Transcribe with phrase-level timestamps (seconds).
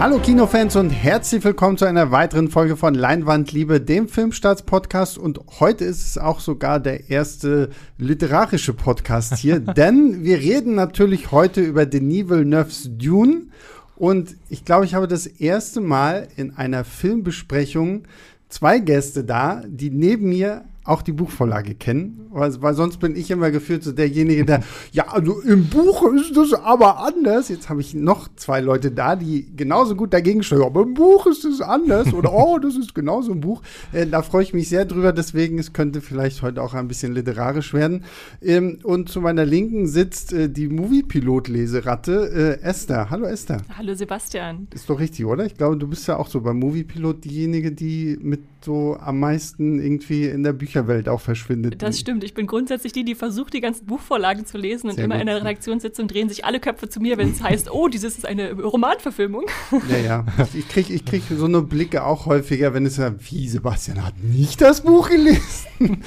[0.00, 5.18] Hallo Kinofans und herzlich willkommen zu einer weiteren Folge von Leinwandliebe, dem Filmstarts-Podcast.
[5.18, 7.68] Und heute ist es auch sogar der erste
[7.98, 13.48] literarische Podcast hier, denn wir reden natürlich heute über Denis Villeneuve's Dune.
[13.94, 18.04] Und ich glaube, ich habe das erste Mal in einer Filmbesprechung
[18.48, 23.30] zwei Gäste da, die neben mir auch die Buchvorlage kennen, weil, weil, sonst bin ich
[23.30, 24.62] immer gefühlt so derjenige, der,
[24.92, 27.48] ja, also im Buch ist das aber anders.
[27.48, 31.26] Jetzt habe ich noch zwei Leute da, die genauso gut dagegen stehen, aber im Buch
[31.26, 33.62] ist es anders oder oh, das ist genauso im Buch.
[33.92, 37.12] Äh, da freue ich mich sehr drüber, deswegen, es könnte vielleicht heute auch ein bisschen
[37.12, 38.04] literarisch werden.
[38.40, 43.10] Ähm, und zu meiner Linken sitzt äh, die Movie-Pilot-Leseratte äh, Esther.
[43.10, 43.58] Hallo Esther.
[43.76, 44.66] Hallo Sebastian.
[44.72, 45.44] Ist doch richtig, oder?
[45.44, 49.80] Ich glaube, du bist ja auch so beim Movie-Pilot diejenige, die mit so am meisten
[49.80, 51.82] irgendwie in der Bücherwelt auch verschwindet.
[51.82, 52.24] Das stimmt.
[52.24, 55.22] Ich bin grundsätzlich die, die versucht, die ganzen Buchvorlagen zu lesen und Sehr immer gut.
[55.22, 58.26] in der Redaktionssitzung drehen sich alle Köpfe zu mir, wenn es heißt, oh, dieses ist
[58.26, 59.46] eine Romanverfilmung.
[59.88, 60.26] Ja, ja.
[60.54, 64.14] Ich kriege ich krieg so eine Blicke auch häufiger, wenn es ja, wie Sebastian hat
[64.22, 65.40] nicht das Buch gelesen.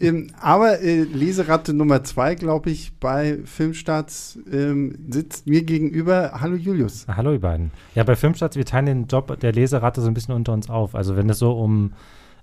[0.00, 6.32] ähm, aber äh, Leseratte Nummer zwei, glaube ich, bei Filmstarts ähm, sitzt mir gegenüber.
[6.40, 7.06] Hallo Julius.
[7.08, 7.70] Hallo ihr beiden.
[7.94, 10.94] Ja, bei Filmstarts, wir teilen den Job der Leseratte so ein bisschen unter uns auf.
[10.94, 11.92] Also wenn es so um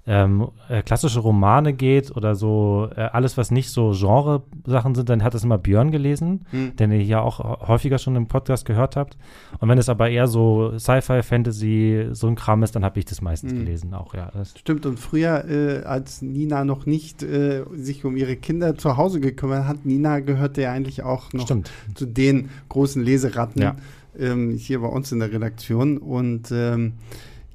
[0.07, 5.23] ähm, äh, klassische Romane geht oder so äh, alles, was nicht so Genre-Sachen sind, dann
[5.23, 6.75] hat das immer Björn gelesen, hm.
[6.75, 9.17] den ihr hier auch häufiger schon im Podcast gehört habt.
[9.59, 13.05] Und wenn es aber eher so Sci-Fi, Fantasy, so ein Kram ist, dann habe ich
[13.05, 13.59] das meistens hm.
[13.59, 14.31] gelesen auch, ja.
[14.55, 19.19] Stimmt, und früher, äh, als Nina noch nicht äh, sich um ihre Kinder zu Hause
[19.19, 21.71] gekümmert hat, Nina gehörte ja eigentlich auch noch Stimmt.
[21.95, 23.75] zu den großen Leseratten ja.
[24.19, 25.97] ähm, hier bei uns in der Redaktion.
[25.97, 26.93] Und ähm,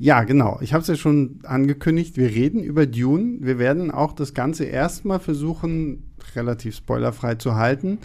[0.02, 0.58] ja, genau.
[0.62, 2.16] Ich habe es ja schon angekündigt.
[2.16, 3.36] Wir reden über Dune.
[3.40, 7.98] Wir werden auch das Ganze erstmal versuchen, relativ spoilerfrei zu halten.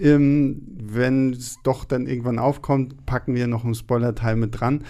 [0.00, 4.84] Ähm, wenn es doch dann irgendwann aufkommt, packen wir noch einen Spoiler-Teil mit dran.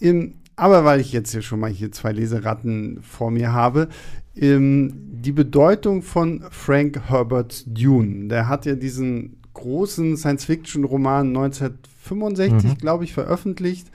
[0.00, 3.88] Ähm, aber weil ich jetzt hier schon mal hier zwei Leseratten vor mir habe,
[4.34, 8.26] ähm, die Bedeutung von Frank Herberts Dune.
[8.26, 12.78] Der hat ja diesen großen Science-Fiction-Roman 1965, mhm.
[12.78, 13.86] glaube ich, veröffentlicht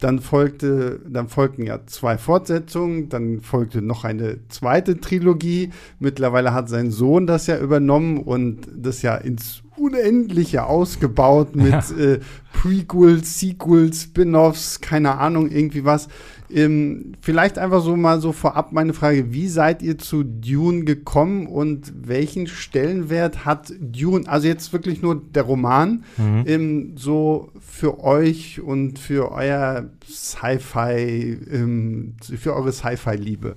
[0.00, 5.70] dann folgte, dann folgten ja zwei Fortsetzungen, dann folgte noch eine zweite Trilogie.
[5.98, 11.96] Mittlerweile hat sein Sohn das ja übernommen und das ja ins Unendliche ausgebaut mit ja.
[11.96, 12.20] äh,
[12.52, 16.08] Prequels, Sequels, Spin-offs, keine Ahnung, irgendwie was.
[16.50, 21.46] Ähm, vielleicht einfach so mal so vorab meine Frage, wie seid ihr zu Dune gekommen
[21.46, 26.44] und welchen Stellenwert hat Dune, also jetzt wirklich nur der Roman, mhm.
[26.46, 33.56] ähm, so für euch und für euer Sci-Fi, ähm, für eure Sci-Fi-Liebe?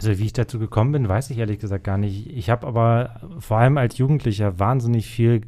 [0.00, 2.26] Also wie ich dazu gekommen bin, weiß ich ehrlich gesagt gar nicht.
[2.26, 5.42] Ich habe aber vor allem als Jugendlicher wahnsinnig viel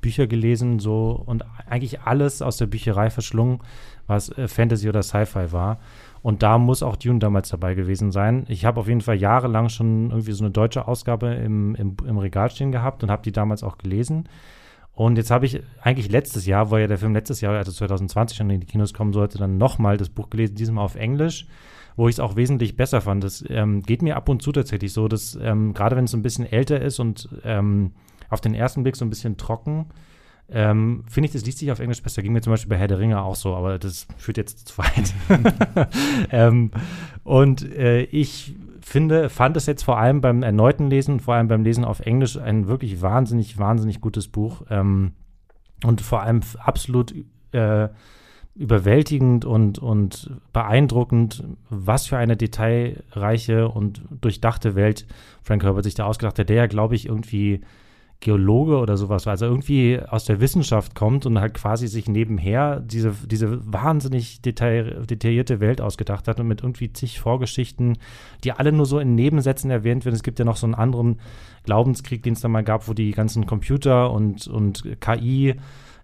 [0.00, 3.58] Bücher gelesen so und eigentlich alles aus der Bücherei verschlungen,
[4.06, 5.78] was äh, Fantasy oder Sci-Fi war.
[6.22, 8.46] Und da muss auch Dune damals dabei gewesen sein.
[8.48, 12.16] Ich habe auf jeden Fall jahrelang schon irgendwie so eine deutsche Ausgabe im, im, im
[12.16, 14.26] Regal stehen gehabt und habe die damals auch gelesen.
[14.94, 18.38] Und jetzt habe ich eigentlich letztes Jahr, wo ja der Film letztes Jahr, also 2020
[18.38, 21.46] schon in die Kinos kommen sollte, dann nochmal das Buch gelesen, diesmal auf Englisch,
[21.98, 23.24] wo ich es auch wesentlich besser fand.
[23.24, 26.22] Das ähm, geht mir ab und zu tatsächlich so, dass ähm, gerade wenn es ein
[26.22, 27.92] bisschen älter ist und ähm,
[28.30, 29.86] auf den ersten Blick so ein bisschen trocken,
[30.50, 32.22] ähm, Finde ich, das liest sich auf Englisch besser.
[32.22, 34.78] Ging mir zum Beispiel bei Herr der Ringe auch so, aber das führt jetzt zu
[34.78, 35.12] weit.
[36.30, 36.70] ähm,
[37.22, 41.64] und äh, ich finde, fand es jetzt vor allem beim erneuten Lesen, vor allem beim
[41.64, 44.62] Lesen auf Englisch, ein wirklich wahnsinnig, wahnsinnig gutes Buch.
[44.70, 45.12] Ähm,
[45.84, 47.14] und vor allem absolut
[47.52, 47.88] äh,
[48.58, 55.06] überwältigend und, und beeindruckend, was für eine detailreiche und durchdachte Welt
[55.42, 57.60] Frank Herbert sich da ausgedacht hat, der ja, glaube ich, irgendwie
[58.20, 62.80] Geologe oder sowas war, also irgendwie aus der Wissenschaft kommt und halt quasi sich nebenher
[62.80, 67.96] diese, diese wahnsinnig detail, detaillierte Welt ausgedacht hat und mit irgendwie zig Vorgeschichten,
[68.42, 70.16] die alle nur so in Nebensätzen erwähnt werden.
[70.16, 71.20] Es gibt ja noch so einen anderen
[71.62, 75.54] Glaubenskrieg, den es da mal gab, wo die ganzen Computer und, und KI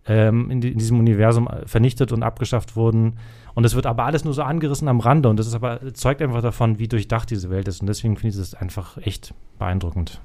[0.06, 3.18] ähm, in, die, in, diesem Universum vernichtet und abgeschafft wurden.
[3.54, 6.20] Und es wird aber alles nur so angerissen am Rande und das ist aber, zeugt
[6.20, 7.80] einfach davon, wie durchdacht diese Welt ist.
[7.80, 10.20] Und deswegen finde ich es einfach echt beeindruckend.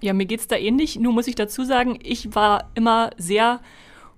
[0.00, 0.98] Ja, mir geht es da ähnlich.
[0.98, 3.60] Nur muss ich dazu sagen, ich war immer sehr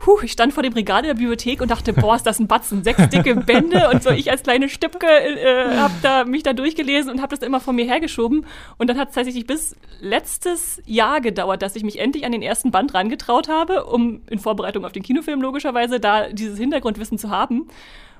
[0.04, 2.84] Puh, ich stand vor dem Regal der Bibliothek und dachte, boah, ist das ein Batzen,
[2.84, 4.10] sechs dicke Bände und so.
[4.10, 7.72] Ich als kleine Stippke äh, habe da, mich da durchgelesen und habe das immer vor
[7.72, 8.44] mir hergeschoben.
[8.76, 12.42] Und dann hat es tatsächlich bis letztes Jahr gedauert, dass ich mich endlich an den
[12.42, 17.30] ersten Band rangetraut habe, um in Vorbereitung auf den Kinofilm logischerweise da dieses Hintergrundwissen zu
[17.30, 17.68] haben.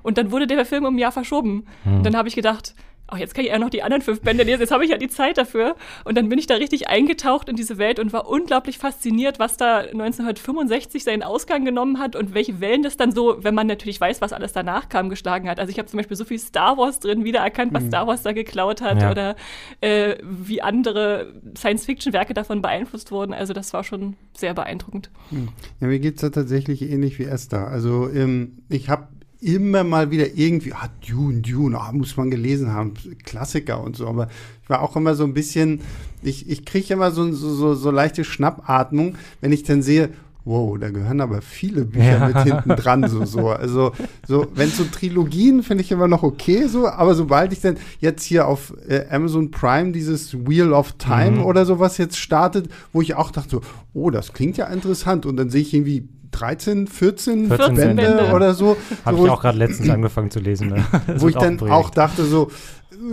[0.02, 1.66] Und dann wurde der Film um ein Jahr verschoben.
[1.82, 1.98] Hm.
[1.98, 2.74] Und dann habe ich gedacht,
[3.12, 4.96] oh, jetzt kann ich ja noch die anderen fünf Bände lesen, jetzt habe ich ja
[4.96, 5.76] die Zeit dafür.
[6.04, 9.56] Und dann bin ich da richtig eingetaucht in diese Welt und war unglaublich fasziniert, was
[9.56, 14.00] da 1965 seinen Ausgang genommen hat und welche Wellen das dann so, wenn man natürlich
[14.00, 15.60] weiß, was alles danach kam, geschlagen hat.
[15.60, 17.88] Also ich habe zum Beispiel so viel Star Wars drin wiedererkannt, was mhm.
[17.88, 19.10] Star Wars da geklaut hat ja.
[19.10, 19.36] oder
[19.80, 23.34] äh, wie andere Science-Fiction-Werke davon beeinflusst wurden.
[23.34, 25.10] Also das war schon sehr beeindruckend.
[25.30, 25.48] Mhm.
[25.80, 27.68] Ja, mir geht es da tatsächlich ähnlich wie Esther.
[27.68, 29.08] Also ähm, ich habe
[29.44, 32.94] immer mal wieder irgendwie, ah, Dune, Dune, ah, muss man gelesen haben,
[33.24, 34.08] Klassiker und so.
[34.08, 34.28] Aber
[34.62, 35.80] ich war auch immer so ein bisschen,
[36.22, 40.10] ich, ich kriege immer so, so, so, so leichte Schnappatmung, wenn ich dann sehe,
[40.46, 42.26] wow, da gehören aber viele Bücher ja.
[42.28, 43.48] mit hinten dran, so, so.
[43.50, 43.92] Also,
[44.26, 48.24] so, wenn so Trilogien finde ich immer noch okay, so, aber sobald ich dann jetzt
[48.24, 51.44] hier auf äh, Amazon Prime dieses Wheel of Time mhm.
[51.44, 53.60] oder sowas jetzt startet, wo ich auch dachte, so,
[53.94, 58.32] oh, das klingt ja interessant und dann sehe ich irgendwie 13, 14, 14 Bände, Bände,
[58.32, 58.76] oder so.
[59.04, 60.68] Habe ich auch gerade letztens angefangen zu lesen.
[60.68, 60.84] Ne?
[61.18, 62.50] wo ich dann auch dachte so,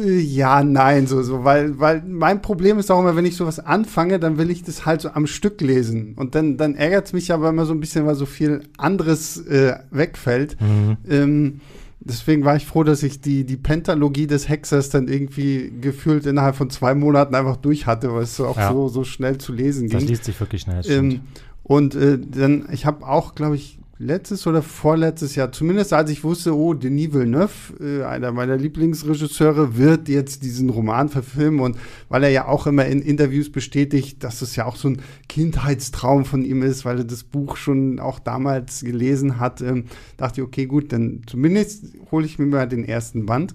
[0.04, 4.20] ja, nein, so, so, weil, weil mein Problem ist auch immer, wenn ich sowas anfange,
[4.20, 6.14] dann will ich das halt so am Stück lesen.
[6.16, 9.46] Und dann, dann ärgert es mich aber immer so ein bisschen, weil so viel anderes
[9.48, 10.58] äh, wegfällt.
[10.62, 10.98] Mhm.
[11.10, 11.62] Ähm,
[12.00, 16.56] deswegen war ich froh, dass ich die, die Pentalogie des Hexers dann irgendwie gefühlt innerhalb
[16.56, 18.72] von zwei Monaten einfach durch hatte, weil es so auch ja.
[18.72, 20.00] so, so schnell zu lesen ging.
[20.00, 20.82] Das liest sich wirklich schnell.
[20.90, 21.22] Ähm,
[21.64, 26.24] und äh, dann, ich habe auch, glaube ich, letztes oder vorletztes Jahr, zumindest als ich
[26.24, 31.78] wusste, oh, Denis Villeneuve, äh, einer meiner Lieblingsregisseure, wird jetzt diesen Roman verfilmen und
[32.10, 36.26] weil er ja auch immer in Interviews bestätigt, dass es ja auch so ein Kindheitstraum
[36.26, 39.86] von ihm ist, weil er das Buch schon auch damals gelesen hat, ähm,
[40.18, 43.54] dachte ich, okay, gut, dann zumindest hole ich mir mal den ersten Band.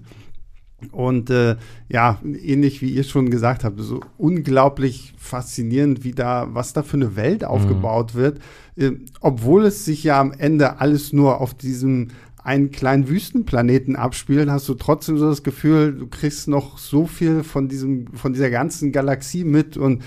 [0.92, 1.56] Und äh,
[1.88, 6.98] ja, ähnlich wie ihr schon gesagt habt, so unglaublich faszinierend, wie da, was da für
[6.98, 7.48] eine Welt mhm.
[7.48, 8.18] aufgebaut mhm.
[8.18, 8.40] wird,
[8.76, 12.08] äh, obwohl es sich ja am Ende alles nur auf diesem
[12.46, 17.42] einen kleinen Wüstenplaneten abspielt, hast du trotzdem so das Gefühl, du kriegst noch so viel
[17.42, 20.04] von diesem, von dieser ganzen Galaxie mit und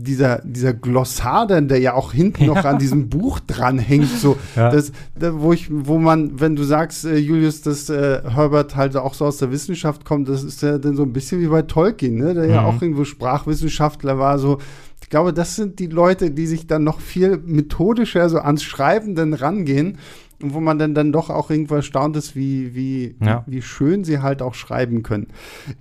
[0.00, 4.70] dieser, dieser Glossar, der ja auch hinten noch an diesem Buch dranhängt, so, ja.
[4.70, 8.96] das, da, wo ich, wo man, wenn du sagst, äh, Julius, dass äh, Herbert halt
[8.96, 11.62] auch so aus der Wissenschaft kommt, das ist ja dann so ein bisschen wie bei
[11.62, 12.50] Tolkien, ne, der mhm.
[12.50, 14.58] ja auch irgendwo Sprachwissenschaftler war, so,
[15.02, 19.14] ich glaube, das sind die Leute, die sich dann noch viel methodischer so ans Schreiben
[19.14, 19.98] dann rangehen
[20.42, 23.44] und wo man dann, dann doch auch irgendwo erstaunt ist, wie, wie, ja.
[23.46, 25.28] wie schön sie halt auch schreiben können.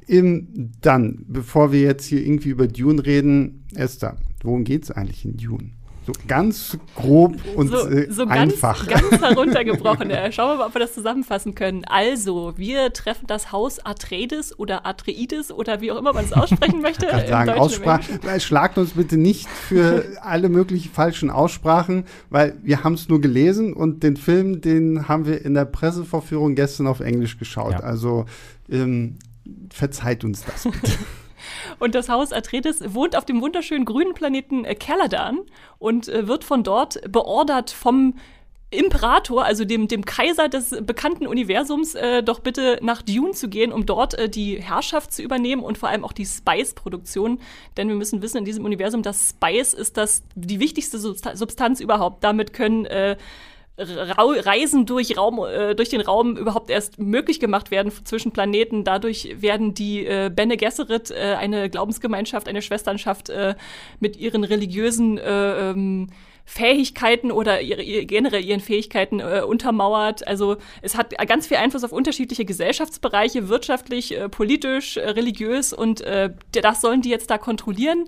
[0.07, 5.25] Im, dann, bevor wir jetzt hier irgendwie über Dune reden, Esther, worum geht es eigentlich
[5.25, 5.71] in Dune?
[6.07, 8.87] So ganz grob und so, äh, so einfach.
[8.87, 10.09] Ganz, ganz heruntergebrochen.
[10.31, 11.83] Schauen wir mal, ob wir das zusammenfassen können.
[11.83, 16.81] Also, wir treffen das Haus Atreides oder Atreides oder wie auch immer man es aussprechen
[16.81, 17.07] möchte.
[17.07, 18.39] Ich sagen, Aussprache.
[18.39, 23.73] Schlagt uns bitte nicht für alle möglichen falschen Aussprachen, weil wir haben es nur gelesen
[23.73, 27.73] und den Film, den haben wir in der Pressevorführung gestern auf Englisch geschaut.
[27.73, 27.79] Ja.
[27.81, 28.27] Also
[28.69, 29.17] ähm,
[29.73, 30.93] verzeiht uns das bitte.
[31.79, 35.39] Und das Haus Atreides wohnt auf dem wunderschönen grünen Planeten äh, Caladan
[35.79, 38.15] und äh, wird von dort beordert vom
[38.69, 43.71] Imperator, also dem, dem Kaiser des bekannten Universums, äh, doch bitte nach Dune zu gehen,
[43.71, 47.39] um dort äh, die Herrschaft zu übernehmen und vor allem auch die Spice-Produktion.
[47.77, 52.25] Denn wir müssen wissen, in diesem Universum, das Spice ist das die wichtigste Substanz überhaupt.
[52.25, 53.15] Damit können äh,
[53.77, 58.83] Reisen durch, Raum, äh, durch den Raum überhaupt erst möglich gemacht werden zwischen Planeten.
[58.83, 63.55] Dadurch werden die äh, Bene Gesserit, äh, eine Glaubensgemeinschaft, eine Schwesternschaft äh,
[63.99, 66.09] mit ihren religiösen äh, ähm,
[66.47, 70.25] Fähigkeiten oder ihre, ihre, generell ihren Fähigkeiten äh, untermauert.
[70.25, 76.01] Also es hat ganz viel Einfluss auf unterschiedliche Gesellschaftsbereiche, wirtschaftlich, äh, politisch, äh, religiös und
[76.01, 78.05] äh, das sollen die jetzt da kontrollieren.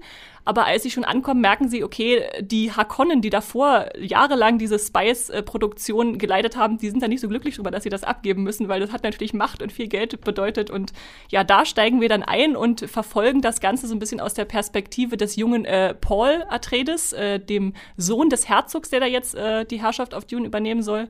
[0.49, 6.17] Aber als sie schon ankommen, merken sie, okay, die Hakonnen, die davor jahrelang diese Spice-Produktion
[6.17, 8.79] geleitet haben, die sind da nicht so glücklich drüber, dass sie das abgeben müssen, weil
[8.79, 10.71] das hat natürlich Macht und viel Geld bedeutet.
[10.71, 10.91] Und
[11.29, 14.45] ja, da steigen wir dann ein und verfolgen das Ganze so ein bisschen aus der
[14.45, 19.65] Perspektive des jungen äh, Paul Atreides, äh, dem Sohn des Herzogs, der da jetzt äh,
[19.65, 21.09] die Herrschaft auf Dune übernehmen soll.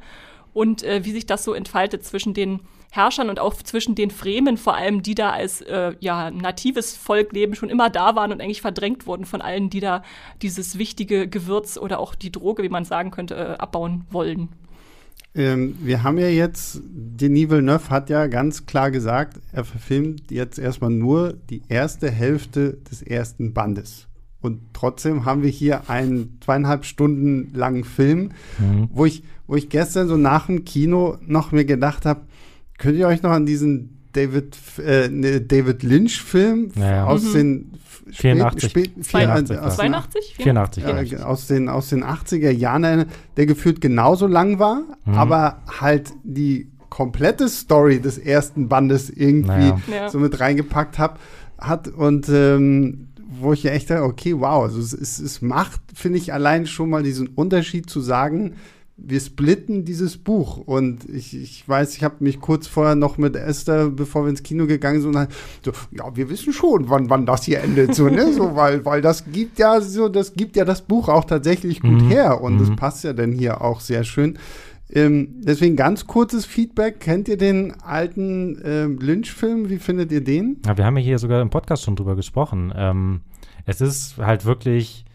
[0.54, 2.60] Und äh, wie sich das so entfaltet zwischen den
[2.92, 7.34] Herrschern und auch zwischen den Fremen, vor allem, die da als äh, ja, natives Volk
[7.34, 10.04] leben, schon immer da waren und eigentlich verdrängt wurden von allen, die da
[10.42, 14.50] dieses wichtige Gewürz oder auch die Droge, wie man sagen könnte, äh, abbauen wollen.
[15.36, 20.58] Ähm, wir haben ja jetzt, Denis Villeneuve hat ja ganz klar gesagt, er verfilmt jetzt
[20.58, 24.08] erstmal nur die erste Hälfte des ersten Bandes.
[24.42, 28.90] Und trotzdem haben wir hier einen zweieinhalb Stunden langen Film, mhm.
[28.92, 32.22] wo, ich, wo ich gestern so nach dem Kino noch mir gedacht habe,
[32.80, 37.06] Könnt ihr euch noch an diesen David, äh, ne, David Lynch-Film naja.
[37.06, 37.34] aus mhm.
[37.34, 37.72] den
[38.12, 40.36] 84, spät, 82, aus 82?
[40.38, 40.84] 84,
[41.14, 43.06] äh, aus, den, aus den 80er Jahren,
[43.38, 45.14] der gefühlt genauso lang war, mhm.
[45.14, 50.10] aber halt die komplette Story des ersten Bandes irgendwie naja.
[50.10, 51.20] so mit reingepackt hab,
[51.60, 51.88] hat.
[51.90, 53.10] Und ähm,
[53.40, 56.66] wo ich ja echt dachte, okay, wow, also es, es, es macht, finde ich, allein
[56.66, 58.56] schon mal diesen Unterschied zu sagen,
[59.02, 60.58] wir splitten dieses Buch.
[60.58, 64.44] Und ich, ich weiß, ich habe mich kurz vorher noch mit Esther, bevor wir ins
[64.44, 65.16] Kino gegangen sind,
[65.64, 68.34] so, ja, wir wissen schon, wann, wann das hier endet, so, ne?
[68.34, 72.02] So, weil, weil das gibt ja so, das gibt ja das Buch auch tatsächlich gut
[72.02, 72.10] mhm.
[72.10, 72.42] her.
[72.42, 72.60] Und mhm.
[72.60, 74.38] das passt ja dann hier auch sehr schön.
[74.92, 77.00] Ähm, deswegen ganz kurzes Feedback.
[77.00, 79.70] Kennt ihr den alten ähm, Lynch-Film?
[79.70, 80.58] Wie findet ihr den?
[80.66, 82.74] Ja, wir haben ja hier sogar im Podcast schon drüber gesprochen.
[82.76, 83.22] Ähm,
[83.66, 85.06] es ist halt wirklich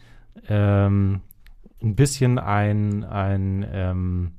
[0.48, 1.20] ähm,
[1.84, 4.32] ein bisschen ein, ein ähm,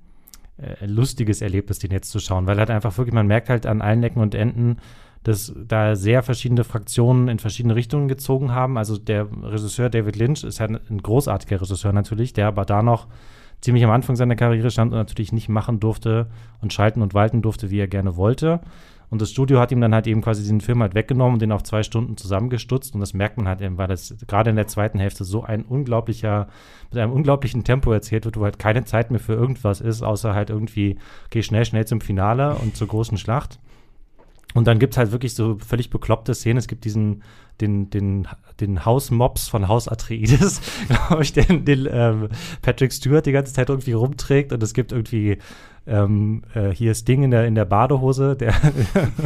[0.58, 3.82] äh, lustiges Erlebnis, den jetzt zu schauen, weil halt einfach wirklich, man merkt halt an
[3.82, 4.78] allen Ecken und Enden,
[5.24, 8.78] dass da sehr verschiedene Fraktionen in verschiedene Richtungen gezogen haben.
[8.78, 13.08] Also der Regisseur David Lynch ist halt ein großartiger Regisseur natürlich, der aber da noch
[13.60, 16.28] ziemlich am Anfang seiner Karriere stand und natürlich nicht machen durfte
[16.62, 18.62] und schalten und walten durfte, wie er gerne wollte.
[19.09, 21.51] Und das Studio hat ihm dann halt eben quasi diesen Film halt weggenommen und den
[21.51, 22.93] auf zwei Stunden zusammengestutzt.
[22.93, 25.63] Und das merkt man halt eben, weil das gerade in der zweiten Hälfte so ein
[25.63, 26.47] unglaublicher,
[26.91, 30.33] mit einem unglaublichen Tempo erzählt wird, wo halt keine Zeit mehr für irgendwas ist, außer
[30.33, 30.97] halt irgendwie,
[31.29, 33.59] geh schnell, schnell zum Finale und zur großen Schlacht.
[34.55, 36.57] Und dann gibt es halt wirklich so völlig bekloppte Szenen.
[36.57, 37.24] Es gibt diesen,
[37.59, 38.25] den, den,
[38.62, 42.29] den Hausmops von Haus Atreides, glaube ich, den, den ähm,
[42.62, 44.53] Patrick Stewart die ganze Zeit irgendwie rumträgt.
[44.53, 45.39] Und es gibt irgendwie
[45.88, 48.54] ähm, äh, hier ist Ding in der, in der Badehose, der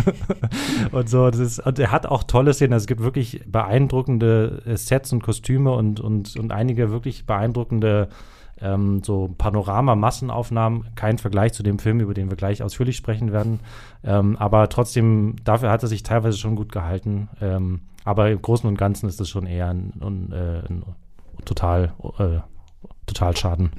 [0.91, 1.29] und so.
[1.29, 2.73] Das ist, und er hat auch tolle Szenen.
[2.73, 8.09] Also es gibt wirklich beeindruckende äh, Sets und Kostüme und, und, und einige wirklich beeindruckende
[8.61, 10.87] ähm, so Panorama-Massenaufnahmen.
[10.95, 13.61] Kein Vergleich zu dem Film, über den wir gleich ausführlich sprechen werden.
[14.03, 17.29] Ähm, aber trotzdem, dafür hat er sich teilweise schon gut gehalten.
[17.41, 20.83] Ähm, aber im Großen und Ganzen ist das schon eher ein, ein, äh, ein
[21.45, 22.39] total, äh,
[23.05, 23.71] total Schaden.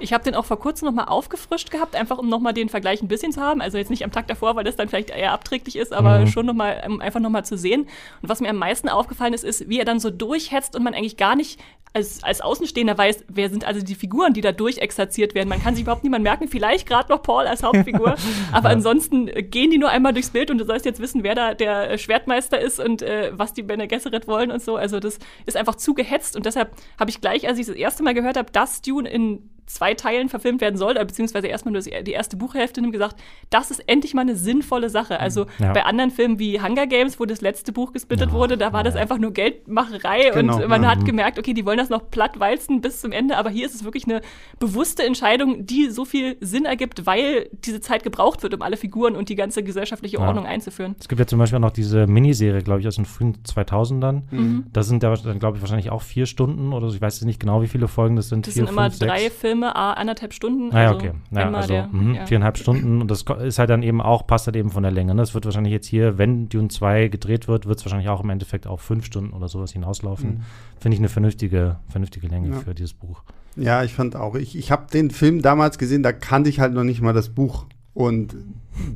[0.00, 3.08] Ich habe den auch vor kurzem nochmal aufgefrischt gehabt, einfach um nochmal den Vergleich ein
[3.08, 3.60] bisschen zu haben.
[3.60, 6.26] Also jetzt nicht am Tag davor, weil das dann vielleicht eher abträglich ist, aber mhm.
[6.28, 7.88] schon nochmal, um einfach nochmal zu sehen.
[8.22, 10.94] Und was mir am meisten aufgefallen ist, ist, wie er dann so durchhetzt und man
[10.94, 11.60] eigentlich gar nicht
[11.96, 15.48] als, als Außenstehender weiß, wer sind also die Figuren, die da durchexerziert werden.
[15.48, 18.16] Man kann sich überhaupt niemand merken, vielleicht gerade noch Paul als Hauptfigur,
[18.52, 21.54] aber ansonsten gehen die nur einmal durchs Bild und du sollst jetzt wissen, wer da
[21.54, 24.76] der Schwertmeister ist und äh, was die Bene Gesserit wollen und so.
[24.76, 28.02] Also das ist einfach zu gehetzt und deshalb habe ich gleich, als ich das erste
[28.02, 32.12] Mal gehört habe, dass Dune in zwei Teilen verfilmt werden soll, beziehungsweise erstmal nur die
[32.12, 33.16] erste Buchhälfte nimmt, gesagt,
[33.50, 35.20] das ist endlich mal eine sinnvolle Sache.
[35.20, 35.64] Also mhm.
[35.64, 35.72] ja.
[35.72, 38.34] bei anderen Filmen wie Hunger Games, wo das letzte Buch gesplittet ja.
[38.34, 40.56] wurde, da war das einfach nur Geldmacherei genau.
[40.56, 40.86] und man mhm.
[40.86, 43.74] hat gemerkt, okay, die wollen das noch platt walzen bis zum Ende, aber hier ist
[43.74, 44.20] es wirklich eine
[44.58, 49.16] bewusste Entscheidung, die so viel Sinn ergibt, weil diese Zeit gebraucht wird, um alle Figuren
[49.16, 50.50] und die ganze gesellschaftliche Ordnung ja.
[50.50, 50.96] einzuführen.
[50.98, 54.22] Es gibt ja zum Beispiel auch noch diese Miniserie, glaube ich, aus den frühen 2000ern.
[54.30, 54.66] Mhm.
[54.72, 56.94] Da sind da dann, glaube ich, wahrscheinlich auch vier Stunden oder so.
[56.94, 58.46] Ich weiß nicht genau, wie viele Folgen das sind.
[58.46, 59.36] Das vier, sind immer fünf, drei sechs.
[59.36, 60.72] Filme, anderthalb Stunden.
[60.72, 61.12] Ah, ja, also okay.
[61.30, 62.26] Ja, also der, mh, ja.
[62.26, 65.14] viereinhalb Stunden und das ist halt dann eben auch, passt halt eben von der Länge.
[65.14, 65.22] Ne?
[65.22, 68.30] Das wird wahrscheinlich jetzt hier, wenn Dune 2 gedreht wird, wird es wahrscheinlich auch im
[68.30, 70.28] Endeffekt auf fünf Stunden oder sowas hinauslaufen.
[70.28, 70.40] Mhm.
[70.80, 72.56] Finde ich eine vernünftige, vernünftige Länge ja.
[72.56, 73.22] für dieses Buch.
[73.56, 74.34] Ja, ich fand auch.
[74.34, 77.30] Ich, ich habe den Film damals gesehen, da kannte ich halt noch nicht mal das
[77.30, 77.66] Buch.
[77.94, 78.36] Und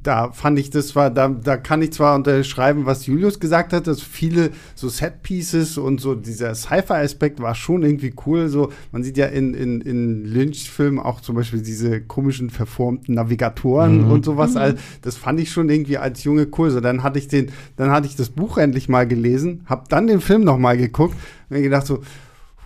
[0.03, 3.87] da fand ich, das war, da, da kann ich zwar unterschreiben, was Julius gesagt hat,
[3.87, 8.49] dass viele so Set-Pieces und so dieser Sci-Fi-Aspekt war schon irgendwie cool.
[8.49, 14.07] So, man sieht ja in, in, in Lynch-Filmen auch zum Beispiel diese komischen verformten Navigatoren
[14.07, 14.11] mhm.
[14.11, 14.55] und sowas.
[14.55, 14.77] Mhm.
[15.03, 16.71] Das fand ich schon irgendwie als Junge cool.
[16.71, 20.07] So, dann hatte ich den, dann hatte ich das Buch endlich mal gelesen, hab dann
[20.07, 21.15] den Film noch mal geguckt
[21.49, 22.01] und mir gedacht so,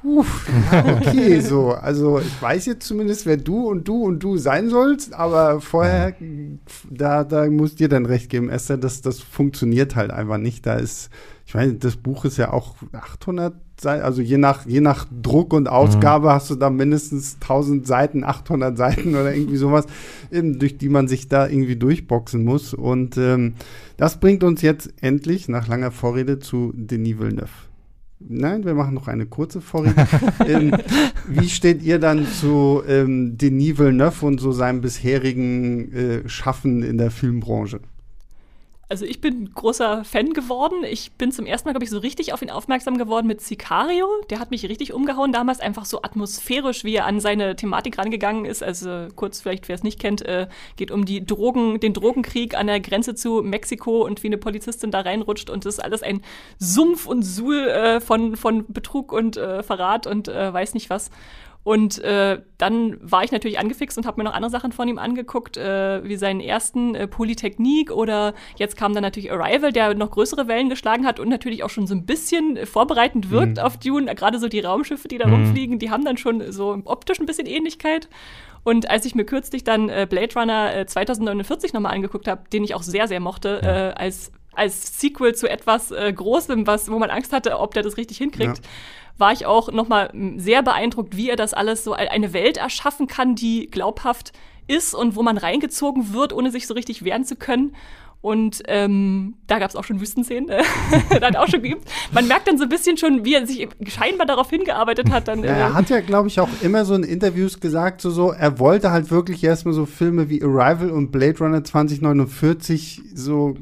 [0.05, 1.71] Uff, okay, so.
[1.71, 6.15] Also ich weiß jetzt zumindest, wer du und du und du sein sollst, aber vorher,
[6.91, 10.67] da, da muss dir dann recht geben, Esther, das, das funktioniert halt einfach nicht.
[10.67, 11.09] Da ist,
[11.47, 15.55] ich meine, das Buch ist ja auch 800 Seiten, also je nach, je nach Druck
[15.55, 16.33] und Ausgabe mhm.
[16.33, 19.87] hast du da mindestens 1000 Seiten, 800 Seiten oder irgendwie sowas,
[20.31, 22.75] durch die man sich da irgendwie durchboxen muss.
[22.75, 23.55] Und ähm,
[23.97, 27.49] das bringt uns jetzt endlich nach langer Vorrede zu Denis Villeneuve.
[28.21, 30.07] Nein, wir machen noch eine kurze Vorrede.
[30.47, 30.75] ähm,
[31.29, 36.97] wie steht ihr dann zu ähm, Denis Villeneuve und so seinem bisherigen äh, Schaffen in
[36.99, 37.81] der Filmbranche?
[38.95, 40.85] Also ich bin großer Fan geworden.
[40.85, 44.07] Ich bin zum ersten Mal, glaube ich, so richtig auf ihn aufmerksam geworden mit Sicario.
[44.31, 48.45] Der hat mich richtig umgehauen damals, einfach so atmosphärisch, wie er an seine Thematik rangegangen
[48.45, 48.63] ist.
[48.63, 50.47] Also kurz vielleicht, wer es nicht kennt, äh,
[50.77, 54.93] geht um die Drogen, den Drogenkrieg an der Grenze zu Mexiko und wie eine Polizistin
[54.93, 56.21] da reinrutscht und das ist alles ein
[56.61, 61.11] Sumpf und Suhl äh, von, von Betrug und äh, Verrat und äh, weiß nicht was.
[61.65, 64.99] Und äh, dann war ich natürlich angefixt und habe mir noch andere Sachen von ihm
[64.99, 70.11] angeguckt, äh, wie seinen ersten äh, Polytechnik oder jetzt kam dann natürlich Arrival, der noch
[70.11, 73.65] größere Wellen geschlagen hat und natürlich auch schon so ein bisschen vorbereitend wirkt mhm.
[73.65, 74.15] auf Dune.
[74.15, 75.33] Gerade so die Raumschiffe, die da mhm.
[75.33, 78.11] rumfliegen, die haben dann schon so optisch ein bisschen Ähnlichkeit.
[78.63, 82.63] Und als ich mir kürzlich dann äh, Blade Runner äh, 2049 nochmal angeguckt habe, den
[82.63, 83.89] ich auch sehr, sehr mochte, ja.
[83.89, 87.83] äh, als, als Sequel zu etwas äh, Großem, was, wo man Angst hatte, ob der
[87.83, 88.59] das richtig hinkriegt.
[88.59, 88.71] Ja
[89.17, 93.35] war ich auch nochmal sehr beeindruckt, wie er das alles so eine Welt erschaffen kann,
[93.35, 94.33] die glaubhaft
[94.67, 97.75] ist und wo man reingezogen wird, ohne sich so richtig wehren zu können.
[98.25, 100.63] Und ähm, da gab es auch schon Wüstenszenen, äh,
[101.21, 101.87] da hat auch schon geübt.
[102.11, 105.29] Man merkt dann so ein bisschen schon, wie er sich scheinbar darauf hingearbeitet hat.
[105.29, 108.31] Dann, äh, er hat ja, glaube ich, auch immer so in Interviews gesagt, so, so,
[108.31, 113.57] er wollte halt wirklich erstmal so Filme wie Arrival und Blade Runner 2049 so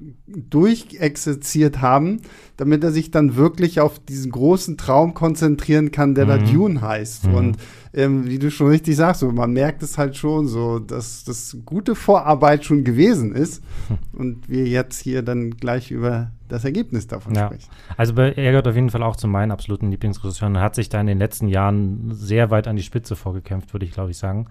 [0.51, 2.23] durchexerziert haben,
[2.57, 6.29] damit er sich dann wirklich auf diesen großen Traum konzentrieren kann, der mhm.
[6.29, 7.29] da Dune heißt.
[7.29, 7.35] Mhm.
[7.35, 7.57] Und
[7.95, 11.57] ähm, wie du schon richtig sagst, so, man merkt es halt schon so, dass das
[11.67, 13.63] gute Vorarbeit schon gewesen ist
[14.13, 17.47] und wir jetzt hier dann gleich über das Ergebnis davon ja.
[17.47, 17.69] sprechen.
[17.97, 20.55] Also er gehört auf jeden Fall auch zu meinen absoluten Lieblingsregisseuren.
[20.55, 23.87] Er hat sich da in den letzten Jahren sehr weit an die Spitze vorgekämpft, würde
[23.87, 24.47] ich glaube ich sagen.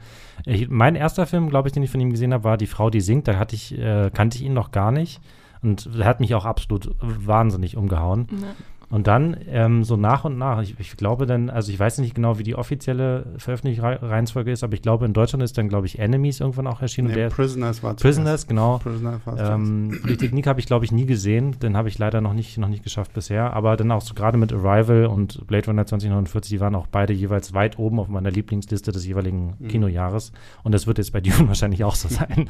[0.45, 2.89] Ich, mein erster Film, glaube ich, den ich von ihm gesehen habe, war Die Frau,
[2.89, 3.27] die singt.
[3.27, 5.21] Da hatte ich, äh, kannte ich ihn noch gar nicht.
[5.63, 8.27] Und er hat mich auch absolut wahnsinnig umgehauen.
[8.31, 8.47] Ja.
[8.91, 12.13] Und dann ähm, so nach und nach, ich, ich, glaube dann, also ich weiß nicht
[12.13, 15.97] genau, wie die offizielle Veröffentlichungsreihenfolge ist, aber ich glaube, in Deutschland ist dann, glaube ich,
[15.97, 17.07] Enemies irgendwann auch erschienen.
[17.07, 18.79] Nee, der, Prisoners war Prisoners, genau.
[18.79, 21.57] Prisoners ähm, die Technik habe ich, glaube ich, nie gesehen.
[21.59, 23.53] Den habe ich leider noch nicht, noch nicht geschafft bisher.
[23.53, 27.13] Aber dann auch so gerade mit Arrival und Blade Runner 2049, die waren auch beide
[27.13, 29.67] jeweils weit oben auf meiner Lieblingsliste des jeweiligen mhm.
[29.69, 30.33] Kinojahres.
[30.63, 32.49] Und das wird jetzt bei Dune wahrscheinlich auch so sein.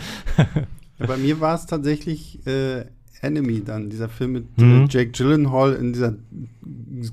[0.97, 2.85] ja, bei mir war es tatsächlich äh,
[3.21, 4.87] Enemy dann, dieser Film mit äh, mhm.
[4.89, 6.15] Jake Gyllenhaal in dieser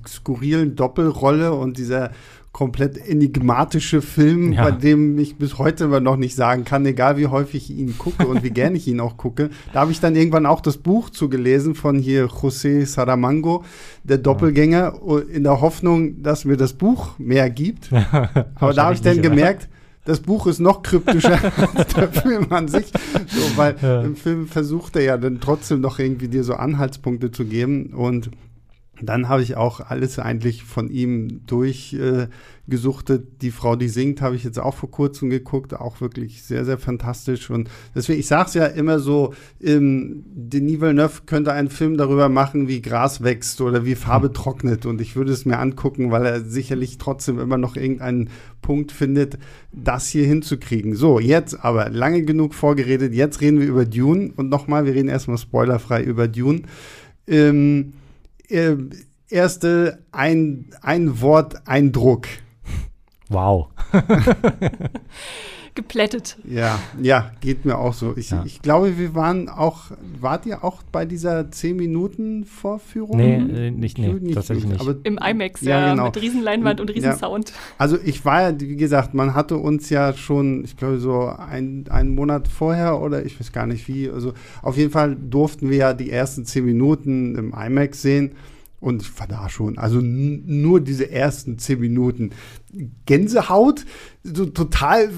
[0.07, 2.11] skurrilen Doppelrolle und dieser
[2.53, 4.65] komplett enigmatische Film, ja.
[4.65, 7.97] bei dem ich bis heute immer noch nicht sagen kann, egal wie häufig ich ihn
[7.99, 9.51] gucke und wie gerne ich ihn auch gucke.
[9.73, 13.65] Da habe ich dann irgendwann auch das Buch zugelesen von hier José Saramango,
[14.03, 14.95] der Doppelgänger,
[15.33, 17.91] in der Hoffnung, dass mir das Buch mehr gibt.
[18.57, 19.69] Aber da habe ich dann gemerkt,
[20.09, 21.39] das Buch ist noch kryptischer
[21.75, 22.87] als der Film an sich.
[23.27, 24.01] So, weil ja.
[24.01, 27.93] im Film versucht er ja dann trotzdem noch irgendwie dir so Anhaltspunkte zu geben.
[27.93, 28.31] Und
[29.01, 33.23] dann habe ich auch alles eigentlich von ihm durchgesuchtet.
[33.23, 35.75] Äh, die Frau, die singt, habe ich jetzt auch vor kurzem geguckt.
[35.75, 37.51] Auch wirklich sehr, sehr fantastisch.
[37.51, 42.29] Und deswegen, ich sage es ja immer so, ähm, Denis Villeneuve könnte einen Film darüber
[42.29, 44.85] machen, wie Gras wächst oder wie Farbe trocknet.
[44.85, 48.31] Und ich würde es mir angucken, weil er sicherlich trotzdem immer noch irgendeinen
[48.63, 49.39] Punkt findet,
[49.73, 50.97] das hier hinzukriegen.
[50.97, 53.15] So, jetzt aber lange genug vorgeredet.
[53.15, 54.33] Jetzt reden wir über Dune.
[54.35, 56.63] Und nochmal, wir reden erstmal spoilerfrei über Dune.
[57.29, 57.93] Ähm,
[58.49, 58.77] äh,
[59.29, 62.27] erste ein, ein Wort Eindruck.
[63.29, 63.69] Wow.
[65.79, 66.37] Geplättet.
[66.43, 68.13] Ja, ja, geht mir auch so.
[68.17, 68.43] Ich, ja.
[68.45, 73.17] ich glaube, wir waren auch, wart ihr auch bei dieser 10-Minuten-Vorführung?
[73.17, 74.81] Nee, äh, nicht, nee, nicht, tatsächlich nicht.
[74.81, 76.07] Aber, Im IMAX, ja, ja genau.
[76.07, 77.51] mit Riesenleinwand und Riesensound.
[77.51, 77.55] Ja.
[77.79, 81.85] Also ich war ja, wie gesagt, man hatte uns ja schon, ich glaube, so ein,
[81.89, 85.77] einen Monat vorher oder ich weiß gar nicht wie, also auf jeden Fall durften wir
[85.77, 88.33] ja die ersten 10 Minuten im IMAX sehen.
[88.81, 92.31] Und ich war da schon, also nur diese ersten zehn Minuten
[93.07, 93.85] Gänsehaut,
[94.23, 95.11] so total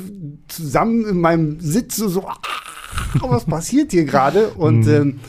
[0.48, 2.38] zusammen in meinem Sitz, so, ah,
[3.20, 4.48] was passiert hier gerade?
[4.56, 4.92] Und mhm.
[4.92, 5.20] ähm,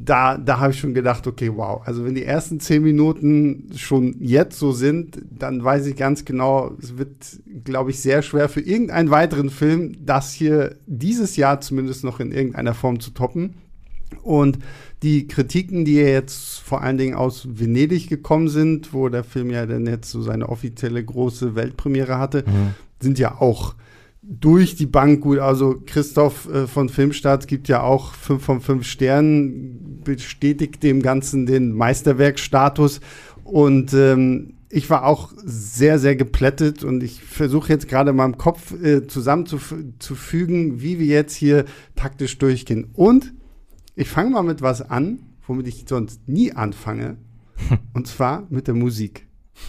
[0.00, 4.14] da, da habe ich schon gedacht, okay, wow, also wenn die ersten zehn Minuten schon
[4.20, 8.60] jetzt so sind, dann weiß ich ganz genau, es wird, glaube ich, sehr schwer für
[8.60, 13.54] irgendeinen weiteren Film, das hier dieses Jahr zumindest noch in irgendeiner Form zu toppen.
[14.22, 14.58] Und
[15.02, 19.64] die Kritiken, die jetzt vor allen Dingen aus Venedig gekommen sind, wo der Film ja
[19.66, 22.74] dann jetzt so seine offizielle große Weltpremiere hatte, mhm.
[23.00, 23.74] sind ja auch
[24.22, 25.38] durch die Bank gut.
[25.38, 31.46] Also Christoph äh, von Filmstarts gibt ja auch fünf von fünf Sternen, bestätigt dem Ganzen
[31.46, 33.00] den Meisterwerkstatus.
[33.44, 38.36] Und ähm, ich war auch sehr, sehr geplättet und ich versuche jetzt gerade in meinem
[38.36, 41.64] Kopf äh, zusammenzufügen, wie wir jetzt hier
[41.96, 42.88] taktisch durchgehen.
[42.92, 43.32] Und
[43.98, 47.16] ich fange mal mit was an, womit ich sonst nie anfange.
[47.92, 49.26] und zwar mit der Musik.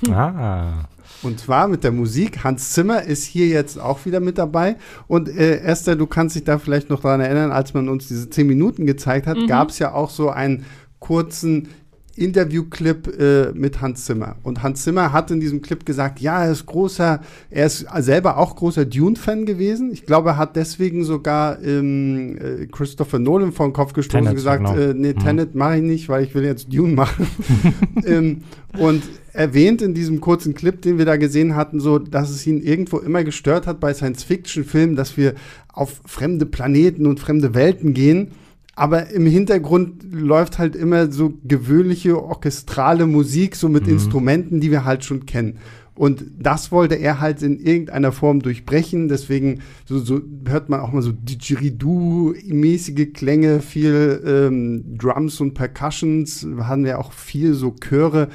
[0.08, 0.84] Ah.
[1.24, 2.44] Und zwar mit der Musik.
[2.44, 4.76] Hans Zimmer ist hier jetzt auch wieder mit dabei.
[5.08, 8.30] Und äh, Esther, du kannst dich da vielleicht noch daran erinnern, als man uns diese
[8.30, 9.48] zehn Minuten gezeigt hat, mhm.
[9.48, 10.66] gab es ja auch so einen
[11.00, 11.70] kurzen
[12.20, 14.36] Interviewclip äh, mit Hans Zimmer.
[14.44, 18.38] Und Hans Zimmer hat in diesem Clip gesagt, ja, er ist großer, er ist selber
[18.38, 19.92] auch großer Dune-Fan gewesen.
[19.92, 24.36] Ich glaube, er hat deswegen sogar ähm, äh, Christopher Nolan vor den Kopf gestoßen und
[24.36, 24.78] gesagt, genau.
[24.78, 25.20] äh, nee, mhm.
[25.20, 27.28] Tenet mache ich nicht, weil ich will jetzt Dune machen.
[28.06, 28.44] ähm,
[28.78, 29.04] und
[29.34, 32.98] erwähnt in diesem kurzen Clip, den wir da gesehen hatten, so, dass es ihn irgendwo
[32.98, 35.34] immer gestört hat bei Science-Fiction-Filmen, dass wir
[35.72, 38.32] auf fremde Planeten und fremde Welten gehen
[38.80, 43.94] aber im Hintergrund läuft halt immer so gewöhnliche orchestrale Musik, so mit mhm.
[43.94, 45.58] Instrumenten, die wir halt schon kennen.
[45.96, 49.10] Und das wollte er halt in irgendeiner Form durchbrechen.
[49.10, 56.48] Deswegen so, so hört man auch mal so Didgeridoo-mäßige Klänge, viel ähm, Drums und Percussions,
[56.60, 58.30] haben ja auch viel so Chöre.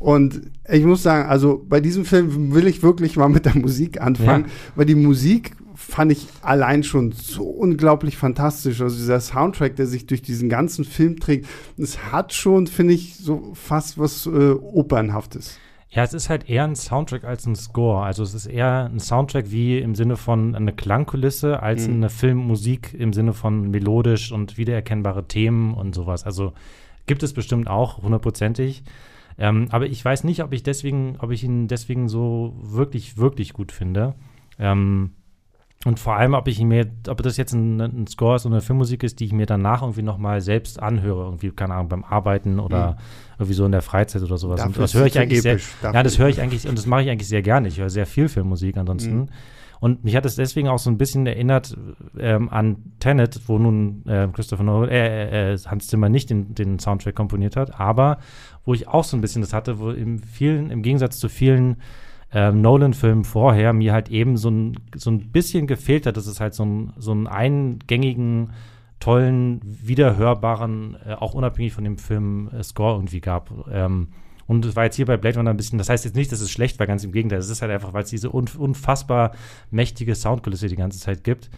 [0.00, 4.00] Und ich muss sagen, also bei diesem Film will ich wirklich mal mit der Musik
[4.00, 4.50] anfangen, ja.
[4.74, 8.80] weil die Musik fand ich allein schon so unglaublich fantastisch.
[8.80, 13.16] Also dieser Soundtrack, der sich durch diesen ganzen Film trägt, es hat schon, finde ich,
[13.16, 15.58] so fast was äh, Opernhaftes.
[15.90, 18.04] Ja, es ist halt eher ein Soundtrack als ein Score.
[18.04, 21.94] Also es ist eher ein Soundtrack wie im Sinne von eine Klangkulisse als mhm.
[21.94, 26.24] eine Filmmusik im Sinne von melodisch und wiedererkennbare Themen und sowas.
[26.24, 26.52] Also
[27.06, 28.82] gibt es bestimmt auch hundertprozentig.
[29.38, 33.52] Ähm, aber ich weiß nicht, ob ich deswegen, ob ich ihn deswegen so wirklich, wirklich
[33.52, 34.14] gut finde.
[34.58, 35.12] Ähm,
[35.84, 38.62] und vor allem, ob ich mir, ob das jetzt ein, ein, Score ist oder eine
[38.62, 42.58] Filmmusik ist, die ich mir danach irgendwie nochmal selbst anhöre, irgendwie, keine Ahnung, beim Arbeiten
[42.58, 42.96] oder mhm.
[43.34, 44.60] irgendwie so in der Freizeit oder sowas.
[44.60, 47.02] Dafür und das höre ich eigentlich sehr, ja, das höre ich eigentlich, und das mache
[47.02, 47.68] ich eigentlich sehr gerne.
[47.68, 49.16] Ich höre sehr viel Filmmusik ansonsten.
[49.16, 49.28] Mhm.
[49.80, 51.76] Und mich hat es deswegen auch so ein bisschen erinnert
[52.18, 56.78] ähm, an Tenet, wo nun äh, Christopher Nolan, äh, äh, Hans Zimmer nicht den, den
[56.78, 58.16] Soundtrack komponiert hat, aber
[58.64, 61.76] wo ich auch so ein bisschen das hatte, wo im vielen, im Gegensatz zu vielen
[62.34, 66.40] ähm, Nolan-Film vorher mir halt eben so ein, so ein bisschen gefehlt hat, dass es
[66.40, 68.50] halt so, ein, so einen eingängigen,
[68.98, 73.68] tollen, wiederhörbaren, äh, auch unabhängig von dem Film äh, Score irgendwie gab.
[73.70, 74.08] Ähm,
[74.46, 76.40] und es war jetzt hier bei Blade Runner ein bisschen, das heißt jetzt nicht, dass
[76.40, 77.38] es schlecht war, ganz im Gegenteil.
[77.38, 79.30] Es ist halt einfach, weil es diese unfassbar
[79.70, 81.50] mächtige Soundkulisse die ganze Zeit gibt.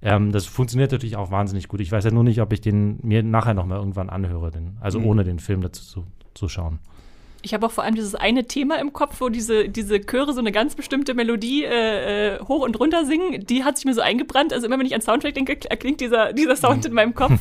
[0.00, 1.80] Ähm, das funktioniert natürlich auch wahnsinnig gut.
[1.80, 4.78] Ich weiß ja nur nicht, ob ich den mir nachher noch mal irgendwann anhöre, den,
[4.80, 5.06] also mhm.
[5.06, 6.78] ohne den Film dazu zu, zu schauen
[7.42, 10.40] ich habe auch vor allem dieses eine Thema im Kopf, wo diese, diese Chöre so
[10.40, 13.44] eine ganz bestimmte Melodie äh, äh hoch und runter singen.
[13.46, 14.52] Die hat sich mir so eingebrannt.
[14.52, 17.40] Also immer wenn ich an Soundtrack denke, klingt dieser, dieser Sound in meinem Kopf.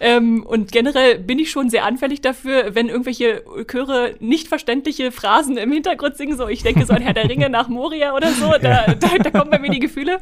[0.00, 5.56] ähm, und generell bin ich schon sehr anfällig dafür, wenn irgendwelche Chöre nicht verständliche Phrasen
[5.56, 6.36] im Hintergrund singen.
[6.36, 8.52] So, ich denke so an Herr der Ringe nach Moria oder so.
[8.60, 10.18] Da, da, da kommen bei mir die Gefühle.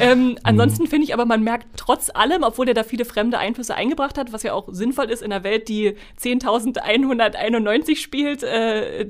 [0.00, 3.74] Ähm, ansonsten finde ich aber, man merkt trotz allem, obwohl er da viele fremde Einflüsse
[3.74, 9.06] eingebracht hat, was ja auch sinnvoll ist in einer Welt, die 10.191 spielt, äh,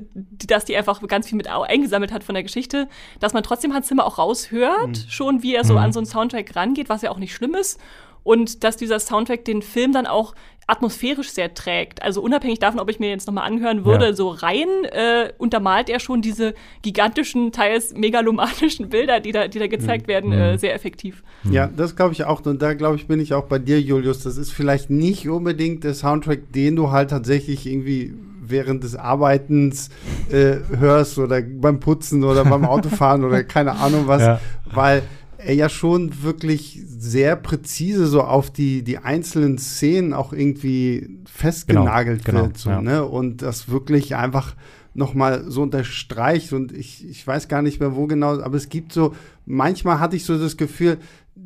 [0.47, 2.87] dass die einfach ganz viel mit eingesammelt hat von der Geschichte,
[3.19, 5.09] dass man trotzdem Hans Zimmer auch raushört, mhm.
[5.09, 5.79] schon wie er so mhm.
[5.79, 7.79] an so einen Soundtrack rangeht, was ja auch nicht schlimm ist.
[8.23, 10.33] Und dass dieser Soundtrack den Film dann auch
[10.65, 12.01] atmosphärisch sehr trägt.
[12.01, 14.13] Also unabhängig davon, ob ich mir jetzt nochmal anhören würde, ja.
[14.13, 19.67] so rein äh, untermalt er schon diese gigantischen, teils megalomanischen Bilder, die da, die da
[19.67, 20.11] gezeigt mhm.
[20.11, 20.57] werden, äh, mhm.
[20.57, 21.21] sehr effektiv.
[21.43, 22.45] Ja, das glaube ich auch.
[22.45, 24.23] Und da glaube ich, bin ich auch bei dir, Julius.
[24.23, 28.13] Das ist vielleicht nicht unbedingt der Soundtrack, den du halt tatsächlich irgendwie
[28.49, 29.89] während des Arbeitens
[30.29, 34.41] äh, hörst oder beim Putzen oder beim Autofahren oder keine Ahnung was, ja.
[34.65, 35.03] weil
[35.37, 42.23] er ja schon wirklich sehr präzise so auf die, die einzelnen Szenen auch irgendwie festgenagelt
[42.23, 42.53] genau, wird.
[42.53, 42.81] Genau, so, ja.
[42.81, 43.05] ne?
[43.05, 44.55] Und das wirklich einfach
[44.93, 46.53] nochmal so unterstreicht.
[46.53, 50.15] Und ich, ich weiß gar nicht mehr, wo genau, aber es gibt so, manchmal hatte
[50.15, 50.97] ich so das Gefühl,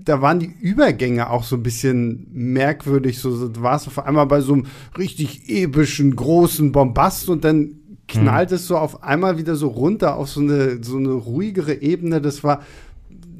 [0.08, 3.20] da waren die Übergänge auch so ein bisschen merkwürdig.
[3.20, 4.65] So, du warst auf einmal bei so einem
[4.98, 7.76] richtig epischen, großen Bombast und dann
[8.08, 8.56] knallt hm.
[8.56, 12.22] es so auf einmal wieder so runter auf so eine, so eine ruhigere Ebene.
[12.22, 12.62] Das war,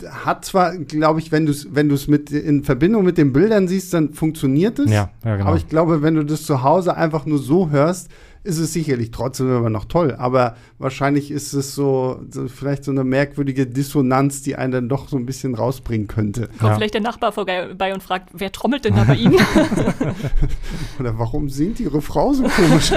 [0.10, 3.94] hat zwar, glaube ich, wenn du es wenn mit in Verbindung mit den Bildern siehst,
[3.94, 4.92] dann funktioniert es.
[4.92, 5.50] Ja, ja, genau.
[5.50, 8.10] Aber ich glaube, wenn du das zu Hause einfach nur so hörst,
[8.48, 10.16] ist es sicherlich trotzdem immer noch toll.
[10.18, 15.10] Aber wahrscheinlich ist es so, so vielleicht so eine merkwürdige Dissonanz, die einen dann doch
[15.10, 16.48] so ein bisschen rausbringen könnte.
[16.48, 16.76] Kommt ja.
[16.76, 19.36] vielleicht der Nachbar vorbei und fragt, wer trommelt denn da bei Ihnen?
[21.00, 22.94] Oder warum singt Ihre Frau so komisch?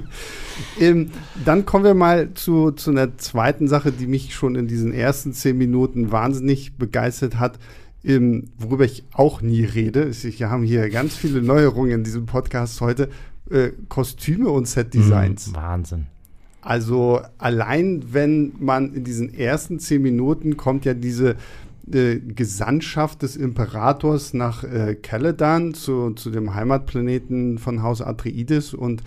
[0.80, 1.10] ähm,
[1.44, 5.32] dann kommen wir mal zu, zu einer zweiten Sache, die mich schon in diesen ersten
[5.32, 7.58] zehn Minuten wahnsinnig begeistert hat.
[8.04, 10.10] Ähm, worüber ich auch nie rede.
[10.12, 13.08] Wir haben hier ganz viele Neuerungen in diesem Podcast heute.
[13.50, 15.52] Äh, Kostüme und Set-Designs.
[15.52, 16.06] Mm, Wahnsinn.
[16.60, 21.36] Also allein wenn man in diesen ersten zehn Minuten kommt ja diese
[21.92, 29.04] äh, Gesandtschaft des Imperators nach äh, Caladan zu, zu dem Heimatplaneten von Haus Atreides und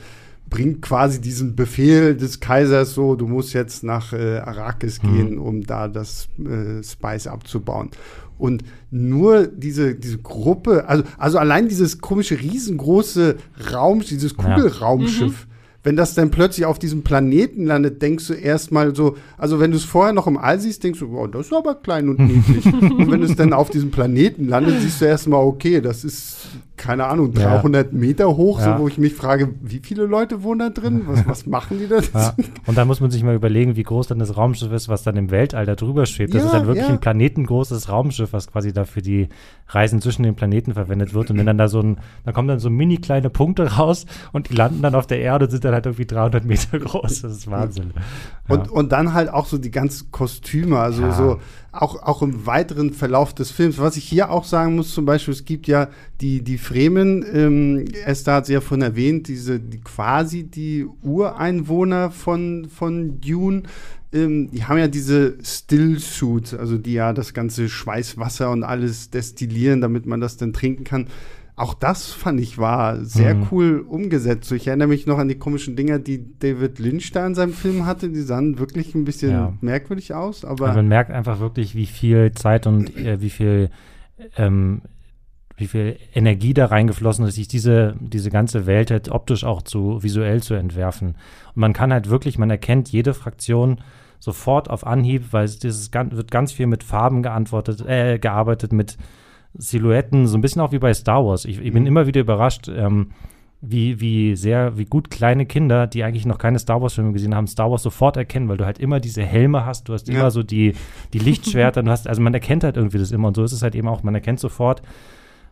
[0.49, 5.13] bringt quasi diesen Befehl des Kaisers so, du musst jetzt nach äh, Arrakis mhm.
[5.13, 7.91] gehen, um da das äh, Spice abzubauen.
[8.37, 13.35] Und nur diese, diese Gruppe, also, also allein dieses komische, riesengroße
[13.73, 15.48] Raum, dieses Kugelraumschiff, ja.
[15.83, 19.77] Wenn das dann plötzlich auf diesem Planeten landet, denkst du erstmal so, also wenn du
[19.77, 22.65] es vorher noch im All siehst, denkst du, oh, das ist aber klein und niedlich.
[22.73, 26.47] und wenn es dann auf diesem Planeten landet, siehst du erstmal, okay, das ist
[26.79, 27.97] keine Ahnung, 300 ja.
[27.97, 28.77] Meter hoch, ja.
[28.77, 31.03] so, wo ich mich frage, wie viele Leute wohnen da drin?
[31.05, 31.99] Was, was machen die da?
[32.19, 32.33] Ja.
[32.65, 35.15] Und dann muss man sich mal überlegen, wie groß dann das Raumschiff ist, was dann
[35.15, 36.33] im Weltall da drüber schwebt.
[36.33, 39.27] Das ist dann wirklich ein planetengroßes Raumschiff, was quasi da für die
[39.67, 41.29] Reisen zwischen den Planeten verwendet wird.
[41.29, 44.49] Und wenn dann da so ein, da kommen dann so mini kleine Punkte raus und
[44.49, 47.21] die landen dann auf der Erde und sind dann halt irgendwie 300 Meter groß.
[47.21, 47.93] Das ist Wahnsinn.
[48.47, 51.39] Und, und dann halt auch so die ganzen Kostüme, also so
[51.71, 53.77] auch, auch im weiteren Verlauf des Films.
[53.77, 57.85] Was ich hier auch sagen muss, zum Beispiel, es gibt ja die, die Fremen, ähm,
[58.05, 63.63] Esther hat sie ja von erwähnt, diese die, quasi die Ureinwohner von, von Dune.
[64.11, 69.81] Ähm, die haben ja diese Still-Suit, also die ja das ganze Schweißwasser und alles destillieren,
[69.81, 71.07] damit man das dann trinken kann.
[71.59, 73.47] Auch das fand ich war sehr mhm.
[73.51, 74.51] cool umgesetzt.
[74.53, 77.85] Ich erinnere mich noch an die komischen Dinger, die David Lynch da in seinem Film
[77.85, 78.09] hatte.
[78.09, 79.53] Die sahen wirklich ein bisschen ja.
[79.59, 80.45] merkwürdig aus.
[80.45, 83.69] Aber also man merkt einfach wirklich, wie viel Zeit und äh, wie viel
[84.37, 84.81] ähm,
[85.57, 90.01] wie viel Energie da reingeflossen ist, sich diese, diese ganze Welt halt optisch auch zu
[90.01, 91.09] visuell zu entwerfen.
[91.09, 93.81] Und man kann halt wirklich, man erkennt jede Fraktion
[94.19, 98.97] sofort auf Anhieb, weil es dieses wird ganz viel mit Farben geantwortet, äh, gearbeitet, mit
[99.57, 101.45] Silhouetten, so ein bisschen auch wie bei Star Wars.
[101.45, 101.87] Ich, ich bin mhm.
[101.87, 103.11] immer wieder überrascht, ähm,
[103.61, 107.47] wie, wie sehr, wie gut kleine Kinder, die eigentlich noch keine Star Wars-Filme gesehen haben,
[107.47, 110.19] Star Wars sofort erkennen, weil du halt immer diese Helme hast, du hast ja.
[110.19, 110.73] immer so die,
[111.13, 113.61] die Lichtschwerter, du hast, also man erkennt halt irgendwie das immer und so ist es
[113.61, 114.81] halt eben auch, man erkennt sofort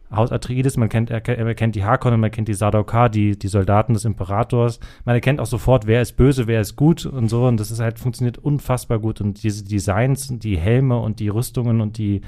[0.10, 3.93] Haus Atreides, man kennt, er, erkennt die Harkonnen, man kennt die Sardaukar, die, die Soldaten
[3.93, 7.60] des Imperators, man erkennt auch sofort, wer ist böse, wer ist gut und so und
[7.60, 11.97] das ist halt, funktioniert unfassbar gut und diese Designs, die Helme und die Rüstungen und
[11.97, 12.21] die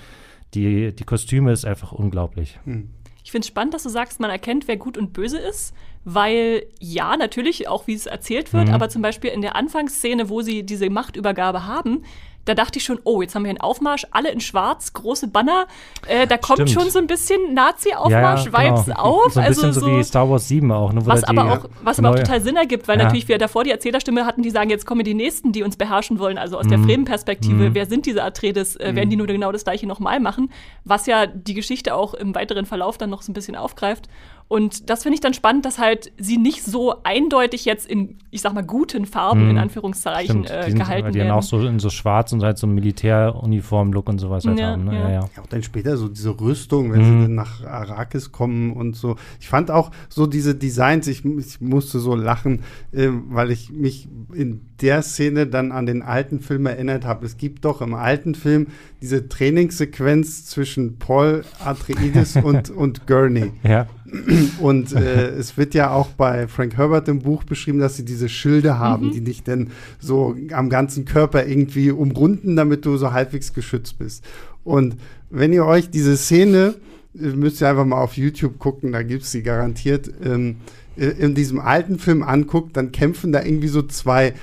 [0.54, 2.60] die, die Kostüme ist einfach unglaublich.
[2.66, 2.90] Hm.
[3.24, 6.66] Ich finde es spannend, dass du sagst, man erkennt, wer gut und böse ist, weil
[6.80, 8.74] ja, natürlich, auch wie es erzählt wird, mhm.
[8.74, 12.04] aber zum Beispiel in der Anfangsszene, wo sie diese Machtübergabe haben,
[12.46, 15.68] da dachte ich schon, oh, jetzt haben wir einen Aufmarsch, alle in schwarz, große Banner.
[16.08, 16.72] Äh, da kommt Stimmt.
[16.72, 19.00] schon so ein bisschen Nazi-Aufmarsch-Vibes ja, ja, genau.
[19.00, 19.34] auf.
[19.34, 20.92] So ein also bisschen so, so, wie Star Wars 7 auch.
[20.94, 23.06] Ne, was aber auch, was aber auch total Sinn ergibt, weil ja.
[23.06, 26.20] natürlich wir davor die Erzählerstimme hatten, die sagen, jetzt kommen die Nächsten, die uns beherrschen
[26.20, 26.70] wollen, also aus mhm.
[26.70, 27.70] der Fremenperspektive.
[27.70, 27.76] Mhm.
[27.76, 28.76] Wer sind diese Atreides?
[28.76, 28.96] Äh, mhm.
[28.96, 30.52] Werden die nur genau das gleiche nochmal machen?
[30.86, 34.08] Was ja die Geschichte auch im weiteren Verlauf dann noch so ein bisschen aufgreift.
[34.50, 38.42] Und das finde ich dann spannend, dass halt sie nicht so eindeutig jetzt in, ich
[38.42, 41.28] sag mal, guten Farben, mm, in Anführungszeichen, äh, die sind, gehalten die werden.
[41.28, 44.86] Die auch so in so schwarz und halt so Militäruniform-Look und sowas halt ja, haben.
[44.86, 44.96] Ne?
[44.96, 45.00] Ja.
[45.02, 45.22] Ja, ja.
[45.40, 47.04] auch dann später so diese Rüstung, wenn mm.
[47.04, 49.18] sie dann nach Arrakis kommen und so.
[49.40, 54.08] Ich fand auch so diese Designs, ich, ich musste so lachen, äh, weil ich mich
[54.34, 57.24] in der Szene dann an den alten Film erinnert habe.
[57.24, 58.66] Es gibt doch im alten Film
[59.00, 63.52] diese Trainingssequenz zwischen Paul Atreides und, und Gurney.
[63.62, 63.88] Ja.
[64.60, 68.30] Und äh, es wird ja auch bei Frank Herbert im Buch beschrieben, dass sie diese
[68.30, 69.12] Schilde haben, mhm.
[69.12, 74.24] die dich dann so am ganzen Körper irgendwie umrunden, damit du so halbwegs geschützt bist.
[74.64, 74.98] Und
[75.30, 76.76] wenn ihr euch diese Szene,
[77.20, 80.58] äh, müsst ihr einfach mal auf YouTube gucken, da gibt es sie garantiert, ähm,
[80.98, 84.34] äh, in diesem alten Film anguckt, dann kämpfen da irgendwie so zwei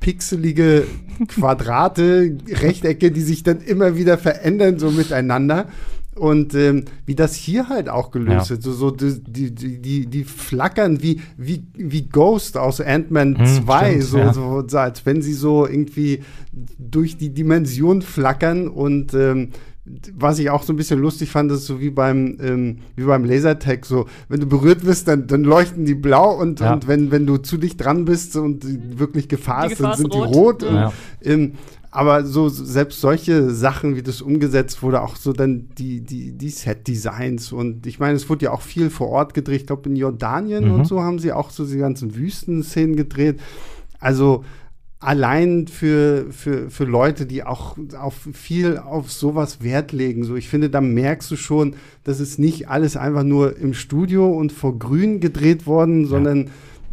[0.00, 0.84] pixelige
[1.28, 5.68] Quadrate, Rechtecke, die sich dann immer wieder verändern, so miteinander.
[6.16, 8.50] Und ähm, wie das hier halt auch gelöst ja.
[8.50, 13.46] wird, so, so die, die, die, die flackern wie, wie, wie Ghost aus Ant-Man hm,
[13.46, 14.32] 2, stimmt, so, ja.
[14.32, 16.22] so, so, als wenn sie so irgendwie
[16.78, 19.50] durch die Dimension flackern und ähm,
[20.14, 23.24] was ich auch so ein bisschen lustig fand, ist so wie beim, ähm, wie beim
[23.24, 26.72] Lasertag, so, wenn du berührt wirst, dann, dann leuchten die blau und, ja.
[26.72, 28.64] und wenn, wenn du zu dicht dran bist und
[28.98, 30.28] wirklich Gefahr ist, dann sind rot.
[30.28, 30.62] die rot.
[30.62, 30.86] Ja.
[30.86, 31.52] Und, ähm,
[31.96, 36.50] aber so selbst solche Sachen, wie das umgesetzt wurde, auch so dann die, die, die
[36.50, 39.62] Set-Designs und ich meine, es wurde ja auch viel vor Ort gedreht.
[39.62, 40.74] Ich glaube, in Jordanien mhm.
[40.74, 43.40] und so haben sie auch so die ganzen Wüstenszenen gedreht.
[43.98, 44.44] Also
[44.98, 50.22] allein für, für, für Leute, die auch auf viel auf sowas Wert legen.
[50.24, 54.30] So, ich finde, da merkst du schon, dass es nicht alles einfach nur im Studio
[54.30, 56.50] und vor Grün gedreht worden, sondern ja.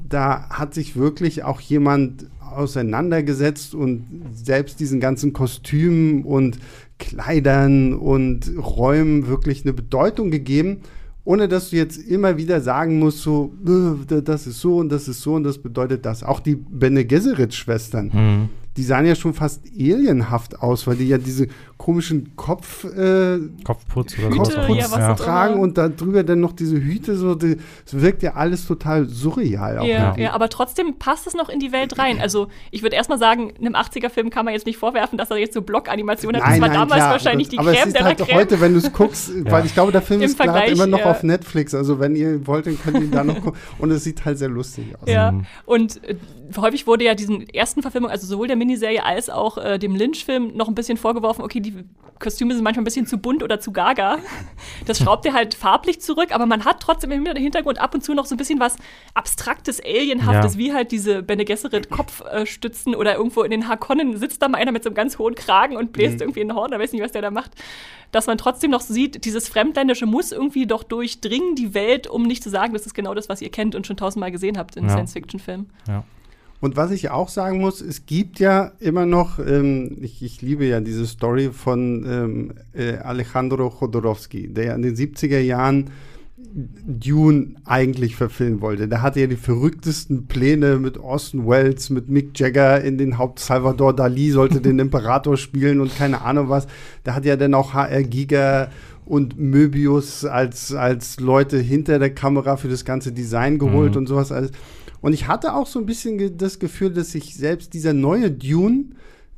[0.07, 6.59] da hat sich wirklich auch jemand auseinandergesetzt und selbst diesen ganzen Kostümen und
[6.99, 10.81] Kleidern und Räumen wirklich eine Bedeutung gegeben,
[11.25, 15.07] ohne dass du jetzt immer wieder sagen musst, so, äh, das ist so und das
[15.07, 16.23] ist so und das bedeutet das.
[16.23, 18.49] Auch die Bene Gesserit-Schwestern, mhm.
[18.77, 24.17] Die sahen ja schon fast alienhaft aus, weil die ja diese komischen Kopf, äh, Kopfputz
[24.17, 25.13] oder Kopfputz ja, ja.
[25.15, 29.79] tragen und da drüber dann noch diese Hüte, so, es wirkt ja alles total surreal.
[29.79, 32.21] Auch ja, ja, aber trotzdem passt es noch in die Welt rein.
[32.21, 35.53] Also ich würde erstmal sagen, einem 80er-Film kann man jetzt nicht vorwerfen, dass er jetzt
[35.53, 36.43] so Block-Animation hat.
[36.43, 37.11] Nein, das war nein, damals klar.
[37.11, 38.37] wahrscheinlich die aber Creme es ist halt Creme.
[38.37, 39.51] heute, wenn du es guckst, ja.
[39.51, 41.75] weil ich glaube, der Film ist gerade immer noch auf Netflix.
[41.75, 43.59] Also wenn ihr wollt, dann könnt ihr ihn da noch gucken.
[43.77, 45.09] Und es sieht halt sehr lustig aus.
[45.09, 45.45] Ja, mhm.
[45.65, 46.15] und äh,
[46.57, 50.55] häufig wurde ja diesen ersten Verfilmung, also sowohl der Miniserie als auch äh, dem Lynch-Film
[50.55, 51.83] noch ein bisschen vorgeworfen, okay, die
[52.19, 54.17] Kostüme sind manchmal ein bisschen zu bunt oder zu gaga.
[54.85, 58.13] Das schraubt er halt farblich zurück, aber man hat trotzdem im Hintergrund ab und zu
[58.13, 58.77] noch so ein bisschen was
[59.13, 60.59] Abstraktes, Alienhaftes, ja.
[60.59, 64.57] wie halt diese Bene Gesserit Kopfstützen äh, oder irgendwo in den Harkonnen sitzt da mal
[64.57, 66.21] einer mit so einem ganz hohen Kragen und bläst mhm.
[66.21, 67.51] irgendwie in den Horn, da weiß nicht, was der da macht.
[68.11, 72.43] Dass man trotzdem noch sieht, dieses Fremdländische muss irgendwie doch durchdringen die Welt, um nicht
[72.43, 74.85] zu sagen, das ist genau das, was ihr kennt und schon tausendmal gesehen habt in
[74.85, 74.91] ja.
[74.91, 75.71] Science-Fiction-Filmen.
[75.87, 76.03] Ja.
[76.63, 80.63] Und was ich auch sagen muss, es gibt ja immer noch, ähm, ich, ich, liebe
[80.63, 85.89] ja diese Story von ähm, äh, Alejandro Jodorowsky, der in den 70er Jahren
[86.37, 88.87] Dune eigentlich verfilmen wollte.
[88.87, 93.39] Der hatte ja die verrücktesten Pläne mit Orson Welles, mit Mick Jagger in den Haupt
[93.39, 96.67] Salvador Dali sollte den Imperator spielen und keine Ahnung was.
[97.03, 98.69] Da hat ja dann auch HR Giga
[99.03, 103.97] und Möbius als, als Leute hinter der Kamera für das ganze Design geholt mhm.
[103.97, 104.51] und sowas alles.
[105.03, 108.85] Und ich hatte auch so ein bisschen das Gefühl, dass sich selbst dieser neue Dune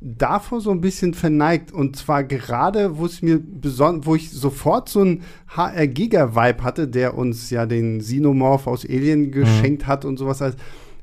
[0.00, 1.72] davor so ein bisschen verneigt.
[1.72, 6.86] Und zwar gerade, wo es mir besonders, wo ich sofort so einen HR Giga-Vibe hatte,
[6.86, 9.30] der uns ja den Xenomorph aus Alien mhm.
[9.32, 9.86] geschenkt mhm.
[9.88, 10.54] hat und sowas, als,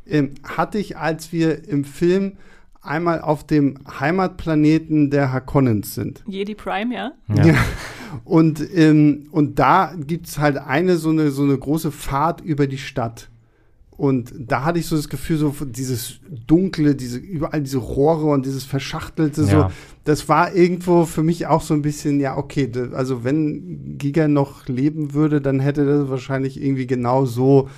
[0.08, 2.38] ähm, hatte ich, als wir im Film
[2.82, 6.24] einmal auf dem Heimatplaneten der Harkonnens sind.
[6.26, 7.12] Jedi Prime, ja.
[7.36, 7.46] Ja.
[7.48, 7.56] ja.
[8.24, 12.66] Und, ähm, und da gibt es halt eine so, eine so eine große Fahrt über
[12.66, 13.28] die Stadt.
[14.04, 18.46] Und da hatte ich so das Gefühl, so dieses Dunkle, diese, überall diese Rohre und
[18.46, 19.48] dieses Verschachtelte, ja.
[19.48, 19.68] so,
[20.04, 24.68] das war irgendwo für mich auch so ein bisschen, ja, okay, also wenn Giga noch
[24.68, 27.70] leben würde, dann hätte das wahrscheinlich irgendwie genau so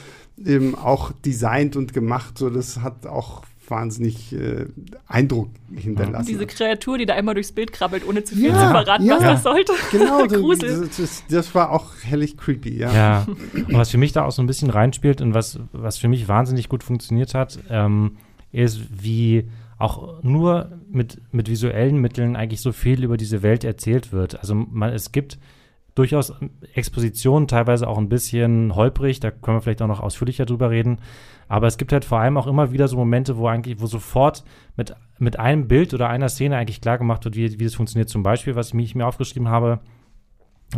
[0.44, 2.40] eben auch designt und gemacht.
[2.40, 4.66] So, das hat auch wahnsinnig äh,
[5.08, 6.22] Eindruck hinterlassen.
[6.22, 9.06] Und diese Kreatur, die da einmal durchs Bild krabbelt, ohne zu viel ja, zu verraten,
[9.06, 9.16] ja.
[9.16, 9.74] was das sollte.
[9.92, 10.26] Genau,
[10.56, 12.94] das, das, das, war auch hellig creepy, ja.
[12.94, 16.08] Ja, und was für mich da auch so ein bisschen reinspielt und was, was für
[16.08, 18.18] mich wahnsinnig gut funktioniert hat, ähm,
[18.52, 24.12] ist, wie auch nur mit, mit visuellen Mitteln eigentlich so viel über diese Welt erzählt
[24.14, 24.40] wird.
[24.40, 25.38] Also man, es gibt
[25.96, 26.34] durchaus
[26.74, 31.00] Expositionen, teilweise auch ein bisschen holprig, da können wir vielleicht auch noch ausführlicher drüber reden.
[31.48, 34.44] Aber es gibt halt vor allem auch immer wieder so Momente, wo eigentlich, wo sofort
[34.76, 38.10] mit, mit einem Bild oder einer Szene eigentlich klar gemacht wird, wie, wie das funktioniert.
[38.10, 39.80] Zum Beispiel, was ich, mir aufgeschrieben habe,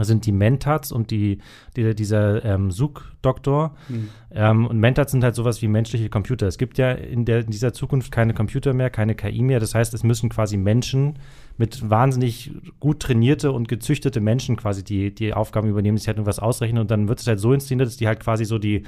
[0.05, 1.39] sind die Mentats und die,
[1.75, 3.75] die dieser ähm, Sug-Doktor.
[3.88, 4.10] Mhm.
[4.31, 6.47] Ähm, und Mentats sind halt sowas wie menschliche Computer.
[6.47, 9.60] Es gibt ja in, der, in dieser Zukunft keine Computer mehr, keine KI mehr.
[9.60, 11.19] Das heißt, es müssen quasi Menschen
[11.57, 16.17] mit wahnsinnig gut trainierte und gezüchtete Menschen quasi die, die Aufgaben übernehmen, die sich halt
[16.17, 16.81] irgendwas ausrechnen.
[16.81, 18.83] Und dann wird es halt so inszeniert, dass die halt quasi so die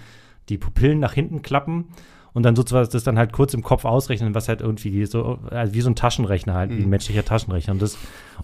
[0.50, 1.86] die Pupillen nach hinten klappen
[2.34, 5.74] und dann sozusagen das dann halt kurz im Kopf ausrechnen, was halt irgendwie so, also
[5.74, 6.76] wie so ein Taschenrechner halt, mhm.
[6.76, 6.90] wie ein mhm.
[6.92, 7.74] menschlicher Taschenrechner.
[7.74, 7.98] Und das,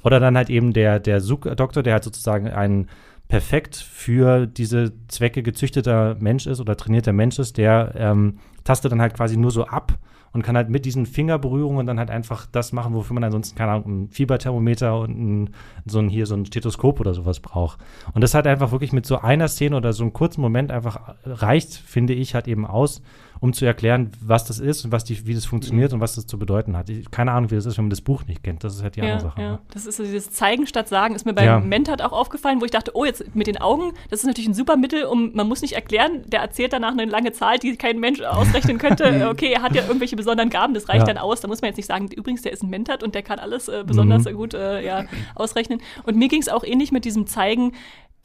[0.04, 2.88] oder dann halt eben der, der Doktor, der halt sozusagen ein
[3.28, 9.02] perfekt für diese Zwecke gezüchteter Mensch ist oder trainierter Mensch ist, der ähm, tastet dann
[9.02, 9.98] halt quasi nur so ab
[10.32, 13.72] und kann halt mit diesen Fingerberührungen dann halt einfach das machen, wofür man ansonsten, keine
[13.72, 15.50] Ahnung, ein Fieberthermometer und ein,
[15.86, 17.80] so ein, hier so ein Stethoskop oder sowas braucht.
[18.14, 21.16] Und das halt einfach wirklich mit so einer Szene oder so einem kurzen Moment einfach
[21.26, 23.02] reicht, finde ich, halt eben aus,
[23.40, 25.96] um zu erklären, was das ist und was die, wie das funktioniert mhm.
[25.96, 26.90] und was das zu bedeuten hat.
[26.90, 28.64] Ich, keine Ahnung, wie das ist, wenn man das Buch nicht kennt.
[28.64, 29.42] Das ist halt die ja, andere Sache.
[29.42, 29.52] Ja.
[29.54, 29.60] Ne?
[29.74, 31.60] Das ist so dieses Zeigen statt Sagen, ist mir beim ja.
[31.60, 34.54] Mentat auch aufgefallen, wo ich dachte, oh, jetzt mit den Augen, das ist natürlich ein
[34.54, 38.00] super Mittel, um, man muss nicht erklären, der erzählt danach eine lange Zahl, die kein
[38.00, 39.28] Mensch ausrechnen könnte.
[39.32, 41.42] okay, er hat ja irgendwelche besonderen Gaben, das reicht dann aus.
[41.42, 43.68] Da muss man jetzt nicht sagen, übrigens, der ist ein Mentat und der kann alles
[43.68, 44.34] äh, besonders mhm.
[44.36, 45.82] gut äh, ja, ausrechnen.
[46.04, 47.74] Und mir ging es auch ähnlich mit diesem Zeigen,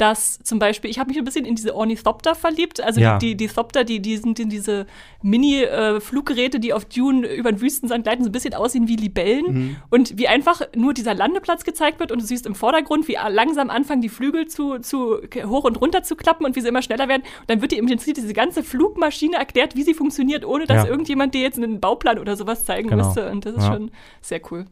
[0.00, 2.80] dass zum Beispiel, ich habe mich ein bisschen in diese Ornithopter verliebt.
[2.80, 3.18] Also ja.
[3.18, 4.86] die, die Thopter, die, die sind in diese
[5.22, 9.46] Mini-Fluggeräte, äh, die auf Dune über den Wüstensand gleiten, so ein bisschen aussehen wie Libellen.
[9.46, 9.76] Mhm.
[9.90, 13.68] Und wie einfach nur dieser Landeplatz gezeigt wird und du siehst im Vordergrund, wie langsam
[13.68, 17.08] anfangen die Flügel zu, zu hoch und runter zu klappen und wie sie immer schneller
[17.08, 17.22] werden.
[17.22, 20.84] Und dann wird dir im Prinzip diese ganze Flugmaschine erklärt, wie sie funktioniert, ohne dass
[20.84, 20.90] ja.
[20.90, 23.04] irgendjemand dir jetzt einen Bauplan oder sowas zeigen genau.
[23.04, 23.30] müsste.
[23.30, 23.72] Und das ist ja.
[23.74, 23.90] schon
[24.22, 24.64] sehr cool.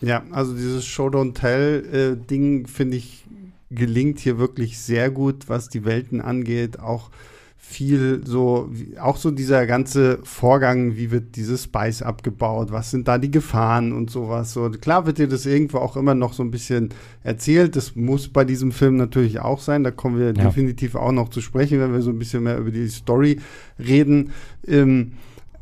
[0.00, 3.24] Ja, also dieses Show Don't Tell-Ding äh, finde ich
[3.70, 6.80] gelingt hier wirklich sehr gut, was die Welten angeht.
[6.80, 7.10] Auch
[7.56, 8.68] viel so,
[9.00, 13.92] auch so dieser ganze Vorgang, wie wird dieses Spice abgebaut, was sind da die Gefahren
[13.92, 14.52] und sowas.
[14.52, 16.88] So, klar wird dir das irgendwo auch immer noch so ein bisschen
[17.22, 17.76] erzählt.
[17.76, 19.84] Das muss bei diesem Film natürlich auch sein.
[19.84, 20.32] Da kommen wir ja.
[20.32, 23.38] definitiv auch noch zu sprechen, wenn wir so ein bisschen mehr über die Story
[23.78, 24.30] reden.
[24.66, 25.12] Ähm,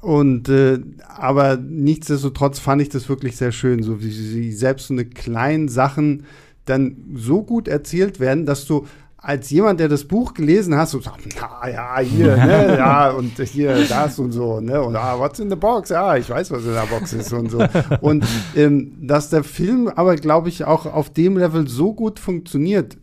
[0.00, 4.94] Und äh, aber nichtsdestotrotz fand ich das wirklich sehr schön, so wie sie selbst so
[4.94, 6.24] eine kleinen Sachen
[6.68, 8.87] dann so gut erzählt werden, dass du
[9.20, 13.37] als jemand, der das Buch gelesen hast, so sagt, na ja, hier, ne, ja, und
[13.40, 15.88] hier, das und so, ne, und ah, what's in the box?
[15.88, 17.59] Ja, ich weiß, was in der Box ist und so.
[18.00, 22.96] Und ähm, dass der Film aber, glaube ich, auch auf dem Level so gut funktioniert,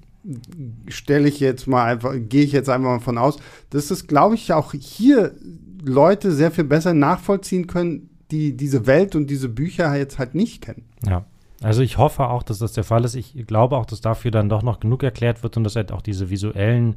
[0.87, 3.37] stelle ich jetzt mal einfach, gehe ich jetzt einfach mal von aus,
[3.69, 5.35] dass das, glaube ich, auch hier
[5.83, 10.63] Leute sehr viel besser nachvollziehen können, die diese Welt und diese Bücher jetzt halt nicht
[10.63, 10.85] kennen.
[11.05, 11.25] Ja.
[11.61, 13.15] Also ich hoffe auch, dass das der Fall ist.
[13.15, 16.01] Ich glaube auch, dass dafür dann doch noch genug erklärt wird und dass halt auch
[16.01, 16.95] diese visuellen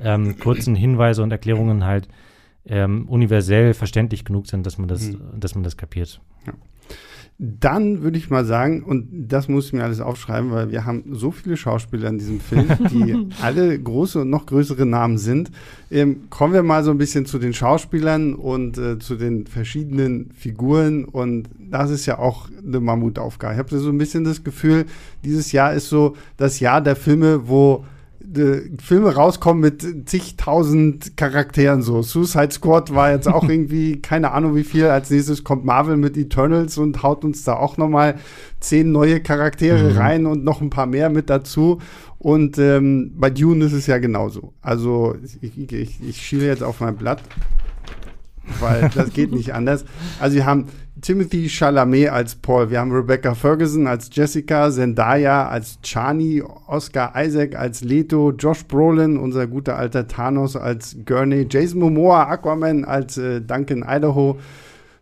[0.00, 2.08] ähm, kurzen Hinweise und Erklärungen halt
[2.66, 5.20] ähm, universell verständlich genug sind, dass man das, mhm.
[5.38, 6.20] dass man das kapiert.
[6.46, 6.52] Ja.
[7.38, 11.04] Dann würde ich mal sagen, und das muss ich mir alles aufschreiben, weil wir haben
[11.10, 15.50] so viele Schauspieler in diesem Film, die alle große und noch größere Namen sind.
[15.90, 20.30] Ähm, kommen wir mal so ein bisschen zu den Schauspielern und äh, zu den verschiedenen
[20.32, 21.04] Figuren.
[21.04, 23.54] Und das ist ja auch eine Mammutaufgabe.
[23.54, 24.86] Ich habe so ein bisschen das Gefühl,
[25.24, 27.84] dieses Jahr ist so das Jahr der Filme, wo
[28.34, 32.02] Filme rauskommen mit zigtausend Charakteren so.
[32.02, 34.86] Suicide Squad war jetzt auch irgendwie keine Ahnung wie viel.
[34.86, 38.16] Als nächstes kommt Marvel mit Eternals und haut uns da auch noch mal
[38.60, 39.96] zehn neue Charaktere mhm.
[39.96, 41.78] rein und noch ein paar mehr mit dazu.
[42.18, 44.52] Und ähm, bei Dune ist es ja genauso.
[44.60, 47.22] Also ich, ich, ich schiele jetzt auf mein Blatt,
[48.60, 49.84] weil das geht nicht anders.
[50.20, 50.66] Also wir haben
[51.02, 57.56] Timothy Chalamet als Paul, wir haben Rebecca Ferguson als Jessica, Zendaya als Chani, Oscar Isaac
[57.56, 63.40] als Leto, Josh Brolin, unser guter alter Thanos als Gurney, Jason Momoa, Aquaman als äh,
[63.40, 64.38] Duncan Idaho,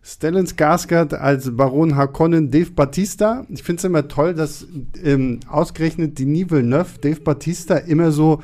[0.03, 3.44] Stellan Skarsgård als Baron Harkonnen, Dave Batista.
[3.51, 4.66] Ich finde es immer toll, dass
[5.05, 8.42] ähm, ausgerechnet Denis Villeneuve Dave Batista immer so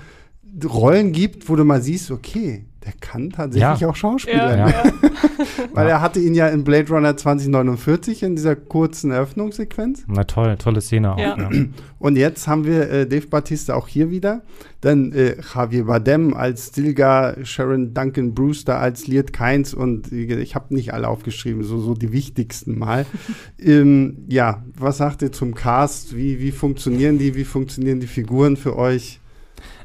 [0.62, 3.88] Rollen gibt, wo du mal siehst, okay, der kann tatsächlich ja.
[3.88, 4.56] auch Schauspieler.
[4.56, 4.84] Ja, ja.
[5.72, 10.04] Weil er hatte ihn ja in Blade Runner 2049 in dieser kurzen Eröffnungssequenz.
[10.06, 11.50] Na toll, tolle Szene auch.
[11.98, 14.42] Und jetzt haben wir äh, Dave Batista auch hier wieder.
[14.82, 20.72] Dann äh, Javier Bardem als Stilgar, Sharon Duncan Brewster als Liet Kynes und ich habe
[20.72, 23.04] nicht alle aufgeschrieben, so, so die wichtigsten mal.
[23.58, 26.16] ähm, ja, was sagt ihr zum Cast?
[26.16, 27.34] Wie, wie funktionieren die?
[27.34, 29.18] Wie funktionieren die Figuren für euch?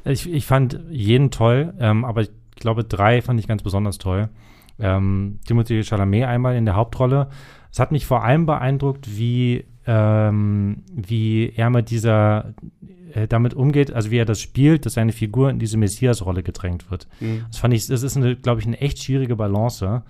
[0.04, 2.32] Ich, ich fand jeden toll, ähm, aber ich
[2.62, 4.30] glaube, drei fand ich ganz besonders toll.
[4.80, 7.30] Ähm, Timothy Chalamet einmal in der Hauptrolle.
[7.72, 12.54] Es hat mich vor allem beeindruckt, wie, ähm, wie er mit dieser
[13.14, 16.90] äh, damit umgeht, also wie er das spielt, dass seine Figur in diese Messias-Rolle gedrängt
[16.90, 17.08] wird.
[17.20, 17.46] Mhm.
[17.48, 20.04] Das fand ich, das ist, glaube ich, eine echt schwierige Balance.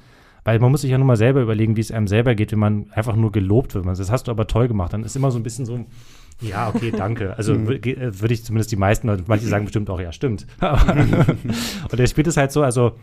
[0.43, 2.59] Weil man muss sich ja nur mal selber überlegen, wie es einem selber geht, wenn
[2.59, 3.85] man einfach nur gelobt wird.
[3.85, 4.91] Das hast du aber toll gemacht.
[4.93, 5.85] Dann ist immer so ein bisschen so,
[6.41, 7.37] ja, okay, danke.
[7.37, 7.71] Also mhm.
[7.71, 10.47] äh, würde ich zumindest die meisten, manche sagen bestimmt auch, ja, stimmt.
[10.59, 12.93] und er spielt es halt so, also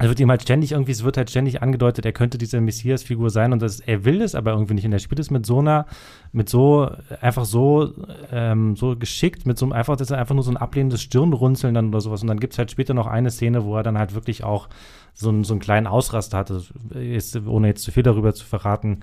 [0.00, 3.30] es wird ihm halt ständig irgendwie, es wird halt ständig angedeutet, er könnte diese Messias-Figur
[3.30, 4.84] sein und das, er will es aber irgendwie nicht.
[4.84, 5.86] Und er spielt es mit so einer,
[6.30, 6.88] mit so,
[7.20, 7.92] einfach so,
[8.30, 11.74] ähm, so geschickt, mit so einem, einfach, das ist einfach nur so ein ablehnendes Stirnrunzeln
[11.74, 12.22] dann oder sowas.
[12.22, 14.68] Und dann gibt es halt später noch eine Szene, wo er dann halt wirklich auch
[15.14, 16.62] so, einen, so einen kleinen Ausraster hatte,
[16.94, 19.00] ist, ohne jetzt zu viel darüber zu verraten.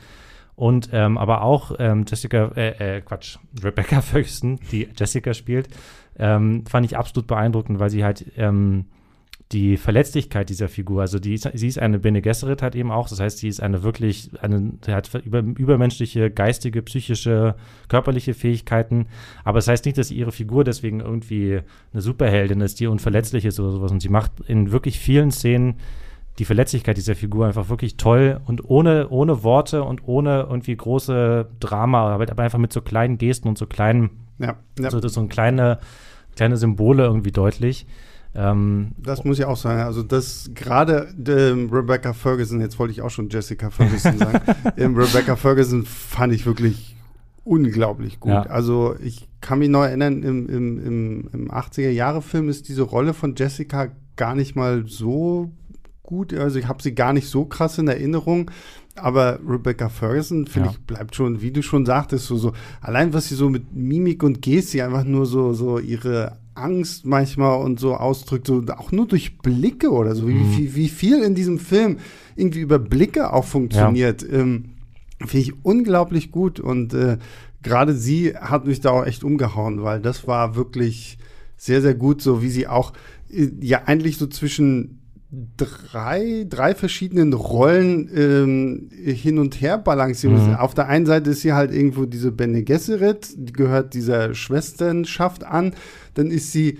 [0.55, 5.67] Und ähm, aber auch ähm, Jessica, äh, äh, Quatsch, Rebecca Ferguson, die Jessica spielt,
[6.17, 8.85] ähm, fand ich absolut beeindruckend, weil sie halt ähm,
[9.51, 13.19] die Verletzlichkeit dieser Figur, also die, sie ist eine Bene Gesserit halt eben auch, das
[13.19, 17.55] heißt, sie ist eine wirklich, eine, sie hat über, übermenschliche, geistige, psychische,
[17.87, 19.05] körperliche Fähigkeiten,
[19.43, 21.61] aber das heißt nicht, dass ihre Figur deswegen irgendwie
[21.93, 23.91] eine Superheldin ist, die unverletzlich ist oder sowas.
[23.91, 25.75] Und sie macht in wirklich vielen Szenen
[26.37, 31.47] die Verletzlichkeit dieser Figur einfach wirklich toll und ohne, ohne Worte und ohne irgendwie große
[31.59, 34.09] Drama, aber einfach mit so kleinen Gesten und so kleinen,
[34.39, 34.91] ja, ja.
[34.91, 35.79] So, so kleine,
[36.35, 37.87] kleine Symbole irgendwie deutlich.
[38.35, 39.81] Ähm, das muss ich auch sagen.
[39.81, 44.41] Also, das gerade ähm, Rebecca Ferguson, jetzt wollte ich auch schon Jessica Ferguson sagen,
[44.77, 46.97] ähm, Rebecca Ferguson fand ich wirklich
[47.45, 48.33] unglaublich gut.
[48.33, 48.41] Ja.
[48.43, 53.35] Also, ich kann mich noch erinnern, im, im, im, im 80er-Jahre-Film ist diese Rolle von
[53.35, 55.51] Jessica gar nicht mal so
[56.05, 56.33] gut.
[56.33, 58.51] Also, ich habe sie gar nicht so krass in Erinnerung.
[58.97, 60.73] Aber Rebecca Ferguson, finde ja.
[60.73, 64.23] ich, bleibt schon, wie du schon sagtest, so, so, allein was sie so mit Mimik
[64.23, 69.05] und Gestik einfach nur so, so ihre Angst manchmal und so ausdrückt, so auch nur
[69.05, 70.57] durch Blicke oder so, wie, mhm.
[70.57, 71.97] wie, wie viel in diesem Film
[72.37, 74.39] irgendwie über Blicke auch funktioniert, ja.
[74.39, 74.75] ähm,
[75.19, 77.17] finde ich unglaublich gut und äh,
[77.61, 81.17] gerade sie hat mich da auch echt umgehauen, weil das war wirklich
[81.57, 82.93] sehr, sehr gut, so wie sie auch
[83.29, 85.01] äh, ja eigentlich so zwischen
[85.57, 90.49] drei, drei verschiedenen Rollen ähm, hin und her balancieren.
[90.49, 90.55] Mhm.
[90.55, 95.43] Auf der einen Seite ist sie halt irgendwo diese Bene Gesserit, die gehört dieser Schwesternschaft
[95.43, 95.73] an.
[96.13, 96.79] Dann ist sie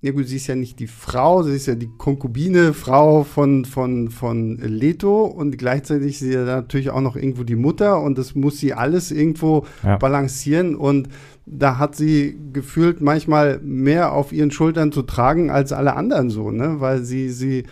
[0.00, 3.64] ja gut, sie ist ja nicht die Frau, sie ist ja die Konkubine, Frau von,
[3.64, 8.16] von, von Leto und gleichzeitig ist sie ja natürlich auch noch irgendwo die Mutter und
[8.16, 9.96] das muss sie alles irgendwo ja.
[9.96, 11.08] balancieren und
[11.46, 16.52] da hat sie gefühlt manchmal mehr auf ihren Schultern zu tragen als alle anderen so,
[16.52, 17.64] ne, weil sie, sie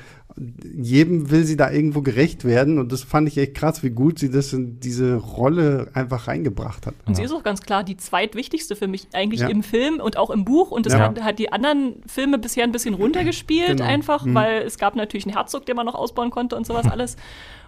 [0.75, 4.19] jedem will sie da irgendwo gerecht werden und das fand ich echt krass, wie gut
[4.19, 6.95] sie das in diese Rolle einfach reingebracht hat.
[7.07, 7.17] Und ja.
[7.17, 9.49] sie ist auch ganz klar die zweitwichtigste für mich eigentlich ja.
[9.49, 11.15] im Film und auch im Buch und das ja.
[11.23, 13.85] hat die anderen Filme bisher ein bisschen runtergespielt genau.
[13.85, 14.35] einfach, mhm.
[14.35, 17.17] weil es gab natürlich einen Herzog, den man noch ausbauen konnte und sowas alles.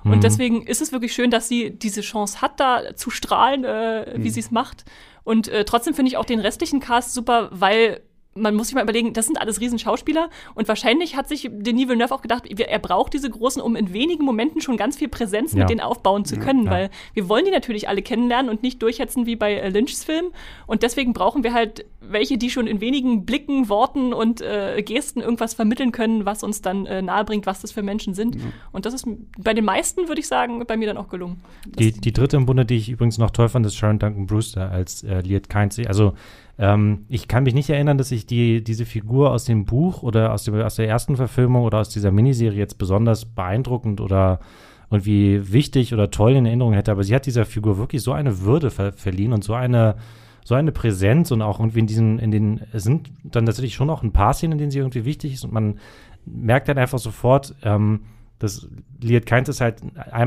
[0.05, 0.21] Und mhm.
[0.21, 4.29] deswegen ist es wirklich schön, dass sie diese Chance hat, da zu strahlen, äh, wie
[4.29, 4.31] mhm.
[4.31, 4.85] sie es macht.
[5.25, 8.01] Und äh, trotzdem finde ich auch den restlichen Cast super, weil
[8.39, 12.15] man muss sich mal überlegen, das sind alles Riesenschauspieler und wahrscheinlich hat sich Denis Villeneuve
[12.15, 15.61] auch gedacht, er braucht diese Großen, um in wenigen Momenten schon ganz viel Präsenz ja.
[15.61, 16.71] mit denen aufbauen zu können, ja.
[16.71, 20.27] weil wir wollen die natürlich alle kennenlernen und nicht durchhetzen wie bei äh, Lynchs Film
[20.67, 25.21] und deswegen brauchen wir halt welche, die schon in wenigen Blicken, Worten und äh, Gesten
[25.21, 28.37] irgendwas vermitteln können, was uns dann äh, nahebringt, was das für Menschen sind.
[28.37, 28.43] Ja.
[28.73, 29.07] Und das ist
[29.39, 31.41] bei den meisten, würde ich sagen, bei mir dann auch gelungen.
[31.67, 34.71] Die, die dritte im Bunde, die ich übrigens noch toll fand, ist Sharon Duncan Brewster
[34.71, 35.87] als äh, Liet Kinsey.
[35.87, 36.15] Also
[36.59, 40.33] ähm, ich kann mich nicht erinnern, dass ich die, diese Figur aus dem Buch oder
[40.33, 44.41] aus, dem, aus der ersten Verfilmung oder aus dieser Miniserie jetzt besonders beeindruckend oder
[44.91, 48.41] irgendwie wichtig oder toll in Erinnerung hätte, aber sie hat dieser Figur wirklich so eine
[48.41, 49.97] Würde ver verliehen und so eine
[50.45, 53.91] so eine Präsenz und auch irgendwie in diesen, in den, es sind dann tatsächlich schon
[53.91, 55.79] auch ein paar Szenen, in denen sie irgendwie wichtig ist und man
[56.25, 58.01] merkt dann einfach sofort, ähm,
[58.39, 58.67] dass
[58.99, 59.83] Liet Keins ist halt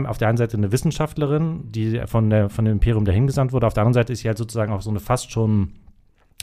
[0.05, 3.65] auf der einen Seite eine Wissenschaftlerin, die von, der, von dem Imperium dahin gesandt wurde,
[3.65, 5.71] auf der anderen Seite ist sie halt sozusagen auch so eine fast schon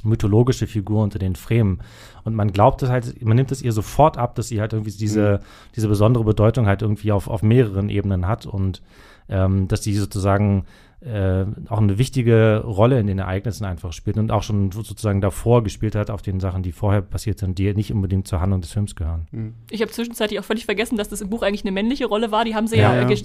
[0.04, 1.80] mythologische Figur unter den Fremen.
[2.24, 4.92] Und man glaubt es halt, man nimmt es ihr sofort ab, dass sie halt irgendwie
[4.92, 5.72] diese, mhm.
[5.76, 8.82] diese besondere Bedeutung halt irgendwie auf, auf mehreren Ebenen hat und
[9.28, 10.64] ähm, dass sie sozusagen
[11.00, 15.62] äh, auch eine wichtige Rolle in den Ereignissen einfach spielt und auch schon sozusagen davor
[15.62, 18.72] gespielt hat auf den Sachen, die vorher passiert sind, die nicht unbedingt zur Handlung des
[18.72, 19.28] Films gehören.
[19.30, 19.54] Mhm.
[19.70, 22.44] Ich habe zwischenzeitlich auch völlig vergessen, dass das im Buch eigentlich eine männliche Rolle war.
[22.44, 23.16] Die haben sie ja, ja, ja.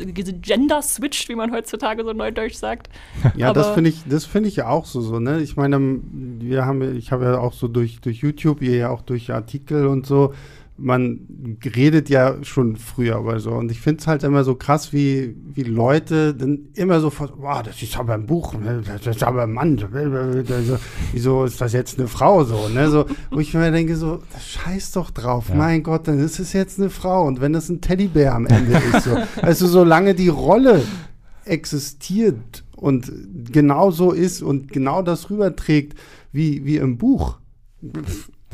[0.41, 2.89] gender-switched, wie man heutzutage so neudeutsch sagt.
[3.36, 5.41] Ja, Aber das finde ich, das finde ich ja auch so, so, ne?
[5.41, 9.01] Ich meine, wir haben, ich habe ja auch so durch, durch YouTube, ihr ja auch
[9.01, 10.34] durch Artikel und so,
[10.78, 13.51] man redet ja schon früher über so.
[13.51, 17.61] Und ich finde es halt immer so krass, wie, wie Leute dann immer sofort, wow,
[17.61, 18.82] das ist aber ein Buch, ne?
[18.86, 19.80] das ist aber ein Mann.
[21.11, 22.69] Wieso ist das jetzt eine Frau so?
[22.69, 22.89] Ne?
[22.89, 25.55] so wo ich mir denke, so, scheiß doch drauf, ja.
[25.55, 27.28] mein Gott, dann ist es jetzt eine Frau.
[27.28, 29.17] Und wenn das ein Teddybär am Ende ist, so.
[29.41, 30.82] Also solange die Rolle
[31.45, 33.11] existiert und
[33.51, 35.97] genau so ist und genau das rüberträgt
[36.32, 37.38] wie, wie im Buch,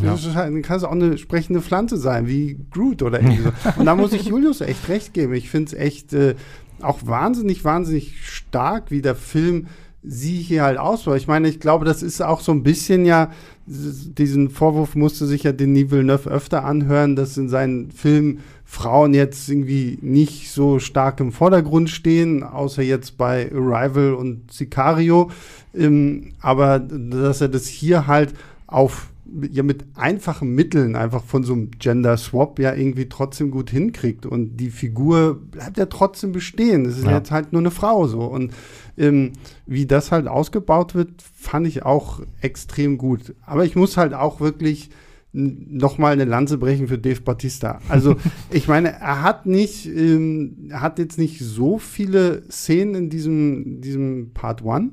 [0.01, 0.11] ja.
[0.11, 3.51] Das halt, kann es auch eine sprechende Pflanze sein, wie Groot oder irgendwie so.
[3.77, 5.33] Und da muss ich Julius echt recht geben.
[5.33, 6.35] Ich finde es echt äh,
[6.81, 9.67] auch wahnsinnig, wahnsinnig stark, wie der Film
[10.01, 11.17] sie hier halt ausbaut.
[11.17, 13.31] Ich meine, ich glaube, das ist auch so ein bisschen ja,
[13.65, 19.49] diesen Vorwurf musste sich ja Denis Villeneuve öfter anhören, dass in seinen Filmen Frauen jetzt
[19.49, 25.31] irgendwie nicht so stark im Vordergrund stehen, außer jetzt bei Arrival und Sicario.
[25.75, 28.33] Ähm, aber dass er das hier halt
[28.67, 29.08] auf
[29.51, 34.25] ja mit einfachen Mitteln einfach von so einem Gender Swap ja irgendwie trotzdem gut hinkriegt
[34.25, 36.83] und die Figur bleibt ja trotzdem bestehen.
[36.83, 37.17] Das ist ja.
[37.17, 38.53] jetzt halt nur eine Frau so und
[38.97, 39.33] ähm,
[39.65, 43.35] wie das halt ausgebaut wird, fand ich auch extrem gut.
[43.45, 44.89] Aber ich muss halt auch wirklich
[45.31, 47.79] noch mal eine Lanze brechen für Dave Batista.
[47.87, 48.15] Also
[48.49, 53.81] ich meine, er hat nicht, ähm, er hat jetzt nicht so viele Szenen in diesem,
[53.81, 54.91] diesem Part One,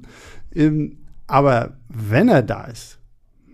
[0.55, 2.96] ähm, aber wenn er da ist,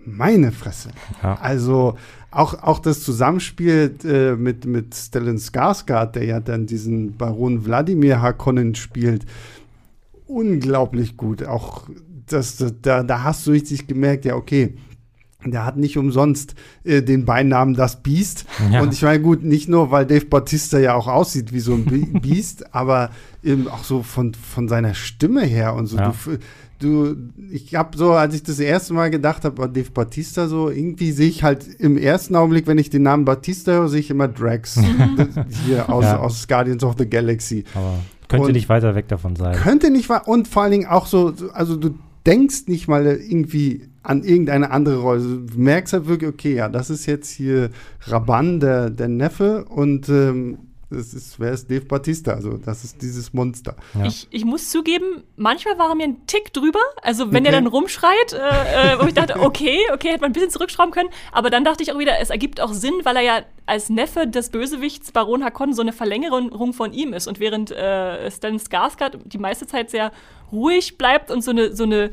[0.05, 0.91] meine Fresse.
[1.23, 1.39] Ja.
[1.41, 1.97] Also
[2.31, 8.21] auch, auch das Zusammenspiel äh, mit, mit Stellan Skarsgård, der ja dann diesen Baron Wladimir
[8.21, 9.27] Harkonnen spielt,
[10.27, 11.45] unglaublich gut.
[11.45, 11.89] Auch
[12.27, 14.75] das, da, da hast du richtig gemerkt, ja, okay,
[15.45, 18.47] der hat nicht umsonst äh, den Beinamen das Biest.
[18.71, 18.81] Ja.
[18.81, 21.85] Und ich meine, gut, nicht nur, weil Dave Bautista ja auch aussieht wie so ein
[22.23, 23.11] Biest, aber
[23.43, 25.97] eben auch so von, von seiner Stimme her und so.
[25.97, 26.15] Ja.
[26.25, 26.39] Du,
[26.83, 27.17] du,
[27.51, 31.29] ich habe so, als ich das erste Mal gedacht habe, Dave Batista so, irgendwie sehe
[31.29, 34.81] ich halt im ersten Augenblick, wenn ich den Namen Batista höre, sehe ich immer Drax
[35.67, 36.19] hier aus, ja.
[36.19, 37.65] aus Guardians of the Galaxy.
[37.75, 39.55] Aber könnte und nicht weiter weg davon sein.
[39.57, 41.95] Könnte nicht und vor allen Dingen auch so, also du
[42.27, 45.21] denkst nicht mal irgendwie an irgendeine andere Rolle.
[45.21, 47.71] Du merkst halt wirklich, okay, ja, das ist jetzt hier
[48.03, 50.59] Raban, der, der Neffe und ähm,
[50.93, 52.33] das ist, wer ist Dave Batista?
[52.33, 53.77] Also, das ist dieses Monster.
[53.95, 54.05] Ja.
[54.05, 56.81] Ich, ich muss zugeben, manchmal war er mir ein Tick drüber.
[57.03, 57.47] Also, wenn okay.
[57.47, 60.93] er dann rumschreit, äh, äh, wo ich dachte, okay, okay, hätte man ein bisschen zurückschrauben
[60.93, 61.11] können.
[61.33, 64.27] Aber dann dachte ich auch wieder, es ergibt auch Sinn, weil er ja als Neffe
[64.27, 67.27] des Bösewichts Baron Hakon so eine Verlängerung von ihm ist.
[67.27, 70.13] Und während äh, Stan Skarsgård die meiste Zeit sehr
[70.51, 72.11] ruhig bleibt und so eine, so eine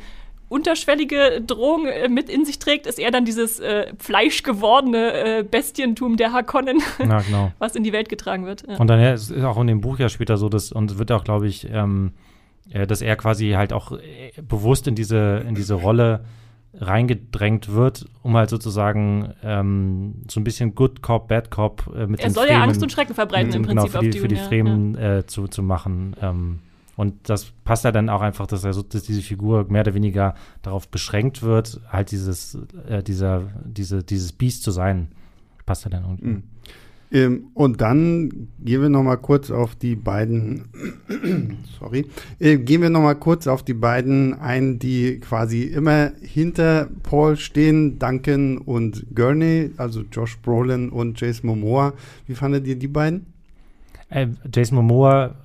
[0.49, 6.17] unterschwellige Drohung äh, mit in sich trägt, ist eher dann dieses äh, fleischgewordene äh, Bestientum
[6.17, 7.51] der Hakonnen, ja, genau.
[7.59, 8.65] was in die Welt getragen wird.
[8.67, 8.77] Ja.
[8.77, 11.23] Und dann ja, ist auch in dem Buch ja später so, dass, und wird auch,
[11.23, 12.13] glaube ich, ähm,
[12.71, 16.25] äh, dass er quasi halt auch äh, bewusst in diese, in diese Rolle
[16.73, 22.19] reingedrängt wird, um halt sozusagen ähm, so ein bisschen Good Cop, Bad Cop äh, mit
[22.19, 24.27] er den soll Fremen, ja Angst und Schrecken verbreiten im genau, Prinzip für die, für
[24.27, 25.25] die Fremen ja.
[25.25, 26.15] zu, zu machen.
[26.21, 26.59] Ähm,
[26.99, 29.93] und das passt ja dann auch einfach, dass, er so, dass diese Figur mehr oder
[29.93, 32.57] weniger darauf beschränkt wird, halt dieses,
[32.89, 35.07] äh, dieser, diese, dieses Biest zu sein.
[35.65, 36.27] Passt ja dann irgendwie.
[36.27, 36.43] Mhm.
[37.13, 40.65] Ähm, und dann gehen wir noch mal kurz auf die beiden,
[41.79, 42.05] sorry,
[42.37, 47.37] äh, gehen wir noch mal kurz auf die beiden ein, die quasi immer hinter Paul
[47.37, 51.93] stehen, Duncan und Gurney, also Josh Brolin und Jason Momoa.
[52.27, 53.27] Wie fandet ihr die beiden?
[54.09, 55.35] Äh, Jason Momoa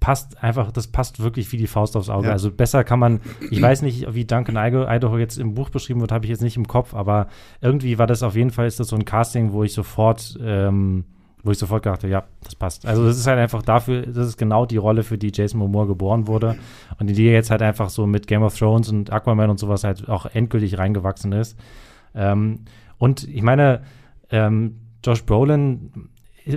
[0.00, 2.28] passt einfach, das passt wirklich wie die Faust aufs Auge.
[2.28, 2.32] Ja.
[2.32, 3.20] Also besser kann man,
[3.50, 6.56] ich weiß nicht, wie Duncan Idaho jetzt im Buch beschrieben wird, habe ich jetzt nicht
[6.56, 7.28] im Kopf, aber
[7.60, 11.04] irgendwie war das auf jeden Fall, ist das so ein Casting, wo ich sofort, ähm,
[11.42, 12.86] wo ich sofort gedacht habe, ja, das passt.
[12.86, 15.84] Also das ist halt einfach dafür, das ist genau die Rolle, für die Jason Momoa
[15.84, 16.56] geboren wurde
[16.98, 19.60] und in die er jetzt halt einfach so mit Game of Thrones und Aquaman und
[19.60, 21.58] sowas halt auch endgültig reingewachsen ist.
[22.14, 22.60] Ähm,
[22.96, 23.82] und ich meine,
[24.30, 26.10] ähm, Josh Brolin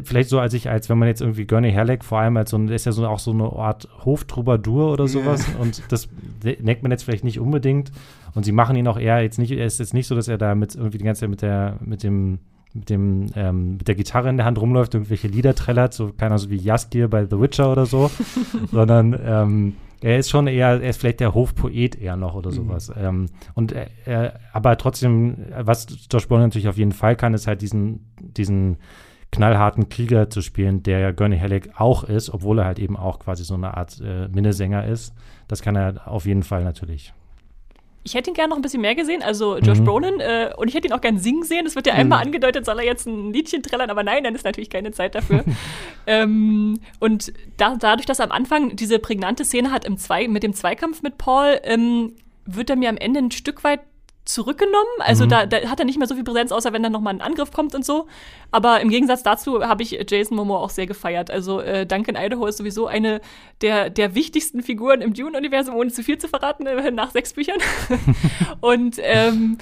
[0.03, 2.57] vielleicht so als ich, als wenn man jetzt irgendwie Gurney Halleck vor allem als so
[2.57, 5.61] ein, ist ja so auch so eine Art Hoftroubadour oder sowas yeah.
[5.61, 6.09] und das
[6.43, 7.91] denkt man jetzt vielleicht nicht unbedingt
[8.35, 10.37] und sie machen ihn auch eher jetzt nicht, es ist jetzt nicht so, dass er
[10.37, 12.39] da mit irgendwie die ganze Zeit mit der, mit dem
[12.75, 16.39] mit dem ähm, mit der Gitarre in der Hand rumläuft, irgendwelche Lieder trällert, so keiner
[16.39, 18.09] so wie Jaskier bei The Witcher oder so,
[18.71, 19.73] sondern ähm,
[20.03, 22.55] er ist schon eher, er ist vielleicht der Hofpoet eher noch oder mhm.
[22.55, 22.89] sowas.
[22.89, 22.95] Mhm.
[22.97, 27.61] Ähm, und er, aber trotzdem, was Josh Brolin natürlich auf jeden Fall kann, ist halt
[27.61, 28.77] diesen, diesen
[29.34, 33.19] knallharten Krieger zu spielen, der ja Gurney Halleck auch ist, obwohl er halt eben auch
[33.19, 35.13] quasi so eine Art äh, Minnesänger ist.
[35.47, 37.13] Das kann er auf jeden Fall natürlich.
[38.05, 39.86] Ich hätte ihn gerne noch ein bisschen mehr gesehen, also Josh mhm.
[39.86, 41.65] Brolin, äh, und ich hätte ihn auch gerne singen sehen.
[41.65, 42.01] Es wird ja mhm.
[42.01, 45.15] einmal angedeutet, soll er jetzt ein Liedchen trällern, aber nein, dann ist natürlich keine Zeit
[45.15, 45.43] dafür.
[46.07, 50.43] ähm, und da, dadurch, dass er am Anfang diese prägnante Szene hat im Zwei, mit
[50.43, 52.13] dem Zweikampf mit Paul, ähm,
[52.45, 53.79] wird er mir am Ende ein Stück weit
[54.26, 54.86] zurückgenommen.
[54.99, 55.30] Also mhm.
[55.30, 57.51] da, da, hat er nicht mehr so viel Präsenz, außer wenn dann nochmal ein Angriff
[57.51, 58.07] kommt und so.
[58.51, 61.30] Aber im Gegensatz dazu habe ich Jason Momoa auch sehr gefeiert.
[61.30, 63.21] Also äh, Duncan Idaho ist sowieso eine
[63.61, 67.57] der, der wichtigsten Figuren im Dune-Universum, ohne zu viel zu verraten, äh, nach sechs Büchern.
[68.61, 69.57] und ähm,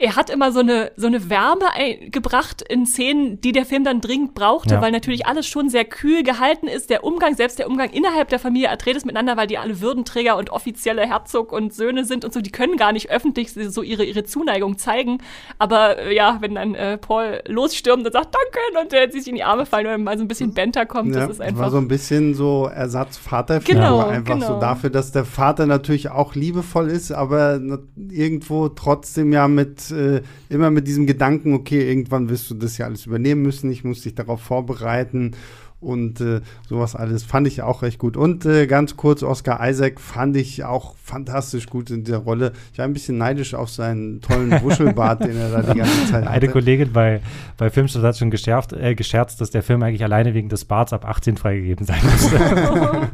[0.00, 1.66] er hat immer so eine, so eine Wärme
[2.10, 4.80] gebracht in Szenen, die der Film dann dringend brauchte, ja.
[4.80, 6.88] weil natürlich alles schon sehr kühl gehalten ist.
[6.88, 10.48] Der Umgang, selbst der Umgang innerhalb der Familie Atreides miteinander, weil die alle Würdenträger und
[10.48, 14.24] offizielle Herzog und Söhne sind und so, die können gar nicht öffentlich so ihre, ihre
[14.24, 15.18] Zuneigung zeigen.
[15.58, 19.34] Aber äh, ja, wenn dann äh, Paul losstürmt und sagt, danke, und der sich in
[19.34, 21.64] die Arme fallen oder mal so ein bisschen Benter kommt, ja, das ist einfach.
[21.64, 24.46] War so ein bisschen so Ersatzvaterfigur, genau, einfach genau.
[24.46, 27.60] so dafür, dass der Vater natürlich auch liebevoll ist, aber
[28.08, 32.86] irgendwo trotzdem ja mit äh, immer mit diesem Gedanken, okay, irgendwann wirst du das ja
[32.86, 35.32] alles übernehmen müssen, ich muss dich darauf vorbereiten
[35.80, 38.16] und äh, sowas alles fand ich auch recht gut.
[38.16, 42.52] Und äh, ganz kurz, Oscar Isaac fand ich auch fantastisch gut in der Rolle.
[42.72, 46.24] Ich war ein bisschen neidisch auf seinen tollen Wuschelbart, den er da die ganze Zeit
[46.24, 46.30] hatte.
[46.30, 47.20] Eine Kollegin bei,
[47.56, 50.92] bei Filmstadt hat schon geschärft, äh, gescherzt, dass der Film eigentlich alleine wegen des Barts
[50.92, 52.38] ab 18 freigegeben sein müsste.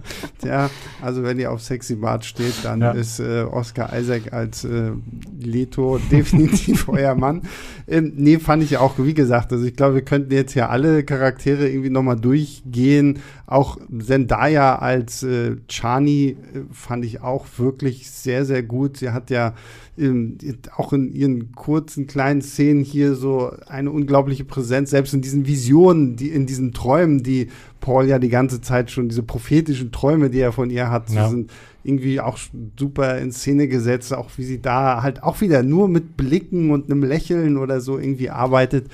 [0.45, 0.69] ja,
[1.01, 2.91] also wenn ihr auf Sexy Bart steht, dann ja.
[2.91, 4.91] ist äh, Oscar Isaac als äh,
[5.39, 7.43] Leto definitiv euer Mann.
[7.89, 11.05] Ähm, nee, fand ich auch, wie gesagt, also ich glaube, wir könnten jetzt hier alle
[11.05, 12.17] Charaktere irgendwie nochmal
[12.63, 13.21] durchgehen.
[13.47, 18.99] Auch Zendaya als äh, Chani äh, fand ich auch wirklich sehr, sehr gut.
[18.99, 19.55] Sie hat ja
[19.99, 20.37] ähm,
[20.77, 26.17] auch in ihren kurzen kleinen Szenen hier so eine unglaubliche Präsenz, selbst in diesen Visionen,
[26.17, 27.49] die in diesen Träumen, die
[27.81, 31.29] Paul ja die ganze Zeit schon, diese prophetischen Träume, die er von ihr hat, ja.
[31.29, 31.51] sind
[31.85, 32.37] irgendwie auch
[32.77, 36.91] super in Szene gesetzt, auch wie sie da halt auch wieder nur mit Blicken und
[36.91, 38.89] einem Lächeln oder so irgendwie arbeitet.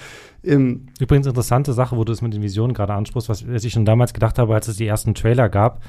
[0.44, 3.72] Ähm, Übrigens interessante Sache, wo du es mit den Visionen gerade ansprichst, was, was ich
[3.72, 5.82] schon damals gedacht habe, als es die ersten Trailer gab,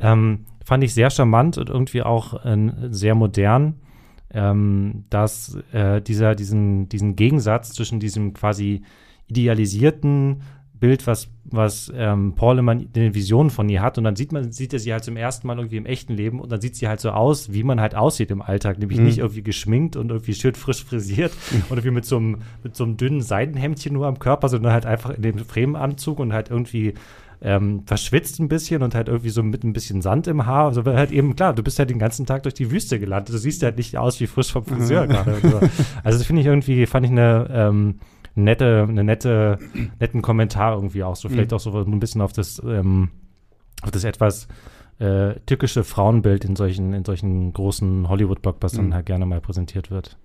[0.00, 3.76] ähm, fand ich sehr charmant und irgendwie auch äh, sehr modern,
[4.30, 8.82] ähm, dass äh, dieser, diesen, diesen Gegensatz zwischen diesem quasi
[9.26, 10.42] idealisierten
[10.84, 13.96] Bild, was, was ähm, Paul immer in den Visionen von ihr hat.
[13.96, 16.38] Und dann sieht man, sieht er sie halt zum ersten Mal irgendwie im echten Leben
[16.40, 18.78] und dann sieht sie halt so aus, wie man halt aussieht im Alltag.
[18.78, 19.06] Nämlich mhm.
[19.06, 21.62] nicht irgendwie geschminkt und irgendwie schön frisch frisiert mhm.
[21.70, 24.84] oder wie mit so, einem, mit so einem dünnen Seidenhemdchen nur am Körper, sondern halt
[24.84, 26.92] einfach in dem Fremenanzug und halt irgendwie
[27.40, 30.66] ähm, verschwitzt ein bisschen und halt irgendwie so mit ein bisschen Sand im Haar.
[30.66, 33.34] Also halt eben, klar, du bist halt den ganzen Tag durch die Wüste gelandet.
[33.34, 35.08] Du siehst halt nicht aus wie frisch vom Friseur mhm.
[35.08, 35.36] gerade.
[35.40, 35.60] So.
[36.04, 38.00] Also das finde ich irgendwie, fand ich eine ähm,
[38.34, 39.58] nette, eine nette,
[40.00, 41.28] netten Kommentar irgendwie auch so.
[41.28, 41.56] Vielleicht mhm.
[41.56, 43.10] auch so ein bisschen auf das, ähm,
[43.82, 44.48] auf das etwas
[44.98, 48.94] äh, tückische Frauenbild in solchen, in solchen großen Hollywood-Blockbustern mhm.
[48.94, 50.16] halt gerne mal präsentiert wird.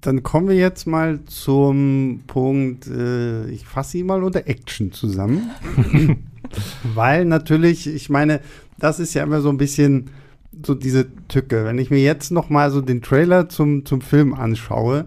[0.00, 5.50] Dann kommen wir jetzt mal zum Punkt, äh, ich fasse ihn mal unter Action zusammen.
[6.94, 8.40] Weil natürlich, ich meine,
[8.78, 10.10] das ist ja immer so ein bisschen
[10.64, 11.64] so diese Tücke.
[11.64, 15.06] Wenn ich mir jetzt noch mal so den Trailer zum, zum Film anschaue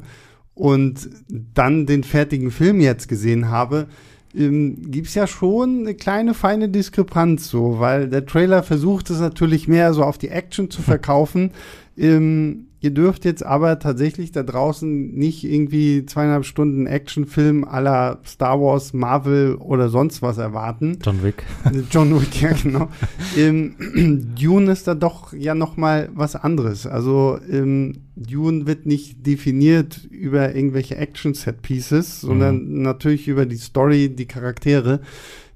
[0.55, 1.09] und
[1.53, 3.87] dann den fertigen Film jetzt gesehen habe,
[4.33, 9.19] ähm, gibt es ja schon eine kleine feine Diskrepanz so, weil der Trailer versucht es
[9.19, 11.51] natürlich mehr so auf die Action zu verkaufen.
[11.97, 18.61] ähm, Ihr dürft jetzt aber tatsächlich da draußen nicht irgendwie zweieinhalb Stunden Actionfilm aller Star
[18.61, 20.99] Wars, Marvel oder sonst was erwarten.
[21.03, 21.43] John Wick.
[21.89, 22.89] John Wick, ja genau.
[23.35, 26.85] ähm, Dune ist da doch ja noch mal was anderes.
[26.85, 32.83] Also ähm, Dune wird nicht definiert über irgendwelche Action-Set-Pieces, sondern mhm.
[32.83, 34.99] natürlich über die Story, die Charaktere.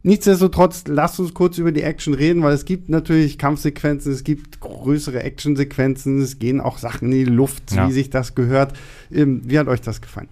[0.02, 4.62] Nichtsdestotrotz, lasst uns kurz über die Action reden, weil es gibt natürlich Kampfsequenzen, es gibt
[4.62, 7.88] größere Actionsequenzen, es gehen auch Sachen in die Luft, ja.
[7.88, 8.74] wie sich das gehört.
[9.12, 10.30] Ähm, wie hat euch das gefallen?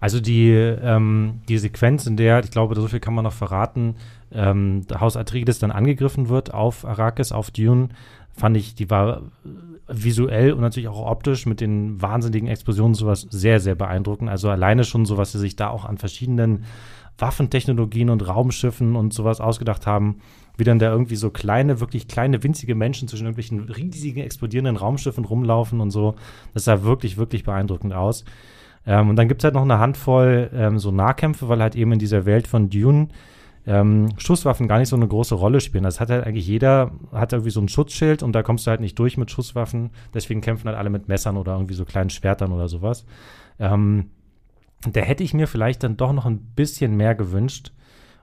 [0.00, 3.96] Also die, ähm, die Sequenz, in der, ich glaube, so viel kann man noch verraten,
[4.32, 7.90] ähm, Haus Atreides dann angegriffen wird auf Arrakis, auf Dune,
[8.32, 9.22] fand ich, die war
[9.86, 14.30] visuell und natürlich auch optisch mit den wahnsinnigen Explosionen sowas sehr, sehr beeindruckend.
[14.30, 16.64] Also alleine schon so, was sie sich da auch an verschiedenen
[17.18, 20.20] Waffentechnologien und Raumschiffen und sowas ausgedacht haben,
[20.56, 25.24] wie dann da irgendwie so kleine, wirklich kleine, winzige Menschen zwischen irgendwelchen riesigen, explodierenden Raumschiffen
[25.24, 26.14] rumlaufen und so.
[26.54, 28.24] Das sah wirklich, wirklich beeindruckend aus.
[28.86, 31.92] Ähm, und dann gibt es halt noch eine Handvoll ähm, so Nahkämpfe, weil halt eben
[31.92, 33.08] in dieser Welt von Dune
[33.66, 35.84] ähm, Schusswaffen gar nicht so eine große Rolle spielen.
[35.84, 38.80] Das hat halt eigentlich jeder, hat irgendwie so ein Schutzschild und da kommst du halt
[38.80, 39.90] nicht durch mit Schusswaffen.
[40.14, 43.04] Deswegen kämpfen halt alle mit Messern oder irgendwie so kleinen Schwertern oder sowas.
[43.58, 44.10] Ähm,
[44.90, 47.72] da hätte ich mir vielleicht dann doch noch ein bisschen mehr gewünscht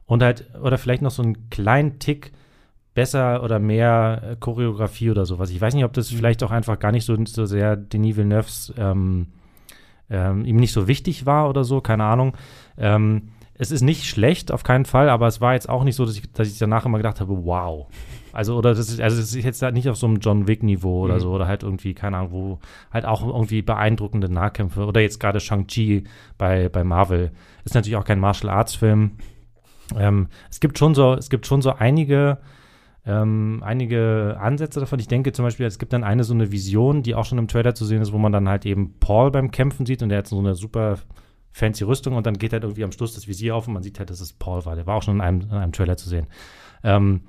[0.06, 2.32] und halt, oder vielleicht noch so einen kleinen Tick
[2.96, 5.52] besser oder mehr äh, Choreografie oder sowas.
[5.52, 6.18] Ich weiß nicht, ob das mhm.
[6.18, 9.28] vielleicht auch einfach gar nicht so, so sehr Denis Villeneuves ähm,
[10.10, 12.36] ähm, ihm nicht so wichtig war oder so, keine Ahnung.
[12.78, 13.30] Ähm,
[13.60, 16.16] es ist nicht schlecht, auf keinen Fall, aber es war jetzt auch nicht so, dass
[16.16, 17.88] ich, dass ich danach immer gedacht habe, wow.
[18.32, 21.06] Also, oder das ist, also das ist jetzt halt nicht auf so einem John Wick-Niveau
[21.06, 21.20] oder mhm.
[21.22, 22.60] so, oder halt irgendwie, keine Ahnung, wo
[22.94, 26.04] halt auch irgendwie beeindruckende Nahkämpfe, oder jetzt gerade Shang-Chi
[26.38, 27.32] bei, bei Marvel.
[27.66, 29.12] Ist natürlich auch kein Martial Arts-Film.
[29.98, 32.38] Ähm, es gibt schon so, es gibt schon so einige,
[33.08, 35.00] ähm, einige Ansätze davon.
[35.00, 37.48] Ich denke zum Beispiel, es gibt dann eine so eine Vision, die auch schon im
[37.48, 40.20] Trailer zu sehen ist, wo man dann halt eben Paul beim Kämpfen sieht und der
[40.20, 40.98] hat so eine super
[41.54, 43.98] fancy Rüstung und dann geht halt irgendwie am Schluss das Visier auf und man sieht
[43.98, 44.76] halt, dass es Paul war.
[44.76, 46.28] Der war auch schon in einem, in einem Trailer zu sehen.
[46.84, 47.22] Ähm,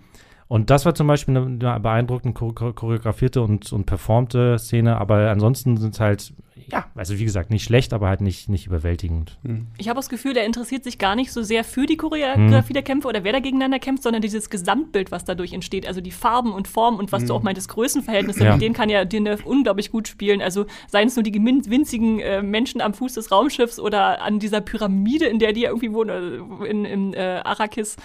[0.49, 5.95] und das war zum Beispiel eine, beeindruckend choreografierte und, und performte Szene, aber ansonsten sind
[5.95, 6.35] es halt,
[6.71, 9.39] ja, also wie gesagt, nicht schlecht, aber halt nicht, nicht überwältigend.
[9.43, 9.69] Hm.
[9.79, 12.75] Ich habe das Gefühl, der interessiert sich gar nicht so sehr für die Choreografie hm.
[12.75, 15.87] der Kämpfe oder wer da gegeneinander kämpft, sondern dieses Gesamtbild, was dadurch entsteht.
[15.87, 17.29] Also die Farben und Formen und was hm.
[17.29, 18.53] du auch meintest, Größenverhältnisse, ja.
[18.53, 20.43] mit denen kann ja Deneuve unglaublich gut spielen.
[20.43, 24.61] Also seien es nur die winzigen äh, Menschen am Fuß des Raumschiffs oder an dieser
[24.61, 27.97] Pyramide, in der die irgendwie wohnen, äh, in, in äh, Arrakis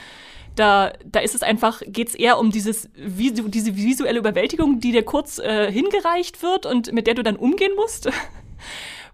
[0.55, 5.03] da, da ist es einfach, geht es eher um dieses, diese visuelle Überwältigung, die dir
[5.03, 8.09] kurz äh, hingereicht wird und mit der du dann umgehen musst.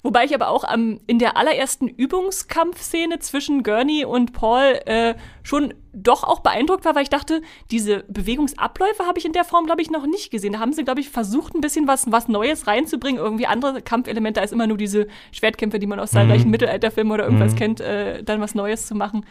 [0.02, 5.74] Wobei ich aber auch am, in der allerersten Übungskampfszene zwischen Gurney und Paul äh, schon
[5.92, 9.82] doch auch beeindruckt war, weil ich dachte, diese Bewegungsabläufe habe ich in der Form, glaube
[9.82, 10.54] ich, noch nicht gesehen.
[10.54, 13.20] Da haben sie, glaube ich, versucht, ein bisschen was, was Neues reinzubringen.
[13.20, 16.52] Irgendwie andere Kampfelemente als immer nur diese Schwertkämpfe, die man aus zahlreichen mhm.
[16.52, 17.58] Mittelalterfilmen oder irgendwas mhm.
[17.58, 19.26] kennt, äh, dann was Neues zu machen.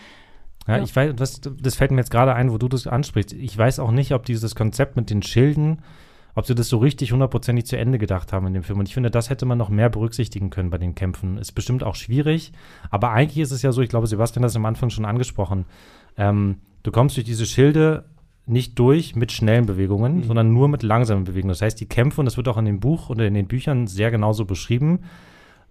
[0.67, 3.33] Ja, ja, ich weiß, das, das fällt mir jetzt gerade ein, wo du das ansprichst.
[3.33, 5.83] Ich weiß auch nicht, ob dieses Konzept mit den Schilden,
[6.39, 8.79] ob sie das so richtig hundertprozentig zu Ende gedacht haben in dem Film.
[8.79, 11.37] Und ich finde, das hätte man noch mehr berücksichtigen können bei den Kämpfen.
[11.37, 12.53] Ist bestimmt auch schwierig,
[12.91, 15.65] aber eigentlich ist es ja so, ich glaube, Sebastian hat es am Anfang schon angesprochen.
[16.17, 18.05] Ähm, du kommst durch diese Schilde
[18.47, 20.23] nicht durch mit schnellen Bewegungen, mhm.
[20.25, 21.51] sondern nur mit langsamen Bewegungen.
[21.51, 23.89] Das heißt, die Kämpfe, und das wird auch in dem Buch oder in den Büchern
[23.89, 25.01] sehr genauso beschrieben,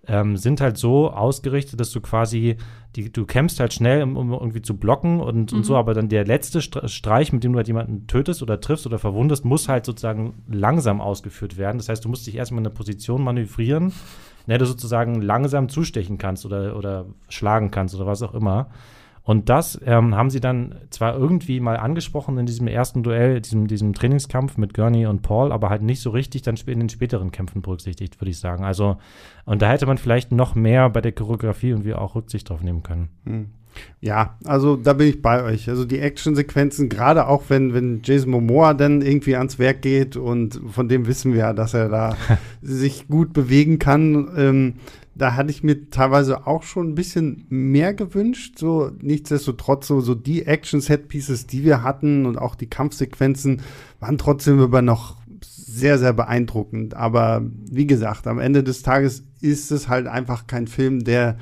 [0.07, 2.57] ähm, sind halt so ausgerichtet, dass du quasi,
[2.95, 5.59] die, du kämpfst halt schnell, um, um irgendwie zu blocken und, mhm.
[5.59, 5.79] und so, mhm.
[5.79, 9.43] aber dann der letzte Streich, mit dem du halt jemanden tötest oder triffst oder verwundest,
[9.45, 11.77] muss halt sozusagen langsam ausgeführt werden.
[11.77, 15.69] Das heißt, du musst dich erstmal in eine Position manövrieren, in der du sozusagen langsam
[15.69, 18.69] zustechen kannst oder, oder schlagen kannst oder was auch immer.
[19.27, 23.67] Und das ähm, haben sie dann zwar irgendwie mal angesprochen in diesem ersten Duell, diesem,
[23.67, 27.29] diesem Trainingskampf mit Gurney und Paul, aber halt nicht so richtig dann in den späteren
[27.31, 28.63] Kämpfen berücksichtigt, würde ich sagen.
[28.63, 28.95] Also,
[29.43, 32.83] und da hätte man vielleicht noch mehr bei der Choreografie irgendwie auch Rücksicht drauf nehmen
[32.83, 33.09] können.
[33.25, 33.47] Hm.
[33.99, 35.67] Ja, also da bin ich bei euch.
[35.69, 40.61] Also die Actionsequenzen, gerade auch wenn, wenn Jason Momoa dann irgendwie ans Werk geht und
[40.71, 42.15] von dem wissen wir ja, dass er da
[42.61, 44.29] sich gut bewegen kann.
[44.37, 44.73] Ähm,
[45.17, 48.57] da hatte ich mir teilweise auch schon ein bisschen mehr gewünscht.
[48.57, 53.61] So nichtsdestotrotz so, so die Action-Set-Pieces, die wir hatten und auch die Kampfsequenzen
[53.99, 56.93] waren trotzdem über noch sehr, sehr beeindruckend.
[56.93, 61.37] Aber wie gesagt, am Ende des Tages ist es halt einfach kein Film, der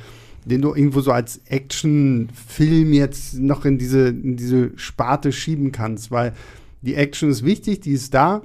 [0.46, 6.12] den du irgendwo so als Actionfilm jetzt noch in diese, in diese Sparte schieben kannst,
[6.12, 6.34] weil
[6.82, 8.44] die Action ist wichtig, die ist da,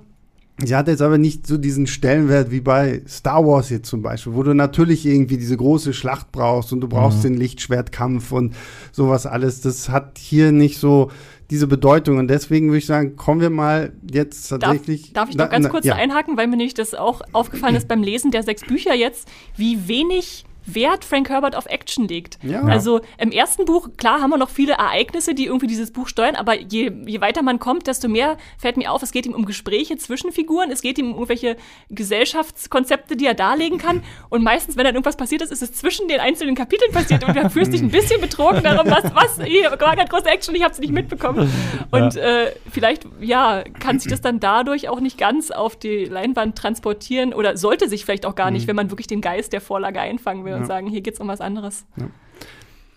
[0.65, 4.35] Sie hat jetzt aber nicht so diesen Stellenwert wie bei Star Wars jetzt zum Beispiel,
[4.35, 7.23] wo du natürlich irgendwie diese große Schlacht brauchst und du brauchst mhm.
[7.23, 8.55] den Lichtschwertkampf und
[8.93, 9.61] sowas alles.
[9.61, 11.11] Das hat hier nicht so
[11.51, 12.19] diese Bedeutung.
[12.19, 15.13] Und deswegen würde ich sagen, kommen wir mal jetzt tatsächlich.
[15.13, 15.95] Darf, darf ich noch ganz kurz ja.
[15.97, 19.89] einhaken, weil mir nämlich das auch aufgefallen ist beim Lesen der sechs Bücher jetzt, wie
[19.89, 22.39] wenig Wert Frank Herbert auf Action legt.
[22.43, 22.63] Ja.
[22.63, 26.37] Also im ersten Buch, klar, haben wir noch viele Ereignisse, die irgendwie dieses Buch steuern,
[26.37, 29.45] aber je, je weiter man kommt, desto mehr fällt mir auf, es geht ihm um
[29.45, 31.57] Gespräche zwischen Figuren, es geht ihm um irgendwelche
[31.91, 34.03] Gesellschaftskonzepte, die er darlegen kann.
[34.29, 37.37] Und meistens, wenn dann irgendwas passiert ist, ist es zwischen den einzelnen Kapiteln passiert und
[37.37, 40.63] du fühlst dich ein bisschen betrogen darum, was, was, hier war gerade große Action, ich
[40.63, 41.51] habe sie nicht mitbekommen.
[41.91, 42.23] Und ja.
[42.23, 47.33] äh, vielleicht, ja, kann sich das dann dadurch auch nicht ganz auf die Leinwand transportieren
[47.33, 48.69] oder sollte sich vielleicht auch gar nicht, mhm.
[48.69, 51.29] wenn man wirklich den Geist der Vorlage einfangen will und sagen, hier geht es um
[51.29, 51.87] was anderes.
[51.97, 52.09] Ja.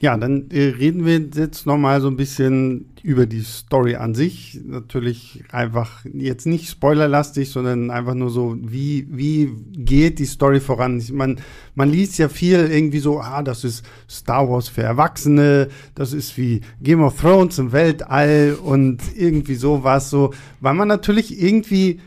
[0.03, 4.15] Ja, dann äh, reden wir jetzt noch mal so ein bisschen über die Story an
[4.15, 4.59] sich.
[4.61, 11.01] Natürlich einfach jetzt nicht spoilerlastig, sondern einfach nur so, wie, wie geht die Story voran?
[11.13, 11.39] Man,
[11.73, 16.37] man liest ja viel irgendwie so, ah, das ist Star Wars für Erwachsene, das ist
[16.37, 22.01] wie Game of Thrones im Weltall und irgendwie sowas so, weil man natürlich irgendwie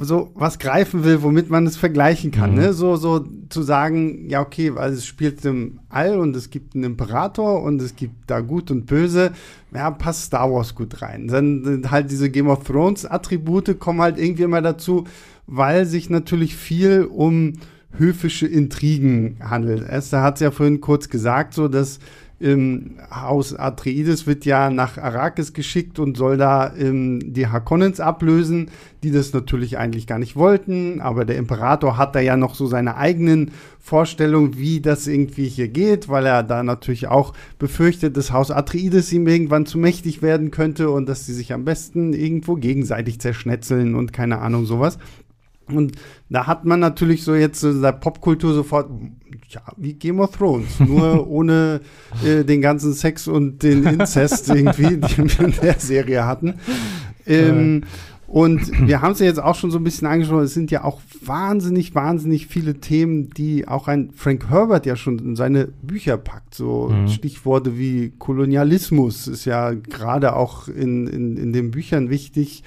[0.00, 2.52] so was greifen will, womit man es vergleichen kann.
[2.52, 2.56] Mhm.
[2.56, 2.72] Ne?
[2.72, 6.84] So, so zu sagen, ja, okay, weil es spielt im All und es gibt einen
[6.84, 9.32] Imperator und es gibt da Gut und Böse,
[9.74, 11.28] ja, passt Star Wars gut rein.
[11.28, 15.04] Dann halt diese Game of Thrones Attribute kommen halt irgendwie immer dazu,
[15.46, 17.54] weil sich natürlich viel um
[17.98, 19.86] höfische Intrigen handelt.
[19.86, 21.98] Esther hat es ja vorhin kurz gesagt, so dass
[22.42, 28.70] im Haus Atreides wird ja nach Arrakis geschickt und soll da ähm, die Harkonnens ablösen,
[29.04, 31.00] die das natürlich eigentlich gar nicht wollten.
[31.00, 35.68] Aber der Imperator hat da ja noch so seine eigenen Vorstellungen, wie das irgendwie hier
[35.68, 40.50] geht, weil er da natürlich auch befürchtet, dass Haus Atreides ihm irgendwann zu mächtig werden
[40.50, 44.98] könnte und dass sie sich am besten irgendwo gegenseitig zerschnetzeln und keine Ahnung sowas.
[45.76, 45.92] Und
[46.28, 48.90] da hat man natürlich so jetzt in der Popkultur sofort,
[49.48, 51.80] ja, wie Game of Thrones, nur ohne
[52.24, 56.54] äh, den ganzen Sex und den Inzest irgendwie, den wir in der Serie hatten.
[57.26, 57.84] Ähm,
[58.32, 60.84] und wir haben es ja jetzt auch schon so ein bisschen angesprochen, es sind ja
[60.84, 66.16] auch wahnsinnig, wahnsinnig viele Themen, die auch ein Frank Herbert ja schon in seine Bücher
[66.16, 66.54] packt.
[66.54, 67.08] So mhm.
[67.08, 72.64] Stichworte wie Kolonialismus ist ja gerade auch in, in, in den Büchern wichtig.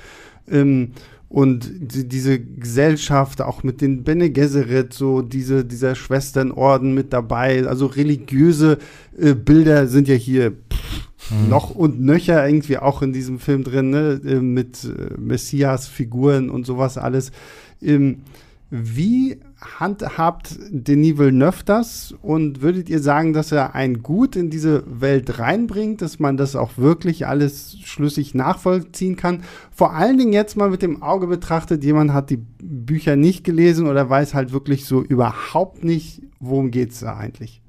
[0.48, 0.92] Ähm,
[1.30, 7.66] und die, diese Gesellschaft, auch mit den Bene Gesserit, so diese, dieser Schwesternorden mit dabei,
[7.66, 8.78] also religiöse
[9.18, 11.50] äh, Bilder sind ja hier pff, mhm.
[11.50, 14.22] noch und nöcher irgendwie auch in diesem Film drin, ne?
[14.26, 17.32] Äh, mit äh, Messias-Figuren und sowas alles.
[17.82, 18.22] Ähm,
[18.84, 19.40] wie
[19.80, 25.40] handhabt Denis Villeneuve das und würdet ihr sagen, dass er ein Gut in diese Welt
[25.40, 29.44] reinbringt, dass man das auch wirklich alles schlüssig nachvollziehen kann?
[29.72, 33.88] Vor allen Dingen jetzt mal mit dem Auge betrachtet, jemand hat die Bücher nicht gelesen
[33.88, 37.62] oder weiß halt wirklich so überhaupt nicht, worum geht es da eigentlich?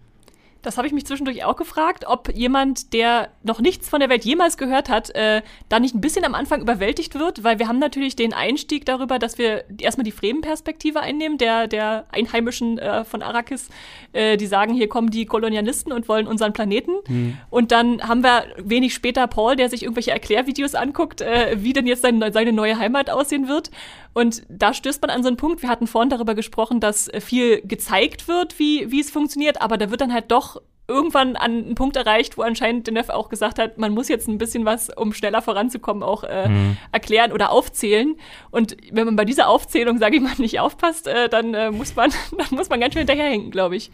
[0.66, 4.24] Das habe ich mich zwischendurch auch gefragt, ob jemand, der noch nichts von der Welt
[4.24, 7.78] jemals gehört hat, äh, da nicht ein bisschen am Anfang überwältigt wird, weil wir haben
[7.78, 13.22] natürlich den Einstieg darüber, dass wir erstmal die Fremenperspektive einnehmen, der, der Einheimischen äh, von
[13.22, 13.68] Arrakis,
[14.12, 16.94] äh, die sagen, hier kommen die Kolonialisten und wollen unseren Planeten.
[17.06, 17.36] Mhm.
[17.48, 21.86] Und dann haben wir wenig später Paul, der sich irgendwelche Erklärvideos anguckt, äh, wie denn
[21.86, 23.70] jetzt sein, seine neue Heimat aussehen wird.
[24.16, 27.60] Und da stößt man an so einen Punkt, wir hatten vorhin darüber gesprochen, dass viel
[27.60, 31.74] gezeigt wird, wie, wie es funktioniert, aber da wird dann halt doch irgendwann an einen
[31.74, 35.12] Punkt erreicht, wo anscheinend Denef auch gesagt hat, man muss jetzt ein bisschen was, um
[35.12, 36.78] schneller voranzukommen, auch äh, mhm.
[36.92, 38.16] erklären oder aufzählen.
[38.50, 41.94] Und wenn man bei dieser Aufzählung, sage ich mal, nicht aufpasst, äh, dann äh, muss
[41.94, 43.90] man, dann muss man ganz schön hinterherhinken, glaube ich.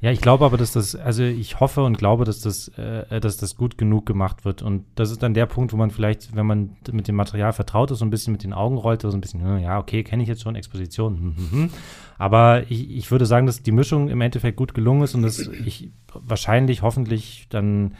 [0.00, 3.38] Ja, ich glaube aber, dass das, also ich hoffe und glaube, dass das, äh, dass
[3.38, 4.62] das gut genug gemacht wird.
[4.62, 7.90] Und das ist dann der Punkt, wo man vielleicht, wenn man mit dem Material vertraut
[7.90, 10.22] ist, so ein bisschen mit den Augen rollt, so ein bisschen, hm, ja, okay, kenne
[10.22, 11.16] ich jetzt schon, Exposition.
[11.16, 11.70] Hm, hm, hm.
[12.18, 15.38] Aber ich, ich würde sagen, dass die Mischung im Endeffekt gut gelungen ist und dass
[15.38, 17.94] ich wahrscheinlich, hoffentlich dann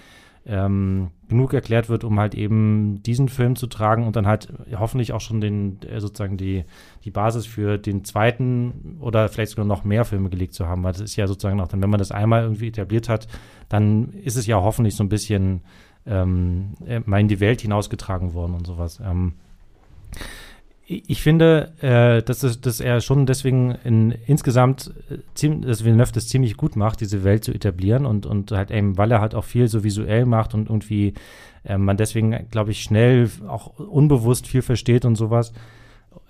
[0.46, 5.12] ähm, genug erklärt wird, um halt eben diesen Film zu tragen und dann halt hoffentlich
[5.12, 6.64] auch schon den, äh, sozusagen die,
[7.04, 10.92] die Basis für den zweiten oder vielleicht sogar noch mehr Filme gelegt zu haben, weil
[10.92, 13.26] das ist ja sozusagen auch dann, wenn man das einmal irgendwie etabliert hat,
[13.68, 15.62] dann ist es ja hoffentlich so ein bisschen
[16.06, 19.00] ähm, äh, mal in die Welt hinausgetragen worden und sowas.
[19.04, 19.32] Ähm,
[20.88, 26.56] ich finde, äh, dass, dass er schon deswegen in, insgesamt, äh, dass Villeneuve das ziemlich
[26.56, 29.66] gut macht, diese Welt zu etablieren und, und halt eben, weil er halt auch viel
[29.66, 31.14] so visuell macht und irgendwie
[31.64, 35.52] äh, man deswegen, glaube ich, schnell auch unbewusst viel versteht und sowas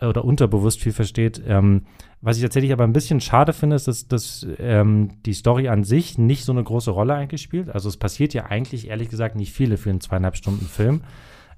[0.00, 1.42] oder unterbewusst viel versteht.
[1.46, 1.82] Ähm,
[2.22, 5.84] was ich tatsächlich aber ein bisschen schade finde, ist, dass, dass ähm, die Story an
[5.84, 7.68] sich nicht so eine große Rolle eigentlich spielt.
[7.68, 11.02] Also es passiert ja eigentlich, ehrlich gesagt, nicht viele für einen zweieinhalb Stunden Film.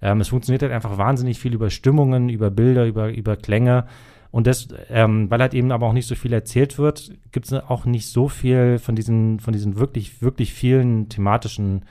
[0.00, 3.86] Ähm, es funktioniert halt einfach wahnsinnig viel über Stimmungen, über Bilder, über, über Klänge.
[4.30, 7.52] Und das, ähm, weil halt eben aber auch nicht so viel erzählt wird, gibt es
[7.52, 11.84] auch nicht so viel von diesen, von diesen wirklich, wirklich vielen thematischen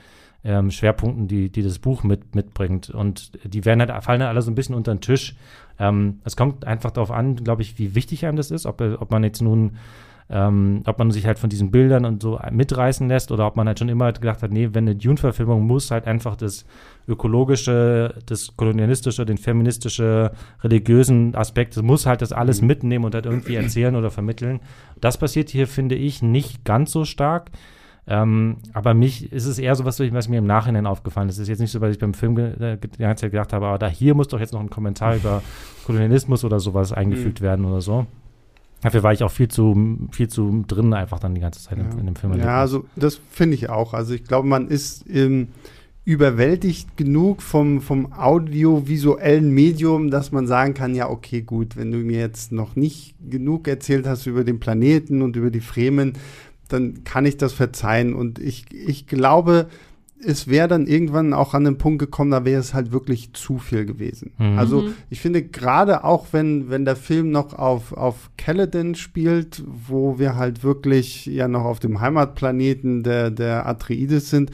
[0.44, 2.90] ähm, Schwerpunkten, die, die das Buch mit, mitbringt.
[2.90, 5.36] Und die werden halt, fallen halt alle so ein bisschen unter den Tisch.
[5.80, 9.12] Ähm, es kommt einfach darauf an, glaube ich, wie wichtig einem das ist, ob, ob
[9.12, 9.78] man jetzt nun
[10.30, 13.68] ähm, ob man sich halt von diesen Bildern und so mitreißen lässt oder ob man
[13.68, 16.66] halt schon immer gedacht hat, nee, wenn eine Dune-Verfilmung muss halt einfach das
[17.08, 22.68] ökologische, das kolonialistische, den feministische, religiösen Aspekt, das muss halt das alles mhm.
[22.68, 24.60] mitnehmen und halt irgendwie erzählen oder vermitteln.
[25.00, 27.52] Das passiert hier, finde ich, nicht ganz so stark.
[28.10, 31.36] Ähm, aber mich ist es eher so was, was mir im Nachhinein aufgefallen ist.
[31.36, 33.68] Es ist jetzt nicht so, weil ich beim Film ge die ganze Zeit gedacht habe,
[33.68, 35.42] aber da hier muss doch jetzt noch ein Kommentar über
[35.86, 37.46] Kolonialismus oder sowas eingefügt mhm.
[37.46, 38.08] werden oder so.
[38.82, 41.84] Dafür war ich auch viel zu, viel zu drin, einfach dann die ganze Zeit ja.
[41.84, 42.38] in, in, dem Film.
[42.38, 43.94] Ja, also das finde ich auch.
[43.94, 45.48] Also ich glaube, man ist ähm,
[46.06, 51.98] überwältigt genug vom, vom audiovisuellen Medium, dass man sagen kann, ja, okay, gut, wenn du
[51.98, 56.14] mir jetzt noch nicht genug erzählt hast über den Planeten und über die Fremen,
[56.70, 58.14] dann kann ich das verzeihen.
[58.14, 59.68] Und ich, ich glaube,
[60.24, 63.60] es wäre dann irgendwann auch an den Punkt gekommen, da wäre es halt wirklich zu
[63.60, 64.32] viel gewesen.
[64.38, 64.58] Mhm.
[64.58, 64.94] Also mhm.
[65.10, 70.36] ich finde gerade auch, wenn, wenn der Film noch auf, auf Caladan spielt, wo wir
[70.36, 74.52] halt wirklich ja noch auf dem Heimatplaneten der, der Atreides sind,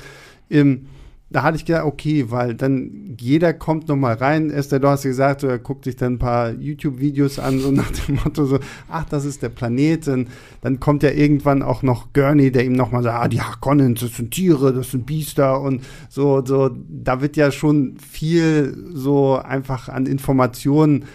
[0.49, 0.87] im
[1.33, 4.51] da hatte ich gedacht, okay, weil dann jeder kommt noch mal rein.
[4.51, 8.19] Esther, du hast gesagt, er guckt sich dann ein paar YouTube-Videos an, so nach dem
[8.23, 10.07] Motto so, ach, das ist der Planet.
[10.07, 10.27] Und
[10.61, 14.01] dann kommt ja irgendwann auch noch Gurney, der ihm noch mal sagt, ah, die Harkonnens,
[14.01, 16.69] das sind Tiere, das sind Biester und so, so.
[16.87, 21.05] Da wird ja schon viel so einfach an Informationen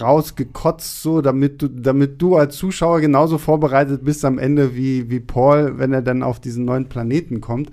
[0.00, 5.20] rausgekotzt, so damit du, damit du als Zuschauer genauso vorbereitet bist am Ende wie, wie
[5.20, 7.70] Paul, wenn er dann auf diesen neuen Planeten kommt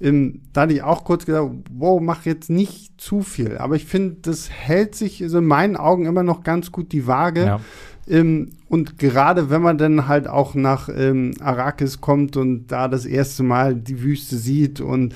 [0.00, 3.58] ähm, da hatte ich auch kurz gedacht, wow, mach jetzt nicht zu viel.
[3.58, 7.06] Aber ich finde, das hält sich also in meinen Augen immer noch ganz gut die
[7.06, 7.44] Waage.
[7.44, 7.60] Ja.
[8.08, 13.04] Ähm, und gerade wenn man dann halt auch nach ähm, Arrakis kommt und da das
[13.04, 15.14] erste Mal die Wüste sieht und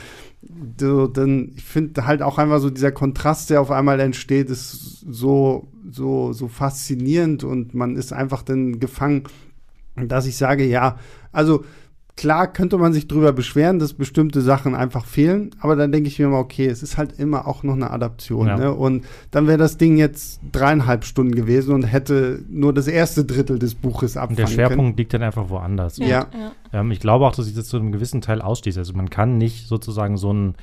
[0.79, 5.01] so, dann, ich finde halt auch einfach so dieser Kontrast, der auf einmal entsteht, ist
[5.09, 9.25] so, so, so faszinierend und man ist einfach dann gefangen,
[9.97, 10.99] dass ich sage, ja,
[11.33, 11.65] also
[12.17, 16.21] Klar könnte man sich drüber beschweren, dass bestimmte Sachen einfach fehlen, aber dann denke ich
[16.21, 18.47] mir mal, okay, es ist halt immer auch noch eine Adaption.
[18.47, 18.57] Ja.
[18.57, 18.73] Ne?
[18.73, 23.59] Und dann wäre das Ding jetzt dreieinhalb Stunden gewesen und hätte nur das erste Drittel
[23.59, 24.97] des Buches abfangen Der Schwerpunkt können.
[24.97, 25.97] liegt dann einfach woanders.
[25.99, 26.07] Ja.
[26.07, 26.29] ja.
[26.73, 28.79] Ähm, ich glaube auch, dass ich das zu einem gewissen Teil ausschließe.
[28.79, 30.55] Also man kann nicht sozusagen so ein,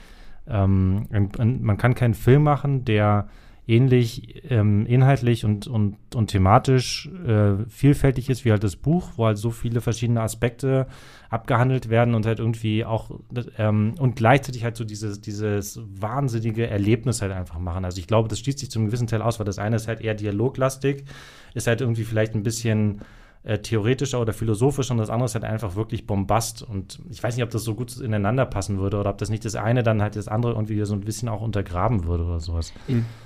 [0.48, 3.28] ähm, man kann keinen Film machen, der
[3.68, 9.26] ähnlich ähm, inhaltlich und, und, und thematisch äh, vielfältig ist wie halt das Buch, wo
[9.28, 10.88] halt so viele verschiedene Aspekte
[11.30, 13.12] abgehandelt werden und halt irgendwie auch
[13.58, 17.86] ähm, und gleichzeitig halt so dieses, dieses wahnsinnige Erlebnis halt einfach machen.
[17.86, 20.02] Also ich glaube, das schließt sich zum gewissen Teil aus, weil das eine ist halt
[20.02, 21.06] eher dialoglastig,
[21.54, 23.02] ist halt irgendwie vielleicht ein bisschen
[23.44, 26.62] äh, theoretischer oder philosophischer und das andere ist halt einfach wirklich Bombast.
[26.62, 29.44] Und ich weiß nicht, ob das so gut ineinander passen würde oder ob das nicht
[29.46, 32.72] das eine dann halt das andere irgendwie so ein bisschen auch untergraben würde oder sowas.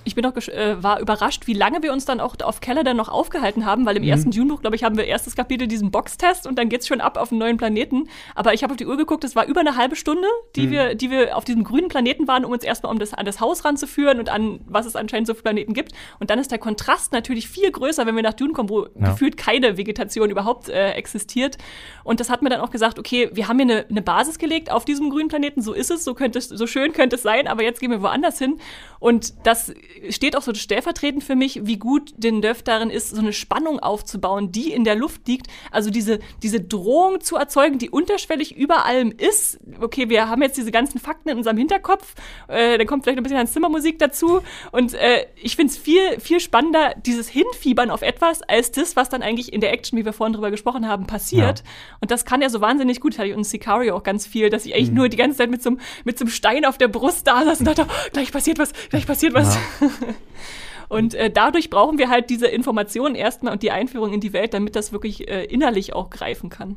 [0.05, 2.95] Ich bin auch äh, war überrascht, wie lange wir uns dann auch auf Keller dann
[2.95, 4.09] noch aufgehalten haben, weil im mhm.
[4.09, 7.01] ersten Dune-Buch, glaube ich, haben wir erstes Kapitel diesen Boxtest und dann geht es schon
[7.01, 8.07] ab auf einen neuen Planeten.
[8.35, 10.71] Aber ich habe auf die Uhr geguckt, es war über eine halbe Stunde, die, mhm.
[10.71, 13.41] wir, die wir auf diesem grünen Planeten waren, um uns erstmal um das, an das
[13.41, 15.91] Haus ranzuführen und an, was es anscheinend so für Planeten gibt.
[16.19, 19.09] Und dann ist der Kontrast natürlich viel größer, wenn wir nach Dune kommen, wo ja.
[19.11, 21.57] gefühlt keine Vegetation überhaupt äh, existiert.
[22.03, 24.71] Und das hat mir dann auch gesagt, okay, wir haben hier eine, eine Basis gelegt
[24.71, 27.47] auf diesem grünen Planeten, so ist es, so könnte es, so schön könnte es sein,
[27.47, 28.59] aber jetzt gehen wir woanders hin.
[28.99, 29.73] Und das
[30.09, 33.79] steht auch so stellvertretend für mich, wie gut den Döff darin ist, so eine Spannung
[33.79, 35.47] aufzubauen, die in der Luft liegt.
[35.71, 39.59] Also diese, diese Drohung zu erzeugen, die unterschwellig über allem ist.
[39.79, 42.15] Okay, wir haben jetzt diese ganzen Fakten in unserem Hinterkopf,
[42.47, 44.41] äh, dann kommt vielleicht ein bisschen Zimmermusik dazu.
[44.71, 49.09] Und äh, ich finde es viel, viel spannender, dieses Hinfiebern auf etwas, als das, was
[49.09, 51.59] dann eigentlich in der Action, wie wir vorhin drüber gesprochen haben, passiert.
[51.59, 51.65] Ja.
[52.01, 53.17] Und das kann ja so wahnsinnig gut.
[53.17, 54.97] Hatte ich in Sicario auch ganz viel, dass ich eigentlich mhm.
[54.97, 57.59] nur die ganze Zeit mit so, mit so einem Stein auf der Brust da saß
[57.59, 59.55] und dachte, oh, gleich passiert was, gleich passiert was.
[59.55, 59.89] Ja.
[60.87, 64.53] Und äh, dadurch brauchen wir halt diese Informationen erstmal und die Einführung in die Welt,
[64.53, 66.75] damit das wirklich äh, innerlich auch greifen kann.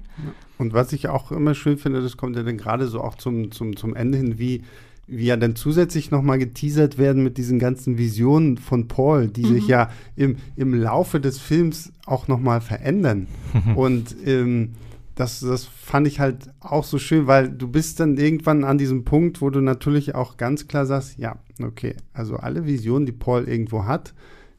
[0.57, 3.53] Und was ich auch immer schön finde, das kommt ja dann gerade so auch zum,
[3.53, 4.65] zum, zum Ende hin, wie
[5.09, 9.55] wie ja dann zusätzlich nochmal geteasert werden mit diesen ganzen Visionen von Paul, die mhm.
[9.55, 13.27] sich ja im, im Laufe des Films auch nochmal verändern.
[13.75, 14.75] Und ähm,
[15.15, 19.05] das, das fand ich halt auch so schön, weil du bist dann irgendwann an diesem
[19.05, 23.49] Punkt, wo du natürlich auch ganz klar sagst, ja, okay, also alle Visionen, die Paul
[23.49, 24.15] irgendwo hat,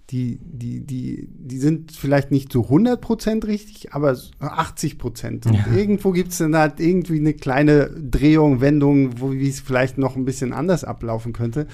[0.10, 5.48] die, die, die, die sind vielleicht nicht zu 100% richtig, aber 80%.
[5.48, 5.66] Und ja.
[5.74, 10.16] irgendwo gibt es dann halt irgendwie eine kleine Drehung, Wendung, wo wie es vielleicht noch
[10.16, 11.68] ein bisschen anders ablaufen könnte.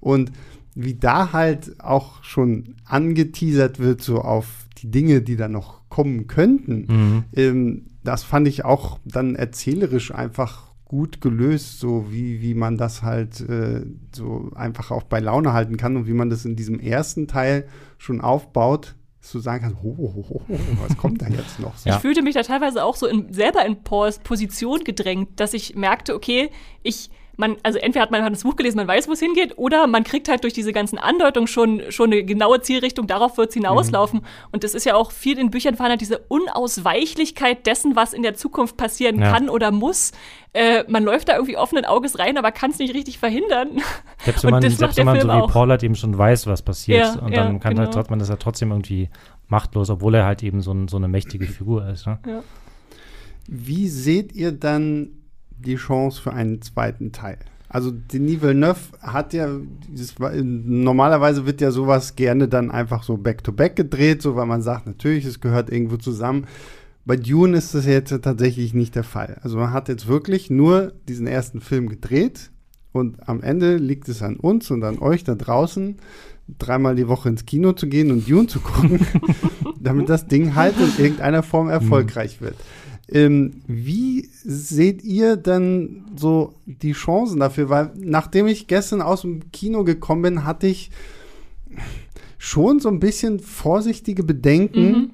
[0.00, 0.32] Und
[0.74, 6.26] wie da halt auch schon angeteasert wird, so auf die Dinge, die da noch kommen
[6.26, 7.24] könnten, mhm.
[7.34, 13.02] ähm, das fand ich auch dann erzählerisch einfach gut gelöst, so wie, wie man das
[13.02, 13.84] halt äh,
[14.14, 17.66] so einfach auch bei Laune halten kann und wie man das in diesem ersten Teil
[17.98, 20.42] schon aufbaut, zu sagen kann, ho, ho, ho,
[20.80, 21.76] was kommt da jetzt noch?
[21.76, 21.90] So.
[21.90, 25.74] Ich fühlte mich da teilweise auch so in, selber in Pauls Position gedrängt, dass ich
[25.74, 26.50] merkte, okay,
[26.84, 29.86] ich man, also entweder hat man das Buch gelesen, man weiß, wo es hingeht, oder
[29.86, 33.54] man kriegt halt durch diese ganzen Andeutungen schon, schon eine genaue Zielrichtung, darauf wird es
[33.54, 34.20] hinauslaufen.
[34.20, 34.26] Mhm.
[34.52, 38.34] Und das ist ja auch viel in Büchern vorhanden, diese Unausweichlichkeit dessen, was in der
[38.34, 39.32] Zukunft passieren ja.
[39.32, 40.12] kann oder muss.
[40.54, 43.82] Äh, man läuft da irgendwie offenen Auges rein, aber kann es nicht richtig verhindern.
[44.24, 45.52] Selbst wenn man, selbst wenn man so wie auch.
[45.52, 47.96] Paul halt eben schon weiß, was passiert, ja, und dann ja, kann halt genau.
[47.96, 49.10] halt, man das ja trotzdem irgendwie
[49.48, 52.06] machtlos, obwohl er halt eben so, ein, so eine mächtige Figur ist.
[52.06, 52.18] Ne?
[53.46, 55.10] Wie seht ihr dann
[55.66, 57.38] die Chance für einen zweiten Teil.
[57.68, 59.48] Also Denis Villeneuve hat ja,
[59.88, 64.62] dieses, normalerweise wird ja sowas gerne dann einfach so back-to-back -back gedreht, so weil man
[64.62, 66.46] sagt, natürlich, es gehört irgendwo zusammen.
[67.04, 69.38] Bei Dune ist das jetzt tatsächlich nicht der Fall.
[69.42, 72.50] Also man hat jetzt wirklich nur diesen ersten Film gedreht
[72.92, 75.96] und am Ende liegt es an uns und an euch da draußen,
[76.58, 79.06] dreimal die Woche ins Kino zu gehen und Dune zu gucken,
[79.80, 82.56] damit das Ding halt in irgendeiner Form erfolgreich wird.
[83.08, 87.68] Ähm, wie seht ihr denn so die Chancen dafür?
[87.68, 90.90] Weil nachdem ich gestern aus dem Kino gekommen bin, hatte ich
[92.38, 95.10] schon so ein bisschen vorsichtige Bedenken, mhm.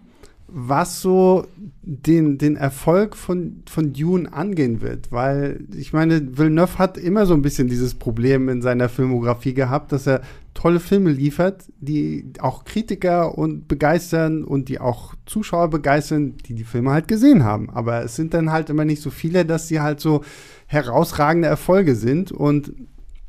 [0.48, 1.46] was so
[1.82, 5.12] den, den Erfolg von, von Dune angehen wird.
[5.12, 9.92] Weil ich meine, Villeneuve hat immer so ein bisschen dieses Problem in seiner Filmografie gehabt,
[9.92, 10.22] dass er
[10.54, 16.64] tolle Filme liefert, die auch Kritiker und begeistern und die auch Zuschauer begeistern, die die
[16.64, 17.70] Filme halt gesehen haben.
[17.70, 20.22] Aber es sind dann halt immer nicht so viele, dass sie halt so
[20.66, 22.32] herausragende Erfolge sind.
[22.32, 22.72] Und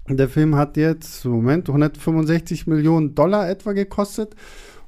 [0.07, 4.35] der Film hat jetzt, Moment, 165 Millionen Dollar etwa gekostet.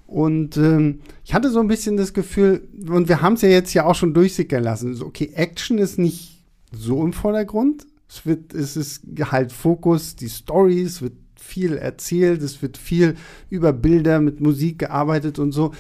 [0.08, 3.74] Und ähm, ich hatte so ein bisschen das Gefühl, und wir haben es ja jetzt
[3.74, 7.88] ja auch schon durchsickern lassen, so, okay, Action ist nicht so im Vordergrund.
[8.08, 11.14] Es wird, es ist halt Fokus, die Stories, wird
[11.46, 13.16] viel erzählt, es wird viel
[13.50, 15.72] über Bilder mit Musik gearbeitet und so.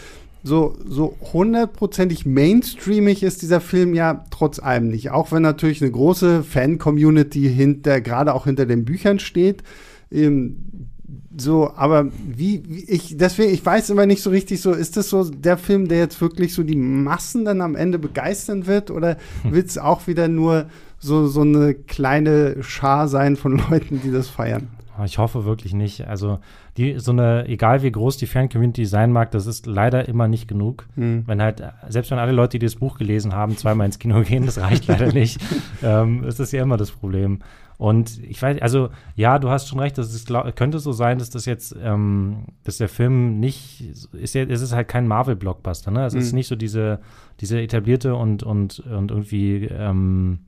[0.43, 5.09] So, so hundertprozentig mainstreamig ist dieser Film ja trotz allem nicht.
[5.09, 9.63] Auch wenn natürlich eine große Fan-Community hinter, gerade auch hinter den Büchern steht.
[10.11, 10.57] Ähm,
[11.36, 15.09] so, aber wie, wie, ich, deswegen, ich weiß immer nicht so richtig so, ist das
[15.09, 19.18] so der Film, der jetzt wirklich so die Massen dann am Ende begeistern wird oder
[19.41, 19.53] hm.
[19.53, 20.68] wird es auch wieder nur
[20.99, 24.68] so, so eine kleine Schar sein von Leuten, die das feiern?
[25.04, 26.08] Ich hoffe wirklich nicht.
[26.08, 26.39] Also
[26.78, 30.48] die, so eine, egal wie groß die Fan-Community sein mag, das ist leider immer nicht
[30.48, 30.88] genug.
[30.96, 31.24] Mhm.
[31.26, 34.46] Wenn halt, selbst wenn alle Leute, die das Buch gelesen haben, zweimal ins Kino gehen,
[34.46, 35.39] das reicht leider nicht.
[35.84, 37.39] Ähm, das ist ja immer das Problem.
[37.78, 41.30] Und ich weiß, also ja, du hast schon recht, es glaub, könnte so sein, dass
[41.30, 43.84] das jetzt, ähm, dass der Film nicht,
[44.14, 46.06] ist ja, es ist halt kein Marvel-Blockbuster, ne?
[46.06, 46.22] Es mhm.
[46.22, 47.00] ist nicht so diese,
[47.41, 50.39] diese etablierte und, und, und irgendwie ähm,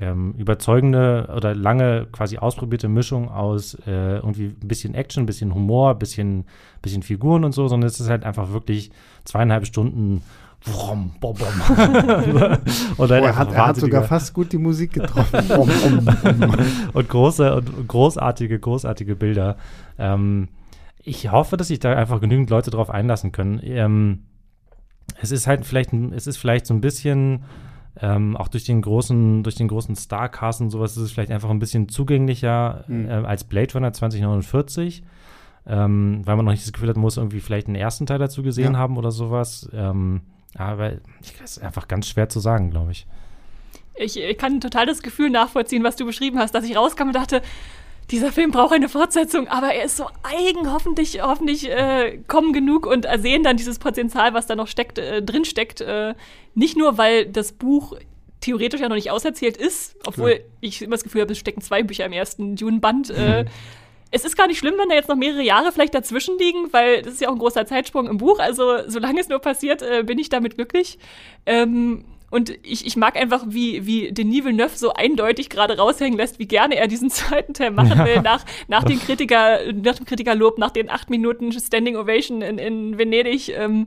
[0.00, 5.54] ähm, überzeugende oder lange quasi ausprobierte Mischung aus äh, irgendwie ein bisschen Action, ein bisschen
[5.54, 6.44] Humor, ein bisschen,
[6.82, 8.90] bisschen Figuren und so, sondern es ist halt einfach wirklich
[9.24, 10.22] zweieinhalb Stunden
[10.60, 11.46] Vroom, bom, bom.
[12.96, 15.50] und er, hat, er hat sogar fast gut die Musik getroffen.
[16.92, 19.56] und große und großartige, großartige Bilder.
[19.98, 20.48] Ähm,
[21.02, 23.60] ich hoffe, dass sich da einfach genügend Leute drauf einlassen können.
[23.62, 24.24] Ähm,
[25.22, 27.44] es ist halt vielleicht, es ist vielleicht so ein bisschen
[28.00, 31.50] ähm, auch durch den großen, durch den großen Starcast und sowas ist es vielleicht einfach
[31.50, 33.08] ein bisschen zugänglicher mhm.
[33.08, 35.02] äh, als Blade Runner 2049.
[35.66, 38.18] Ähm, weil man noch nicht das Gefühl hat, man muss irgendwie vielleicht einen ersten Teil
[38.18, 38.78] dazu gesehen ja.
[38.78, 39.68] haben oder sowas.
[39.74, 40.22] Ähm,
[40.54, 43.06] aber ich, das ist einfach ganz schwer zu sagen, glaube ich.
[43.96, 44.18] ich.
[44.18, 47.42] Ich kann total das Gefühl nachvollziehen, was du beschrieben hast, dass ich rauskam und dachte,
[48.10, 52.86] dieser Film braucht eine Fortsetzung, aber er ist so eigen, hoffentlich, hoffentlich äh, kommen genug
[52.86, 55.80] und sehen dann dieses Potenzial, was da noch steckt, äh, drin steckt.
[55.80, 56.14] Äh,
[56.54, 57.96] nicht nur, weil das Buch
[58.40, 60.38] theoretisch ja noch nicht auserzählt ist, obwohl ja.
[60.60, 63.10] ich immer das Gefühl habe, es stecken zwei Bücher im ersten Dune-Band.
[63.10, 63.48] Äh, mhm.
[64.10, 67.02] Es ist gar nicht schlimm, wenn da jetzt noch mehrere Jahre vielleicht dazwischen liegen, weil
[67.02, 68.38] das ist ja auch ein großer Zeitsprung im Buch.
[68.38, 70.98] Also solange es nur passiert, äh, bin ich damit glücklich.
[71.44, 76.38] Ähm, und ich, ich mag einfach, wie, wie Denis Villeneuve so eindeutig gerade raushängen lässt,
[76.38, 80.58] wie gerne er diesen zweiten Teil machen will, nach, nach, den Kritiker, nach dem Kritikerlob,
[80.58, 83.48] nach den acht Minuten Standing Ovation in, in Venedig.
[83.50, 83.86] Ähm,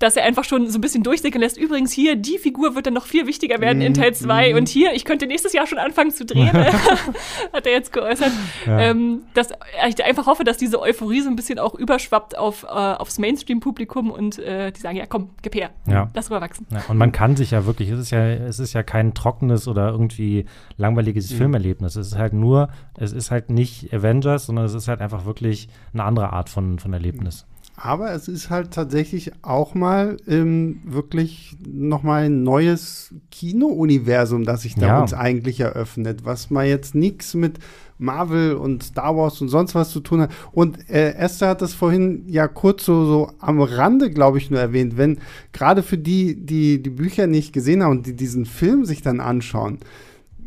[0.00, 1.58] dass er einfach schon so ein bisschen durchsickern lässt.
[1.58, 4.56] Übrigens hier, die Figur wird dann noch viel wichtiger werden in Teil 2 mhm.
[4.56, 6.52] und hier, ich könnte nächstes Jahr schon anfangen zu drehen,
[7.52, 8.32] hat er jetzt geäußert.
[8.66, 8.80] Ja.
[8.80, 9.50] Ähm, dass
[9.86, 14.10] ich einfach hoffe, dass diese Euphorie so ein bisschen auch überschwappt auf, äh, aufs Mainstream-Publikum
[14.10, 16.10] und äh, die sagen, ja komm, gib her, ja.
[16.14, 16.66] lass rüberwachsen.
[16.70, 19.68] Ja, und man kann sich ja wirklich, es ist ja, es ist ja kein trockenes
[19.68, 20.46] oder irgendwie
[20.78, 21.36] langweiliges mhm.
[21.36, 21.96] Filmerlebnis.
[21.96, 25.68] Es ist halt nur, es ist halt nicht Avengers, sondern es ist halt einfach wirklich
[25.92, 27.46] eine andere Art von, von Erlebnis.
[27.82, 34.74] Aber es ist halt tatsächlich auch mal ähm, wirklich nochmal ein neues Kino-Universum, das sich
[34.74, 35.00] da ja.
[35.00, 37.58] uns eigentlich eröffnet, was mal jetzt nichts mit
[37.96, 40.30] Marvel und Star Wars und sonst was zu tun hat.
[40.52, 44.60] Und äh, Esther hat das vorhin ja kurz so, so am Rande, glaube ich, nur
[44.60, 45.18] erwähnt, wenn
[45.52, 49.20] gerade für die, die die Bücher nicht gesehen haben und die diesen Film sich dann
[49.20, 49.78] anschauen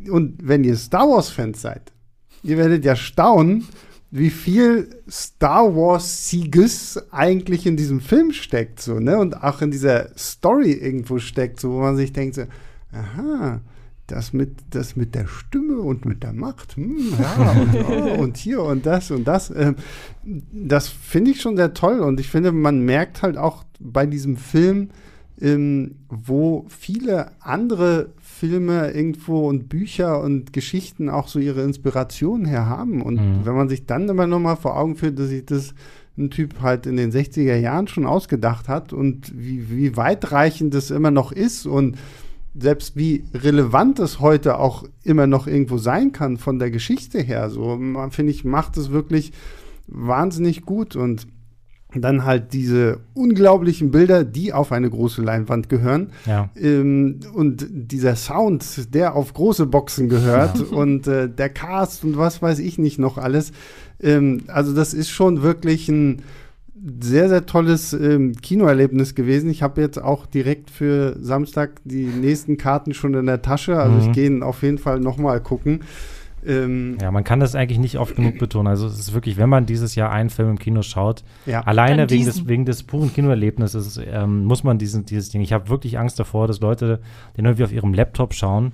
[0.10, 1.91] und wenn ihr Star Wars-Fans seid,
[2.43, 3.65] ihr werdet ja staunen,
[4.15, 9.18] wie viel Star Wars Sieges eigentlich in diesem Film steckt, so, ne?
[9.18, 12.44] Und auch in dieser Story irgendwo steckt, so, wo man sich denkt, so,
[12.91, 13.61] aha,
[14.06, 18.38] das mit, das mit der Stimme und mit der Macht, hm, ja, und, oh, und,
[18.38, 19.73] hier und das und das, äh,
[20.23, 24.38] das finde ich schon sehr toll und ich finde, man merkt halt auch bei diesem
[24.38, 24.90] Film,
[25.41, 28.11] ähm, wo viele andere
[28.44, 33.02] Filme irgendwo und Bücher und Geschichten auch so ihre Inspiration her haben.
[33.02, 33.45] Und mhm.
[33.45, 35.74] wenn man sich dann immer noch mal vor Augen führt, dass sich das
[36.18, 40.91] ein Typ halt in den 60er Jahren schon ausgedacht hat und wie, wie weitreichend das
[40.91, 41.98] immer noch ist und
[42.53, 47.49] selbst wie relevant es heute auch immer noch irgendwo sein kann von der Geschichte her.
[47.49, 47.80] So,
[48.10, 49.32] finde ich, macht es wirklich
[49.88, 51.28] wahnsinnig gut und
[51.95, 56.11] dann halt diese unglaublichen Bilder, die auf eine große Leinwand gehören.
[56.26, 56.49] Ja.
[56.56, 60.65] Ähm, und dieser Sound, der auf große Boxen gehört ja.
[60.78, 63.52] und äh, der Cast und was weiß ich nicht noch alles.
[64.02, 66.22] Ähm, also das ist schon wirklich ein
[66.99, 69.49] sehr, sehr tolles ähm, Kinoerlebnis gewesen.
[69.49, 73.78] Ich habe jetzt auch direkt für Samstag die nächsten Karten schon in der Tasche.
[73.78, 74.02] Also mhm.
[74.02, 75.82] ich gehe auf jeden Fall noch mal gucken.
[76.45, 78.68] Ähm, ja, man kann das eigentlich nicht oft genug betonen.
[78.68, 81.61] Also es ist wirklich, wenn man dieses Jahr einen Film im Kino schaut, ja.
[81.61, 85.41] alleine wegen des, wegen des puren Kinoerlebnisses ähm, muss man diesen, dieses Ding.
[85.41, 86.99] Ich habe wirklich Angst davor, dass Leute
[87.38, 88.74] den irgendwie auf ihrem Laptop schauen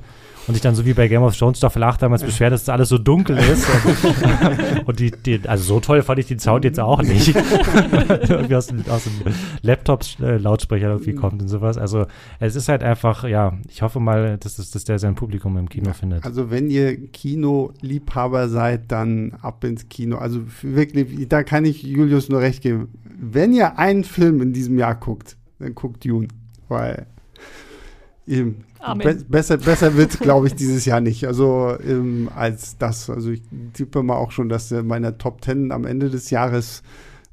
[0.50, 2.70] und sich dann so wie bei Game of Thrones Staffel 8 damals beschwert, dass es
[2.70, 3.68] alles so dunkel ist.
[4.80, 7.36] und, und die, die, also so toll fand ich den Sound jetzt auch nicht.
[8.28, 9.32] irgendwie aus, aus dem
[9.62, 11.78] Laptop-Lautsprecher äh, irgendwie kommt und sowas.
[11.78, 12.08] Also
[12.40, 15.70] es ist halt einfach, ja, ich hoffe mal, dass, das, dass der sein Publikum im
[15.70, 16.26] Kino findet.
[16.26, 20.18] Also wenn ihr Kino-Liebhaber seid, dann ab ins Kino.
[20.18, 22.90] Also wirklich, da kann ich Julius nur recht geben.
[23.04, 26.28] Wenn ihr einen Film in diesem Jahr guckt, dann guckt Dune.
[26.70, 27.06] Weil
[28.30, 28.64] Eben.
[28.98, 31.26] Be besser, besser wird es, glaube ich, dieses Jahr nicht.
[31.26, 33.10] Also ähm, als das.
[33.10, 33.42] Also ich
[33.74, 36.84] tippe mal auch schon, dass äh, meiner Top Ten am Ende des Jahres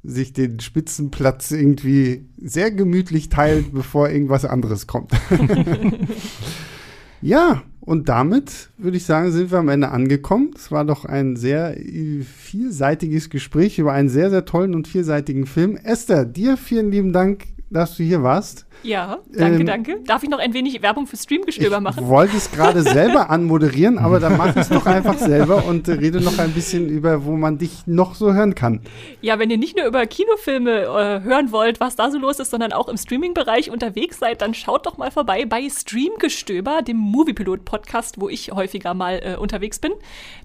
[0.03, 5.11] sich den Spitzenplatz irgendwie sehr gemütlich teilt, bevor irgendwas anderes kommt.
[7.21, 10.51] ja, und damit würde ich sagen, sind wir am Ende angekommen.
[10.55, 15.45] Es war doch ein sehr äh, vielseitiges Gespräch über einen sehr, sehr tollen und vielseitigen
[15.45, 15.77] Film.
[15.77, 18.65] Esther, dir vielen lieben Dank, dass du hier warst.
[18.83, 19.99] Ja, danke, ähm, danke.
[20.05, 22.03] Darf ich noch ein wenig Werbung für Streamgestöber machen?
[22.03, 25.93] Ich wollte es gerade selber anmoderieren, aber dann mach es doch einfach selber und äh,
[25.93, 28.81] rede noch ein bisschen über, wo man dich noch so hören kann.
[29.21, 32.51] Ja, wenn ihr nicht nur über Kinofilme äh, hören wollt, was da so los ist,
[32.51, 38.21] sondern auch im Streaming-Bereich unterwegs seid, dann schaut doch mal vorbei bei Streamgestöber, dem Moviepilot-Podcast,
[38.21, 39.91] wo ich häufiger mal äh, unterwegs bin.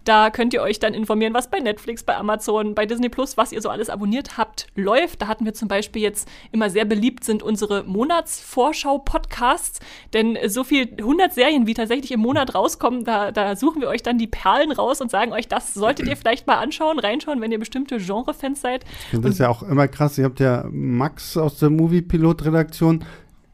[0.04, 3.52] Da könnt ihr euch dann informieren, was bei Netflix, bei Amazon, bei Disney Plus, was
[3.52, 5.22] ihr so alles abonniert habt, läuft.
[5.22, 9.80] Da hatten wir zum Beispiel jetzt immer sehr beliebt sind unsere Monats Monatsvorschau-Podcasts,
[10.12, 14.02] denn so viel 100 Serien, wie tatsächlich im Monat rauskommen, da, da suchen wir euch
[14.02, 17.52] dann die Perlen raus und sagen euch, das solltet ihr vielleicht mal anschauen, reinschauen, wenn
[17.52, 18.84] ihr bestimmte Genre-Fans seid.
[18.84, 20.18] Ich finde das ja auch immer krass.
[20.18, 23.04] Ihr habt ja Max aus der Movie-Pilot-Redaktion.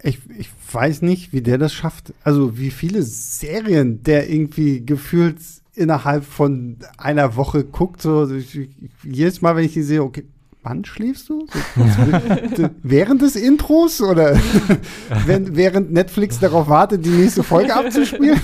[0.02, 2.14] Ich, ich weiß nicht, wie der das schafft.
[2.22, 5.38] Also wie viele Serien der irgendwie gefühlt
[5.74, 8.02] innerhalb von einer Woche guckt.
[8.02, 8.68] So, ich,
[9.04, 10.24] jedes Mal, wenn ich die sehe, okay,
[10.68, 11.46] wann schläfst du?
[11.76, 14.38] So, während des Intros oder
[15.26, 18.40] wenn, während Netflix darauf wartet, die nächste Folge abzuspielen?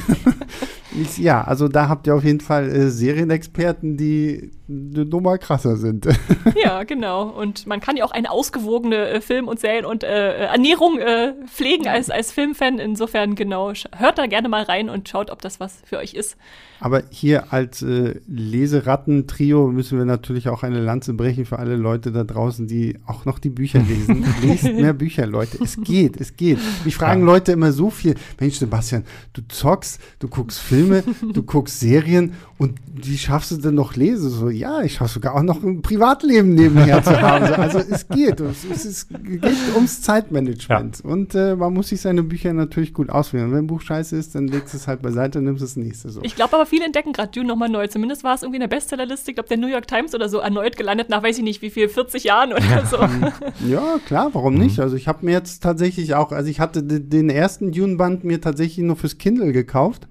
[1.17, 6.07] Ja, also da habt ihr auf jeden Fall äh, Serienexperten, die nochmal krasser sind.
[6.63, 7.29] Ja, genau.
[7.29, 11.35] Und man kann ja auch eine ausgewogene äh, Film- und Serien- und äh, Ernährung äh,
[11.47, 12.79] pflegen als, als Filmfan.
[12.79, 16.37] Insofern, genau, hört da gerne mal rein und schaut, ob das was für euch ist.
[16.81, 22.13] Aber hier als äh, Leseratten-Trio müssen wir natürlich auch eine Lanze brechen für alle Leute
[22.13, 24.25] da draußen, die auch noch die Bücher lesen.
[24.43, 25.59] Lest mehr Bücher, Leute.
[25.63, 26.59] Es geht, es geht.
[26.85, 27.27] Mich fragen ja.
[27.27, 28.15] Leute immer so viel.
[28.39, 30.84] Mensch, Sebastian, du zockst, du guckst Filme,
[31.33, 34.31] du guckst Serien und wie schaffst du denn noch lesen?
[34.31, 37.53] So, ja, ich schaffe sogar auch noch ein Privatleben nebenher zu haben.
[37.55, 38.41] Also es geht.
[38.41, 41.03] Es, es, es geht ums Zeitmanagement.
[41.03, 41.11] Ja.
[41.11, 43.47] Und äh, man muss sich seine Bücher natürlich gut auswählen.
[43.47, 45.77] Und wenn ein Buch scheiße ist, dann legst du es halt beiseite und nimmst das
[45.77, 46.11] nächste.
[46.11, 46.21] So.
[46.23, 47.89] Ich glaube aber, viele entdecken gerade Dune nochmal neu.
[47.89, 50.39] Zumindest war es irgendwie in der Bestsellerliste, ich glaube, der New York Times oder so
[50.39, 52.87] erneut gelandet, nach weiß ich nicht wie viel, 40 Jahren oder ja.
[52.87, 52.99] so.
[53.69, 54.79] Ja, klar, warum nicht?
[54.81, 58.85] Also ich habe mir jetzt tatsächlich auch, also ich hatte den ersten Dune-Band mir tatsächlich
[58.85, 60.07] nur fürs Kindle gekauft.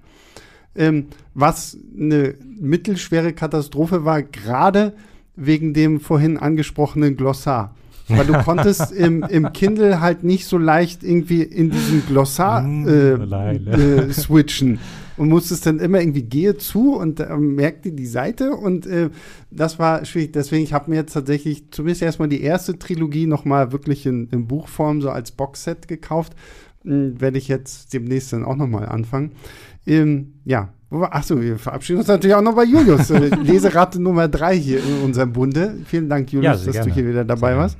[0.76, 4.94] Ähm, was eine mittelschwere Katastrophe war, gerade
[5.36, 7.74] wegen dem vorhin angesprochenen Glossar.
[8.08, 12.86] Weil du konntest im, im Kindle halt nicht so leicht irgendwie in diesem Glossar hm,
[12.88, 14.78] äh, äh, switchen
[15.16, 19.10] und musstest dann immer irgendwie gehe zu und äh, merkte die Seite und äh,
[19.50, 20.32] das war schwierig.
[20.32, 24.46] Deswegen, ich habe mir jetzt tatsächlich zumindest erstmal die erste Trilogie nochmal wirklich in, in
[24.46, 26.34] Buchform so als Boxset gekauft.
[26.82, 29.32] Hm, Werde ich jetzt demnächst dann auch nochmal anfangen.
[29.86, 33.10] Ähm, ja, Achso, wir verabschieden uns natürlich auch noch bei Julius.
[33.10, 35.78] Äh, Leseratte Nummer drei hier in unserem Bunde.
[35.86, 36.88] Vielen Dank, Julius, ja, dass gerne.
[36.88, 37.76] du hier wieder dabei warst.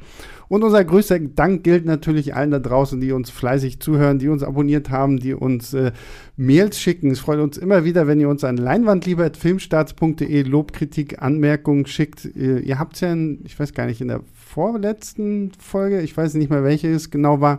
[0.48, 4.42] Und unser größter Dank gilt natürlich allen da draußen, die uns fleißig zuhören, die uns
[4.42, 5.92] abonniert haben, die uns äh,
[6.36, 7.10] Mails schicken.
[7.10, 12.24] Es freut uns immer wieder, wenn ihr uns an leinwandlieber.filmstarts.de Lobkritik, Anmerkungen schickt.
[12.24, 16.16] Ihr, ihr habt es ja, in, ich weiß gar nicht, in der vorletzten Folge, ich
[16.16, 17.58] weiß nicht mehr, welche es genau war,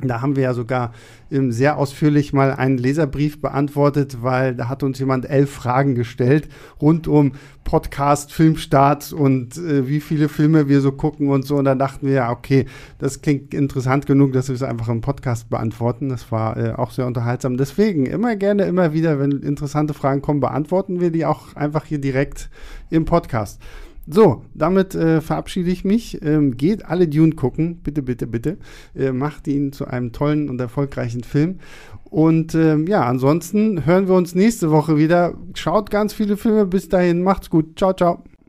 [0.00, 0.92] da haben wir ja sogar
[1.30, 6.48] ähm, sehr ausführlich mal einen Leserbrief beantwortet, weil da hat uns jemand elf Fragen gestellt
[6.80, 11.56] rund um Podcast, Filmstarts und äh, wie viele Filme wir so gucken und so.
[11.56, 12.66] Und da dachten wir ja, okay,
[12.98, 16.08] das klingt interessant genug, dass wir es einfach im Podcast beantworten.
[16.08, 17.56] Das war äh, auch sehr unterhaltsam.
[17.56, 21.98] Deswegen immer gerne, immer wieder, wenn interessante Fragen kommen, beantworten wir die auch einfach hier
[21.98, 22.50] direkt
[22.90, 23.60] im Podcast.
[24.06, 26.22] So, damit äh, verabschiede ich mich.
[26.22, 28.58] Ähm, geht alle Dune gucken, bitte, bitte, bitte.
[28.94, 31.58] Äh, macht ihn zu einem tollen und erfolgreichen Film.
[32.04, 35.34] Und ähm, ja, ansonsten hören wir uns nächste Woche wieder.
[35.54, 36.66] Schaut ganz viele Filme.
[36.66, 37.78] Bis dahin, macht's gut.
[37.78, 38.22] Ciao, ciao.